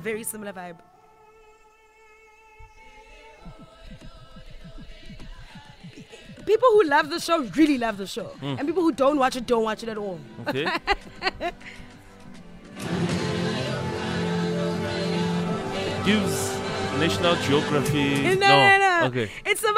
Very 0.01 0.23
similar 0.23 0.51
vibe. 0.53 0.77
People 6.45 6.69
who 6.73 6.83
love 6.83 7.09
the 7.09 7.19
show 7.19 7.39
really 7.55 7.77
love 7.79 7.97
the 7.97 8.05
show, 8.05 8.25
Hmm. 8.39 8.55
and 8.59 8.67
people 8.67 8.83
who 8.83 8.91
don't 8.91 9.17
watch 9.17 9.35
it 9.35 9.47
don't 9.47 9.63
watch 9.63 9.81
it 9.81 9.89
at 9.89 9.97
all. 9.97 10.19
Okay. 10.47 10.67
Gives 16.05 16.53
National 16.99 17.35
Geography. 17.37 18.21
No, 18.21 18.33
no, 18.35 18.77
no. 18.77 19.01
Okay. 19.07 19.29
It's 19.45 19.59
Survivor. 19.59 19.75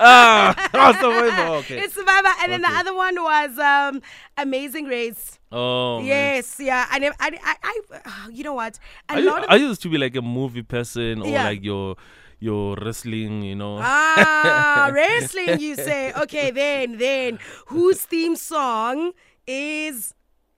Ah, 0.00 0.70
oh, 0.74 0.92
Survivor. 0.94 1.52
Okay. 1.58 1.78
it's 1.80 1.94
Survivor, 1.94 2.30
and 2.42 2.50
then 2.52 2.62
the 2.62 2.68
other 2.70 2.94
one 2.94 3.14
was 3.22 3.58
um, 3.58 4.00
Amazing 4.38 4.86
Race. 4.86 5.38
oh. 5.52 5.98
man. 5.98 6.06
Yes, 6.06 6.56
yeah. 6.58 6.86
I 6.90 6.98
never, 6.98 7.14
I, 7.20 7.30
I, 7.62 7.74
I, 7.92 8.28
you 8.32 8.42
know 8.42 8.54
what? 8.54 8.78
A 9.10 9.14
I, 9.14 9.20
lot 9.20 9.44
of 9.44 9.50
I 9.50 9.56
used 9.56 9.82
to 9.82 9.88
be 9.90 9.98
like 9.98 10.16
a 10.16 10.22
movie 10.22 10.62
person 10.62 11.20
or 11.22 11.28
Yeah. 11.28 11.44
like 11.44 11.62
your 11.62 11.96
your 12.40 12.76
wrestling, 12.76 13.42
you 13.42 13.54
know. 13.54 13.78
ah 13.80 14.90
wrestling. 14.94 15.60
You 15.60 15.76
say 15.76 16.12
okay? 16.24 16.50
Then, 16.52 16.96
then 16.98 17.38
whose 17.66 18.00
theme 18.02 18.34
song 18.36 19.12
is 19.46 20.14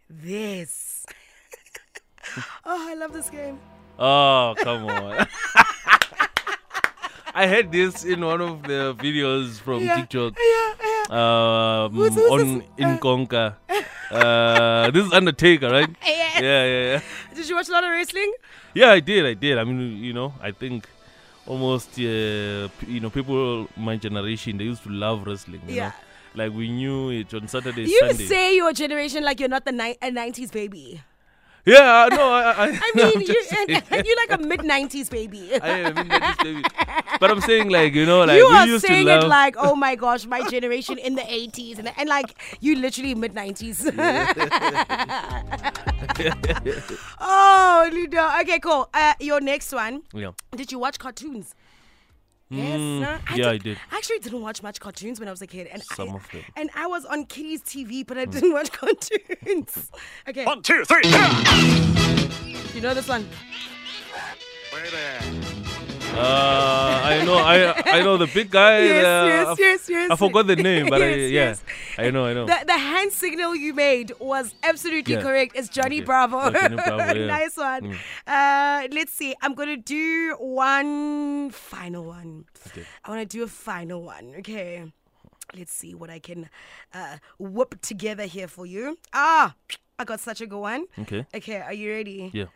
this? 0.09 1.05
oh, 2.65 2.89
I 2.89 2.95
love 2.95 3.13
this 3.13 3.29
game. 3.31 3.59
Oh, 3.99 4.55
come 4.59 4.87
on. 4.87 5.27
I 7.35 7.45
had 7.47 7.71
this 7.71 8.05
in 8.05 8.25
one 8.25 8.41
of 8.41 8.63
the 8.63 8.95
videos 8.99 9.61
from 9.61 9.83
Yeah, 9.85 9.97
TikTok. 10.01 10.39
yeah, 10.41 10.73
yeah. 10.81 11.85
Um, 11.85 11.93
Who's- 11.93 12.15
who's 12.15 12.31
on 12.31 12.59
this? 12.59 12.67
in 12.79 12.99
Conca. 12.99 13.57
Uh, 14.09 14.89
this 14.93 15.05
is 15.05 15.13
Undertaker, 15.13 15.69
right? 15.69 15.91
Yes. 16.07 16.41
Yeah, 16.41 16.65
yeah, 16.65 16.83
yeah. 16.95 17.01
Did 17.35 17.49
you 17.49 17.57
watch 17.57 17.69
a 17.69 17.73
lot 17.73 17.83
of 17.83 17.91
wrestling? 17.91 18.33
Yeah, 18.73 18.93
I 18.93 19.01
did. 19.01 19.27
I 19.27 19.35
did. 19.35 19.59
I 19.59 19.65
mean, 19.65 19.97
you 19.97 20.13
know, 20.13 20.33
I 20.41 20.53
think 20.53 20.87
almost, 21.45 21.99
uh, 21.99 22.69
you 22.87 23.01
know, 23.03 23.11
people 23.11 23.67
my 23.77 23.97
generation 23.97 24.59
they 24.59 24.65
used 24.71 24.85
to 24.85 24.91
love 24.91 25.27
wrestling. 25.27 25.61
You 25.67 25.75
Yeah. 25.75 25.89
know, 25.89 26.45
like 26.45 26.53
we 26.55 26.69
knew 26.71 27.11
it 27.11 27.35
on 27.35 27.49
Saturday, 27.49 27.83
You 27.91 27.99
Sunday. 27.99 28.27
say 28.27 28.55
your 28.55 28.73
generation 28.73 29.25
like 29.25 29.41
you're 29.41 29.49
not 29.51 29.65
the 29.65 29.73
ni- 29.73 29.99
a 30.01 30.11
90s 30.13 30.53
baby. 30.53 31.03
Yeah, 31.67 32.09
no, 32.11 32.33
I, 32.33 32.53
I, 32.53 32.67
I 32.69 32.93
no, 32.95 33.11
mean, 33.11 33.21
you, 33.23 33.27
just 33.27 33.49
saying. 33.51 33.69
you're 34.05 34.17
like 34.17 34.31
a 34.33 34.39
mid 34.39 34.61
90s 34.61 35.11
baby. 35.11 35.51
I 35.63 35.69
am 35.81 35.99
in 35.99 36.09
that 36.09 36.39
baby. 36.43 36.63
But 37.19 37.31
I'm 37.31 37.41
saying, 37.41 37.71
like, 37.71 37.95
you 37.95 38.07
know, 38.07 38.25
like 38.25 38.39
you 38.39 38.49
we 38.49 38.57
are 38.57 38.67
used 38.67 38.87
saying 38.87 39.07
to 39.07 39.15
love. 39.15 39.25
it 39.25 39.29
like, 39.29 39.57
oh 39.59 39.75
my 39.75 39.97
gosh, 39.97 40.27
my 40.27 40.47
generation 40.49 40.97
in 40.99 41.17
the 41.17 41.23
80s. 41.23 41.79
And, 41.79 41.93
and 41.97 42.09
like, 42.09 42.35
you 42.61 42.77
literally 42.77 43.15
mid 43.15 43.35
90s. 43.35 43.83
oh, 47.21 47.91
Lido. 47.93 48.31
Okay, 48.41 48.59
cool. 48.61 48.89
Uh, 48.95 49.15
your 49.21 49.41
next 49.41 49.73
one. 49.73 50.03
yeah. 50.15 50.33
Did 50.55 50.71
you 50.73 50.79
watch 50.79 50.99
cartoons? 50.99 51.55
Yes. 52.49 52.79
Mm, 52.79 53.01
no? 53.01 53.19
yeah, 53.35 53.51
I 53.51 53.59
did. 53.59 53.77
I 53.91 53.97
actually 53.97 54.21
didn't 54.21 54.41
watch 54.41 54.63
much 54.63 54.79
cartoons 54.79 55.19
when 55.19 55.27
I 55.29 55.33
was 55.33 55.43
a 55.43 55.47
kid. 55.49 55.67
And 55.67 55.83
Some 55.83 56.11
I, 56.11 56.15
of 56.15 56.31
them. 56.31 56.45
And 56.55 56.71
I 56.77 56.87
was 56.87 57.05
on 57.05 57.25
Kitty's 57.27 57.63
TV, 57.63 58.07
but 58.07 58.17
I 58.19 58.27
Mm. 58.27 58.33
didn't 58.33 58.53
watch 58.53 58.71
cartoons. 58.81 59.91
okay. 60.29 60.45
One, 60.45 60.63
two, 60.63 60.85
three. 60.85 61.03
You 62.75 62.81
know 62.83 62.95
this 62.95 63.09
one? 63.09 63.27
Uh, 66.17 67.01
I 67.05 67.25
know, 67.25 67.37
I 67.37 67.99
I 67.99 68.03
know 68.03 68.17
the 68.17 68.27
big 68.27 68.51
guy. 68.51 68.79
Yes, 68.85 69.05
uh, 69.05 69.27
yes, 69.27 69.59
yes, 69.59 69.89
yes. 69.89 70.11
I 70.11 70.17
forgot 70.17 70.47
the 70.47 70.57
name, 70.57 70.87
but 70.89 71.03
I 71.03 71.09
yeah, 71.15 71.27
yes. 71.29 71.63
I 71.99 72.11
know, 72.11 72.25
I 72.27 72.33
know. 72.33 72.47
The, 72.47 72.57
the 72.67 72.73
hand 72.79 73.13
signal 73.13 73.55
you 73.55 73.75
made 73.75 74.13
was 74.19 74.55
absolutely 74.63 75.15
Yeah. 75.15 75.23
correct. 75.23 75.53
It's 75.57 75.69
Johnny 75.69 75.97
Okay. 75.99 76.07
Bravo. 76.07 76.39
Oh, 76.41 76.51
Johnny 76.51 76.77
Bravo, 76.77 77.15
yeah. 77.21 77.27
nice 77.27 77.57
one. 77.57 77.83
Mm. 77.93 77.99
Uh, 78.27 78.89
let's 78.93 79.13
see. 79.13 79.35
I'm 79.43 79.55
going 79.55 79.69
to 79.69 79.77
do 79.77 80.37
one 80.41 81.51
final 81.51 82.05
one. 82.05 82.47
Okay. 82.69 82.85
I 83.05 83.11
want 83.11 83.21
to 83.29 83.37
do 83.37 83.43
a 83.45 83.49
final 83.49 84.03
one. 84.03 84.35
Okay. 84.39 84.91
Let's 85.57 85.73
see 85.73 85.95
what 85.95 86.11
I 86.11 86.19
can 86.19 86.49
uh, 86.95 87.19
whip 87.39 87.81
together 87.83 88.25
here 88.25 88.49
for 88.49 88.67
you. 88.67 88.99
Ah, 89.13 89.55
I 89.99 90.05
got 90.05 90.21
such 90.21 90.41
a 90.41 90.47
good 90.47 90.59
one. 90.61 90.87
Okay. 90.99 91.25
Okay, 91.35 91.61
are 91.61 91.73
you 91.73 91.93
ready? 91.93 92.31
Yeah. 92.33 92.47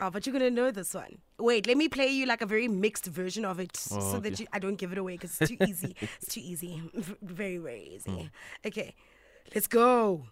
Oh, 0.00 0.10
but 0.10 0.26
you're 0.26 0.32
gonna 0.32 0.50
know 0.50 0.70
this 0.72 0.92
one. 0.92 1.18
Wait, 1.38 1.66
let 1.66 1.76
me 1.76 1.88
play 1.88 2.08
you 2.08 2.26
like 2.26 2.42
a 2.42 2.46
very 2.46 2.66
mixed 2.68 3.06
version 3.06 3.44
of 3.44 3.60
it, 3.60 3.78
Oh, 3.92 4.00
so 4.12 4.18
that 4.20 4.40
you, 4.40 4.46
I 4.52 4.58
don't 4.58 4.74
give 4.76 4.90
it 4.92 4.98
away 4.98 5.12
because 5.14 5.40
it's 5.40 5.50
too 5.50 5.56
easy. 5.66 5.94
it's 6.20 6.34
too 6.34 6.40
easy, 6.42 6.82
very 7.22 7.58
very 7.58 7.90
easy. 7.94 8.10
Mm. 8.10 8.30
Okay, 8.66 8.94
let's 9.54 9.66
go. 9.68 10.26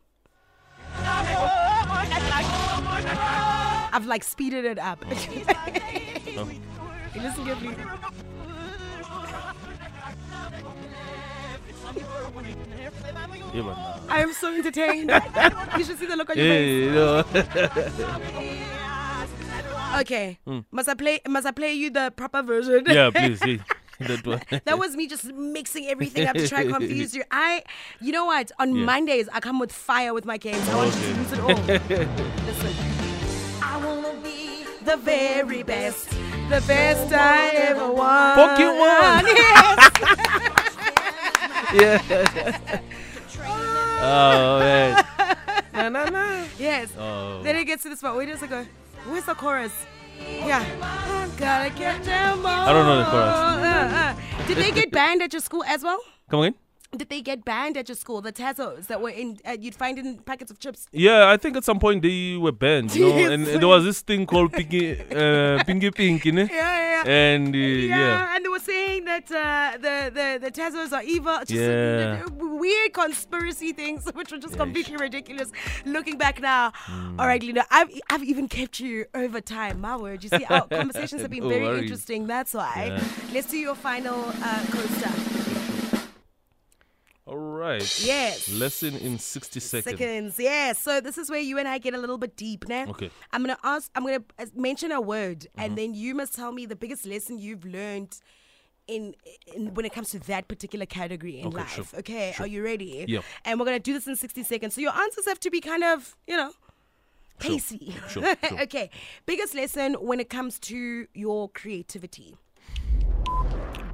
I've 3.95 4.07
like 4.07 4.25
speeded 4.25 4.65
it 4.65 4.79
up. 4.79 5.05
Oh. 6.35 6.49
Listen 7.15 7.45
carefully. 7.45 7.77
Yeah, 13.53 13.63
but. 13.63 13.77
I 14.09 14.21
am 14.23 14.33
so 14.33 14.55
entertained. 14.55 15.11
you 15.77 15.85
should 15.85 15.99
see 15.99 16.07
the 16.07 16.17
look 16.17 16.31
on 16.31 16.39
your 16.39 16.47
Yeah, 16.47 17.23
face. 17.23 17.99
you 17.99 18.82
Okay, 20.01 20.39
hmm. 20.47 20.61
must 20.71 20.89
I 20.89 20.95
play? 20.95 21.21
Must 21.29 21.47
I 21.47 21.51
play 21.51 21.73
you 21.75 21.91
the 21.91 22.13
proper 22.17 22.43
version? 22.43 22.85
Yeah, 22.87 23.11
please. 23.11 23.41
Yeah. 23.47 23.57
That 24.09 24.27
one. 24.27 24.41
That 24.65 24.79
was 24.81 24.97
me 24.97 25.07
just 25.07 25.27
mixing 25.33 25.87
everything 25.87 26.27
up 26.27 26.35
to 26.35 26.49
try 26.49 26.63
and 26.63 26.73
confuse 26.73 27.15
you. 27.15 27.23
I, 27.31 27.63
you 28.01 28.11
know 28.11 28.25
what? 28.25 28.51
On 28.59 28.75
Yeah. 28.75 28.85
Mondays, 28.85 29.29
I 29.33 29.39
come 29.39 29.61
with 29.61 29.71
fire 29.71 30.13
with 30.13 30.25
my 30.25 30.39
games. 30.39 30.67
I 30.69 30.75
want 30.75 30.93
you 30.97 31.03
to 31.03 31.15
lose 31.19 31.33
it 31.33 31.39
all. 31.39 31.49
Listen. 32.47 32.75
I 33.63 33.77
wanna 33.85 34.15
be 34.21 34.65
the 34.85 34.97
very 34.97 35.63
best, 35.63 36.09
the 36.51 36.61
best 36.67 37.13
I 37.13 37.51
ever 37.71 37.93
was. 37.93 38.39
Pokemon. 38.39 39.23
Yes. 41.75 42.03
yeah. 42.09 42.81
oh 44.03 44.59
man. 44.59 45.05
Na, 45.75 45.89
na, 45.89 46.05
na. 46.11 46.45
yes. 46.59 46.89
Oh. 46.99 47.41
Then 47.45 47.55
it 47.57 47.65
gets 47.67 47.85
to 47.85 47.89
this 47.89 48.01
part. 48.01 48.17
Where 48.17 48.27
does 48.27 48.43
it 48.43 48.51
go? 48.51 48.67
Where's 49.07 49.25
the 49.25 49.35
chorus? 49.35 49.73
Yeah. 50.29 50.65
Gotta 51.37 51.71
get 51.71 52.05
them 52.05 52.47
all. 52.47 52.69
I 52.69 52.73
don't 52.73 52.87
know 52.87 52.99
the 52.99 53.05
chorus. 53.05 53.35
Uh, 53.35 54.15
uh. 54.41 54.47
Did 54.47 54.59
they 54.59 54.71
get 54.71 54.91
banned 54.91 55.23
at 55.23 55.33
your 55.33 55.41
school 55.41 55.65
as 55.65 55.83
well? 55.83 55.99
Come 56.31 56.41
again? 56.41 56.55
Did 56.97 57.09
they 57.09 57.23
get 57.23 57.45
banned 57.45 57.77
at 57.77 57.89
your 57.89 57.97
school? 57.97 58.21
The 58.21 58.33
Tazos 58.33 58.87
that 58.89 59.01
were 59.01 59.09
in 59.11 59.39
uh, 59.47 59.57
you'd 59.59 59.75
find 59.75 59.99
in 59.99 60.19
packets 60.19 60.51
of 60.51 60.59
chips. 60.59 60.87
Yeah, 60.93 61.29
I 61.31 61.37
think 61.37 61.57
at 61.57 61.65
some 61.65 61.79
point 61.79 62.03
they 62.03 62.37
were 62.37 62.53
banned, 62.53 62.95
you 62.95 63.09
know, 63.09 63.17
and, 63.33 63.47
and 63.49 63.61
there 63.63 63.69
was 63.69 63.85
this 63.85 64.01
thing 64.03 64.27
called 64.27 64.53
Pinky, 64.53 65.01
uh, 65.01 65.63
Pinky 65.65 65.91
Pink, 65.91 66.25
you 66.27 66.33
know? 66.33 66.43
Yeah, 66.51 67.03
yeah. 67.05 67.11
And 67.11 67.55
uh, 67.55 67.59
yeah, 67.59 67.97
yeah. 67.97 68.35
and 68.37 68.45
they 68.45 68.49
were 68.49 68.59
saying 68.59 69.05
that 69.07 69.31
uh, 69.33 69.79
the, 69.79 70.11
the 70.15 70.39
the 70.45 70.51
Tazos 70.53 70.93
are 70.93 71.03
evil. 71.03 71.39
Just 71.41 71.53
Yeah. 71.53 72.25
uh, 72.27 72.31
weird 72.63 72.93
conspiracy 72.93 73.73
things, 73.73 74.07
which 74.15 74.31
were 74.31 74.39
just 74.39 74.55
Yeah, 74.55 74.65
completely 74.65 74.97
ridiculous. 74.97 75.51
Looking 75.87 76.19
back 76.19 76.41
now, 76.41 76.73
all 77.19 77.27
right, 77.27 77.43
Linda, 77.43 77.65
I've 77.71 77.91
I've 78.11 78.23
even 78.23 78.49
kept 78.49 78.81
you 78.81 79.07
over 79.15 79.41
time. 79.41 79.81
My 79.81 79.97
word, 79.97 80.23
you 80.25 80.29
see, 80.31 80.45
our 80.45 80.67
conversations 80.81 81.23
have 81.23 81.31
been 81.31 81.43
No 81.45 81.49
very 81.49 81.63
worries. 81.65 81.83
interesting. 81.83 82.27
That's 82.27 82.53
why. 82.55 82.75
Yeah. 82.99 83.05
Let's 83.33 83.49
do 83.51 83.57
your 83.59 83.75
final 83.75 84.21
uh, 84.43 84.65
coaster. 84.71 85.32
All 87.25 87.37
right. 87.39 88.05
Yes. 88.05 88.49
Lesson 88.51 88.97
in 88.97 89.17
60 89.19 89.61
seconds. 89.61 89.85
Seconds, 89.99 90.37
yeah. 90.41 90.73
So 90.73 91.01
this 91.01 91.17
is 91.19 91.31
where 91.31 91.39
you 91.41 91.57
and 91.59 91.69
I 91.69 91.79
get 91.79 91.95
a 91.95 91.99
little 91.99 92.19
bit 92.19 92.37
deep 92.37 92.67
now. 92.69 92.87
Okay. 92.89 93.11
I'm 93.33 93.43
gonna 93.43 93.59
ask. 93.63 93.91
I'm 93.95 94.03
gonna 94.05 94.25
uh, 94.39 94.47
mention 94.57 94.91
a 94.91 95.01
word, 95.01 95.47
and 95.57 95.79
then 95.79 95.95
you 95.95 96.15
must 96.17 96.35
tell 96.35 96.51
me 96.51 96.67
the 96.67 96.75
biggest 96.75 97.07
lesson 97.07 97.39
you've 97.39 97.65
learned 97.65 98.19
in, 98.89 99.15
in 99.55 99.73
when 99.75 99.87
it 99.87 99.93
comes 99.93 100.11
to 100.11 100.19
that 100.21 100.49
particular 100.49 100.85
category 100.85 101.39
in 101.39 101.47
Okay, 101.47 101.57
life. 101.59 101.71
sure, 101.71 101.85
Okay, 102.01 102.33
sure. 102.35 102.45
are 102.45 102.49
you 102.49 102.65
ready? 102.65 103.05
Yeah. 103.07 103.21
And 103.45 103.61
we're 103.61 103.67
gonna 103.67 103.79
do 103.79 103.93
this 103.93 104.09
in 104.09 104.17
60 104.17 104.43
seconds. 104.43 104.75
So 104.75 104.81
your 104.81 104.93
answers 104.93 105.27
have 105.27 105.39
to 105.41 105.51
be 105.51 105.61
kind 105.61 105.85
of, 105.85 106.17
you 106.27 106.37
know, 106.37 106.51
pacey. 107.39 107.95
sure, 108.09 108.35
sure. 108.49 108.61
okay. 108.63 108.91
Biggest 109.27 109.55
lesson 109.55 109.95
when 109.95 110.19
it 110.19 110.29
comes 110.29 110.59
to 110.59 111.07
your 111.15 111.49
creativity. 111.51 112.37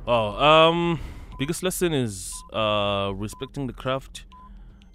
Oh, 0.07 0.43
um, 0.43 0.99
biggest 1.39 1.63
lesson 1.63 1.93
is 1.93 2.33
uh 2.53 3.13
respecting 3.15 3.67
the 3.67 3.73
craft. 3.73 4.25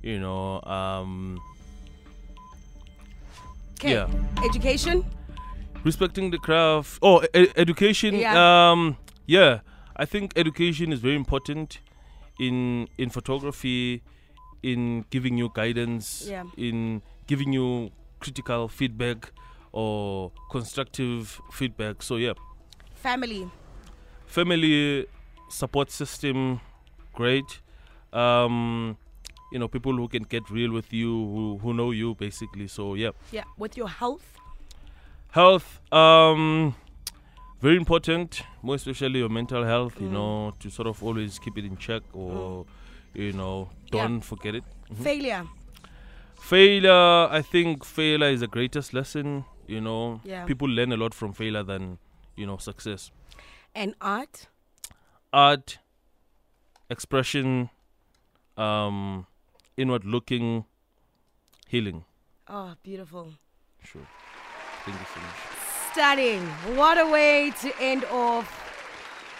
You 0.01 0.19
know, 0.19 0.61
um, 0.63 1.39
Okay. 3.79 3.91
Yeah. 3.93 4.07
Education. 4.43 5.03
respecting 5.83 6.31
the 6.31 6.37
craft. 6.37 6.99
Oh, 7.01 7.21
e- 7.35 7.51
education. 7.57 8.15
Yeah. 8.15 8.35
Um, 8.71 8.95
yeah. 9.25 9.59
I 9.97 10.05
think 10.05 10.31
education 10.37 10.91
is 10.93 10.99
very 10.99 11.15
important 11.15 11.79
in 12.39 12.87
in 12.97 13.09
photography, 13.09 14.01
in 14.63 15.05
giving 15.09 15.37
you 15.37 15.49
guidance, 15.53 16.25
Yeah. 16.27 16.43
in 16.57 17.01
giving 17.27 17.53
you 17.53 17.91
critical 18.19 18.67
feedback 18.69 19.31
or 19.71 20.31
constructive 20.51 21.41
feedback. 21.51 22.01
So 22.01 22.15
yeah, 22.15 22.33
Family. 22.95 23.49
family 24.25 25.05
support 25.53 25.91
system, 25.91 26.59
great. 27.13 27.61
Um, 28.11 28.97
you 29.51 29.59
know, 29.59 29.67
people 29.67 29.93
who 29.93 30.07
can 30.07 30.23
get 30.23 30.49
real 30.49 30.71
with 30.71 30.91
you, 30.91 31.09
who 31.11 31.57
who 31.61 31.73
know 31.73 31.91
you 31.91 32.15
basically. 32.15 32.67
So 32.67 32.93
yeah. 32.95 33.11
Yeah. 33.31 33.43
With 33.57 33.77
your 33.77 33.89
health. 33.89 34.27
health 35.35 35.79
um 35.91 36.75
very 37.61 37.77
important 37.77 38.43
more 38.61 38.75
especially 38.75 39.19
your 39.19 39.29
mental 39.29 39.63
health 39.69 39.95
you 40.01 40.07
Mm. 40.09 40.11
know 40.17 40.53
to 40.59 40.69
sort 40.69 40.87
of 40.91 41.01
always 41.03 41.39
keep 41.45 41.57
it 41.61 41.65
in 41.69 41.77
check 41.85 42.03
or 42.13 42.65
you 43.21 43.31
know 43.39 43.69
don't 43.95 44.21
forget 44.21 44.53
it 44.59 44.63
Failure. 45.07 45.41
failure 46.51 47.27
i 47.39 47.41
think 47.41 47.83
failure 47.85 48.29
is 48.29 48.41
the 48.41 48.47
greatest 48.57 48.93
lesson 48.93 49.43
you 49.67 49.81
know 49.81 50.19
Yeah. 50.23 50.45
people 50.45 50.67
learn 50.67 50.91
a 50.91 50.97
lot 50.97 51.13
from 51.13 51.33
failure 51.33 51.63
than 51.63 51.97
you 52.35 52.45
know 52.45 52.57
success 52.69 53.11
And 53.75 53.95
art. 54.01 54.47
Art 55.33 55.79
expression 56.89 57.69
um 58.57 59.25
inward 59.77 60.05
looking 60.05 60.65
healing 61.67 62.03
Oh, 62.47 62.75
beautiful. 62.83 63.27
sure 63.83 64.07
thank 64.85 64.99
you 64.99 65.05
so 65.13 65.19
much 65.21 65.39
Stunning. 65.93 66.41
What 66.75 66.97
a 66.97 67.05
way 67.05 67.51
to 67.61 67.71
end 67.79 68.03
off. 68.05 68.62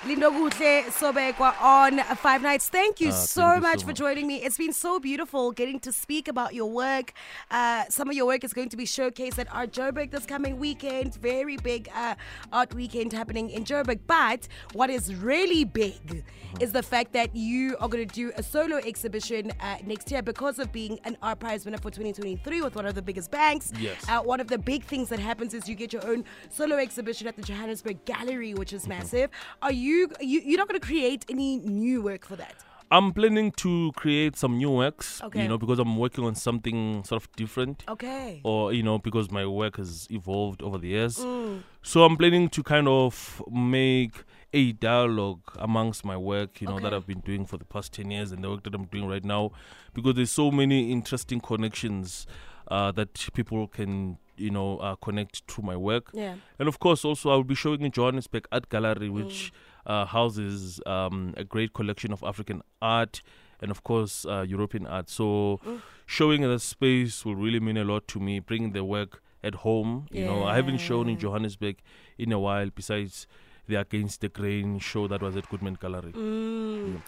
Lindokuhle 0.03 0.83
Sobekwa 0.91 1.53
on 1.61 1.97
Five 2.17 2.41
Nights. 2.41 2.67
Thank 2.67 2.99
you 2.99 3.07
Ah, 3.09 3.11
so 3.11 3.41
thank 3.41 3.55
you 3.55 3.61
much 3.61 3.79
so 3.81 3.85
for 3.87 3.93
joining 3.93 4.27
me. 4.27 4.35
It's 4.43 4.57
been 4.57 4.73
so 4.73 4.99
beautiful 4.99 5.51
getting 5.53 5.79
to 5.79 5.93
speak 5.93 6.27
about 6.27 6.53
your 6.53 6.69
work. 6.69 7.13
Uh, 7.49 7.85
some 7.89 8.09
of 8.09 8.15
your 8.15 8.25
work 8.25 8.43
is 8.43 8.51
going 8.53 8.67
to 8.69 8.75
be 8.75 8.83
showcased 8.85 9.39
at 9.39 9.47
Art 9.53 9.71
Joburg 9.71 10.11
this 10.11 10.25
coming 10.25 10.59
weekend. 10.59 11.15
Very 11.15 11.55
big 11.55 11.87
uh, 11.95 12.15
art 12.51 12.73
weekend 12.73 13.13
happening 13.13 13.49
in 13.49 13.63
Joburg. 13.63 13.99
But 14.05 14.49
what 14.73 14.89
is 14.89 15.15
really 15.15 15.63
big 15.63 16.25
is 16.59 16.73
the 16.73 16.83
fact 16.83 17.13
that 17.13 17.33
you 17.33 17.77
are 17.79 17.87
going 17.87 18.05
to 18.05 18.13
do 18.13 18.33
a 18.35 18.43
solo 18.43 18.77
exhibition 18.77 19.53
uh, 19.61 19.77
next 19.85 20.11
year 20.11 20.21
because 20.21 20.59
of 20.59 20.71
being 20.73 20.99
an 21.05 21.15
art 21.21 21.39
prize 21.39 21.63
winner 21.63 21.77
for 21.77 21.89
2023 21.91 22.61
with 22.61 22.75
one 22.75 22.85
of 22.85 22.93
the 22.95 23.01
biggest 23.01 23.31
banks. 23.31 23.71
Yes. 23.79 24.03
Uh, 24.09 24.19
one 24.21 24.41
of 24.41 24.47
the 24.47 24.57
big 24.57 24.83
things 24.83 25.07
that 25.09 25.19
happens 25.19 25.53
is 25.53 25.69
you 25.69 25.75
get 25.75 25.93
your 25.93 26.05
own 26.05 26.25
solo 26.49 26.75
exhibition 26.75 27.25
at 27.27 27.37
the 27.37 27.41
Johannesburg 27.41 28.03
Gallery, 28.03 28.53
which 28.53 28.73
Mm-hmm. 28.73 28.77
is 28.77 28.87
massive. 28.87 29.29
Are 29.61 29.71
you, 29.71 29.92
you 29.97 30.41
you're 30.45 30.57
not 30.57 30.67
going 30.67 30.79
to 30.79 30.85
create 30.85 31.25
any 31.29 31.57
new 31.57 32.01
work 32.01 32.25
for 32.25 32.35
that? 32.35 32.55
I'm 32.91 33.11
planning 33.11 33.51
to 33.53 33.91
create 33.95 34.35
some 34.35 34.57
new 34.59 34.69
works, 34.69 35.19
Okay. 35.23 35.41
you 35.41 35.47
know, 35.47 35.57
because 35.57 35.79
I'm 35.79 35.97
working 35.97 36.23
on 36.25 36.35
something 36.35 37.03
sort 37.03 37.23
of 37.23 37.31
different. 37.35 37.83
Okay. 37.89 38.39
Or, 38.43 38.71
you 38.71 38.83
know, 38.83 38.99
because 38.99 39.31
my 39.31 39.47
work 39.47 39.77
has 39.77 40.07
evolved 40.11 40.61
over 40.61 40.77
the 40.77 40.89
years. 40.89 41.17
Mm. 41.17 41.63
So 41.81 42.03
I'm 42.03 42.15
planning 42.17 42.49
to 42.49 42.61
kind 42.61 42.87
of 42.87 43.41
make 43.51 44.23
a 44.53 44.73
dialogue 44.73 45.41
amongst 45.55 46.05
my 46.05 46.15
work, 46.17 46.61
you 46.61 46.67
know, 46.67 46.79
that 46.79 46.93
I've 46.93 47.07
been 47.07 47.21
doing 47.21 47.47
for 47.47 47.57
the 47.57 47.65
past 47.65 47.93
10 47.93 48.11
years 48.11 48.31
and 48.31 48.43
the 48.43 48.49
work 48.51 48.61
that 48.65 48.75
I'm 48.75 48.85
doing 48.85 49.07
right 49.07 49.25
now. 49.25 49.53
Because 49.95 50.13
there's 50.13 50.31
so 50.31 50.51
many 50.51 50.91
interesting 50.91 51.39
connections 51.39 52.27
uh, 52.67 52.91
that 52.91 53.27
people 53.33 53.67
can, 53.67 54.19
you 54.37 54.51
know, 54.51 54.77
uh, 54.77 54.95
connect 54.97 55.49
through 55.49 55.63
my 55.65 55.75
work. 55.75 56.11
Yeah. 56.13 56.35
And 56.59 56.67
of 56.67 56.77
course, 56.79 57.03
also 57.03 57.31
I'll 57.31 57.43
be 57.43 57.55
showing 57.55 57.81
in 57.81 57.91
Johannesburg 57.91 58.47
Art 58.51 58.69
Gallery, 58.69 59.09
Mm. 59.09 59.51
Uh, 59.85 60.05
houses 60.05 60.79
um, 60.85 61.33
a 61.37 61.43
great 61.43 61.73
collection 61.73 62.11
of 62.13 62.23
African 62.23 62.61
art 62.81 63.21
and, 63.61 63.71
of 63.71 63.83
course, 63.83 64.25
uh, 64.25 64.41
European 64.47 64.85
art. 64.87 65.09
So, 65.09 65.59
Mm. 65.65 65.81
showing 66.05 66.43
in 66.43 66.49
that 66.49 66.59
space 66.59 67.23
will 67.25 67.35
really 67.35 67.59
mean 67.59 67.77
a 67.77 67.83
lot 67.83 68.07
to 68.09 68.19
me. 68.19 68.39
Bringing 68.39 68.71
the 68.73 68.83
work 68.83 69.21
at 69.43 69.55
home, 69.55 70.07
you 70.11 70.25
know, 70.25 70.43
I 70.43 70.55
haven't 70.55 70.79
shown 70.79 71.07
in 71.09 71.17
Johannesburg 71.17 71.77
in 72.17 72.31
a 72.31 72.39
while. 72.39 72.69
Besides 72.73 73.27
the 73.67 73.75
Against 73.75 74.19
the 74.21 74.27
Grain 74.29 74.79
show 74.79 75.07
that 75.07 75.21
was 75.21 75.37
at 75.37 75.47
Goodman 75.49 75.77
Gallery. 75.79 76.11
Mm. 76.11 77.01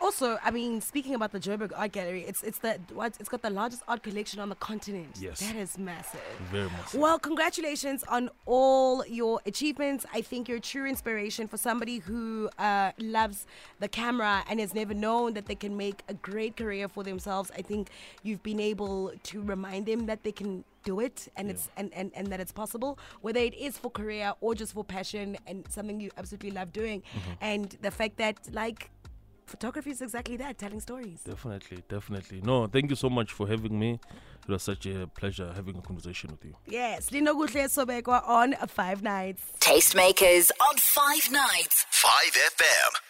Also, 0.00 0.38
I 0.42 0.50
mean, 0.50 0.80
speaking 0.80 1.14
about 1.14 1.32
the 1.32 1.38
Joburg 1.40 1.72
Art 1.76 1.92
Gallery, 1.92 2.24
it's 2.26 2.42
it's 2.42 2.58
the 2.58 2.78
what 2.94 3.14
it's 3.20 3.28
got 3.28 3.42
the 3.42 3.50
largest 3.50 3.82
art 3.86 4.02
collection 4.02 4.40
on 4.40 4.48
the 4.48 4.54
continent. 4.54 5.18
Yes. 5.20 5.40
that 5.40 5.56
is 5.56 5.76
massive. 5.78 6.20
Very 6.50 6.70
much. 6.70 6.94
Well, 6.94 7.18
congratulations 7.18 8.02
on 8.04 8.30
all 8.46 9.04
your 9.06 9.40
achievements. 9.44 10.06
I 10.14 10.22
think 10.22 10.48
you're 10.48 10.56
a 10.58 10.60
true 10.60 10.86
inspiration 10.86 11.48
for 11.48 11.58
somebody 11.58 11.98
who 11.98 12.48
uh, 12.58 12.92
loves 12.98 13.46
the 13.78 13.88
camera 13.88 14.42
and 14.48 14.58
has 14.58 14.74
never 14.74 14.94
known 14.94 15.34
that 15.34 15.46
they 15.46 15.54
can 15.54 15.76
make 15.76 16.02
a 16.08 16.14
great 16.14 16.56
career 16.56 16.88
for 16.88 17.04
themselves. 17.04 17.50
I 17.56 17.62
think 17.62 17.90
you've 18.22 18.42
been 18.42 18.60
able 18.60 19.12
to 19.24 19.42
remind 19.42 19.84
them 19.84 20.06
that 20.06 20.22
they 20.22 20.32
can 20.32 20.64
do 20.82 21.00
it 21.00 21.28
and 21.36 21.50
it's 21.50 21.68
and, 21.76 21.92
and, 21.92 22.10
and 22.14 22.28
that 22.28 22.40
it's 22.40 22.52
possible 22.52 22.98
whether 23.20 23.38
it 23.38 23.52
is 23.52 23.76
for 23.76 23.90
career 23.90 24.32
or 24.40 24.54
just 24.54 24.72
for 24.72 24.82
passion 24.82 25.36
and 25.46 25.66
something 25.68 26.00
you 26.00 26.10
absolutely 26.16 26.50
love 26.50 26.72
doing 26.72 27.02
and 27.42 27.76
the 27.82 27.90
fact 27.90 28.16
that 28.16 28.38
like 28.52 28.88
photography 29.50 29.90
is 29.90 30.00
exactly 30.00 30.36
that 30.36 30.58
telling 30.58 30.80
stories 30.80 31.20
Definitely, 31.24 31.78
definitely. 31.88 32.40
No, 32.50 32.66
thank 32.66 32.90
you 32.90 32.96
so 32.96 33.10
much 33.10 33.32
for 33.32 33.46
having 33.48 33.78
me. 33.78 33.90
It 34.46 34.48
was 34.54 34.62
such 34.62 34.86
a 34.86 35.06
pleasure 35.20 35.52
having 35.60 35.76
a 35.76 35.82
conversation 35.82 36.30
with 36.34 36.44
you. 36.44 36.54
yes 36.78 37.10
Lindokuhle 37.10 37.64
Sobekwa 37.76 38.18
on 38.38 38.54
five 38.68 39.02
nights 39.02 39.42
Tastemakers 39.60 40.50
on 40.68 40.74
Five 40.78 41.30
Nights. 41.32 41.86
5 41.90 42.10
FM. 42.56 43.09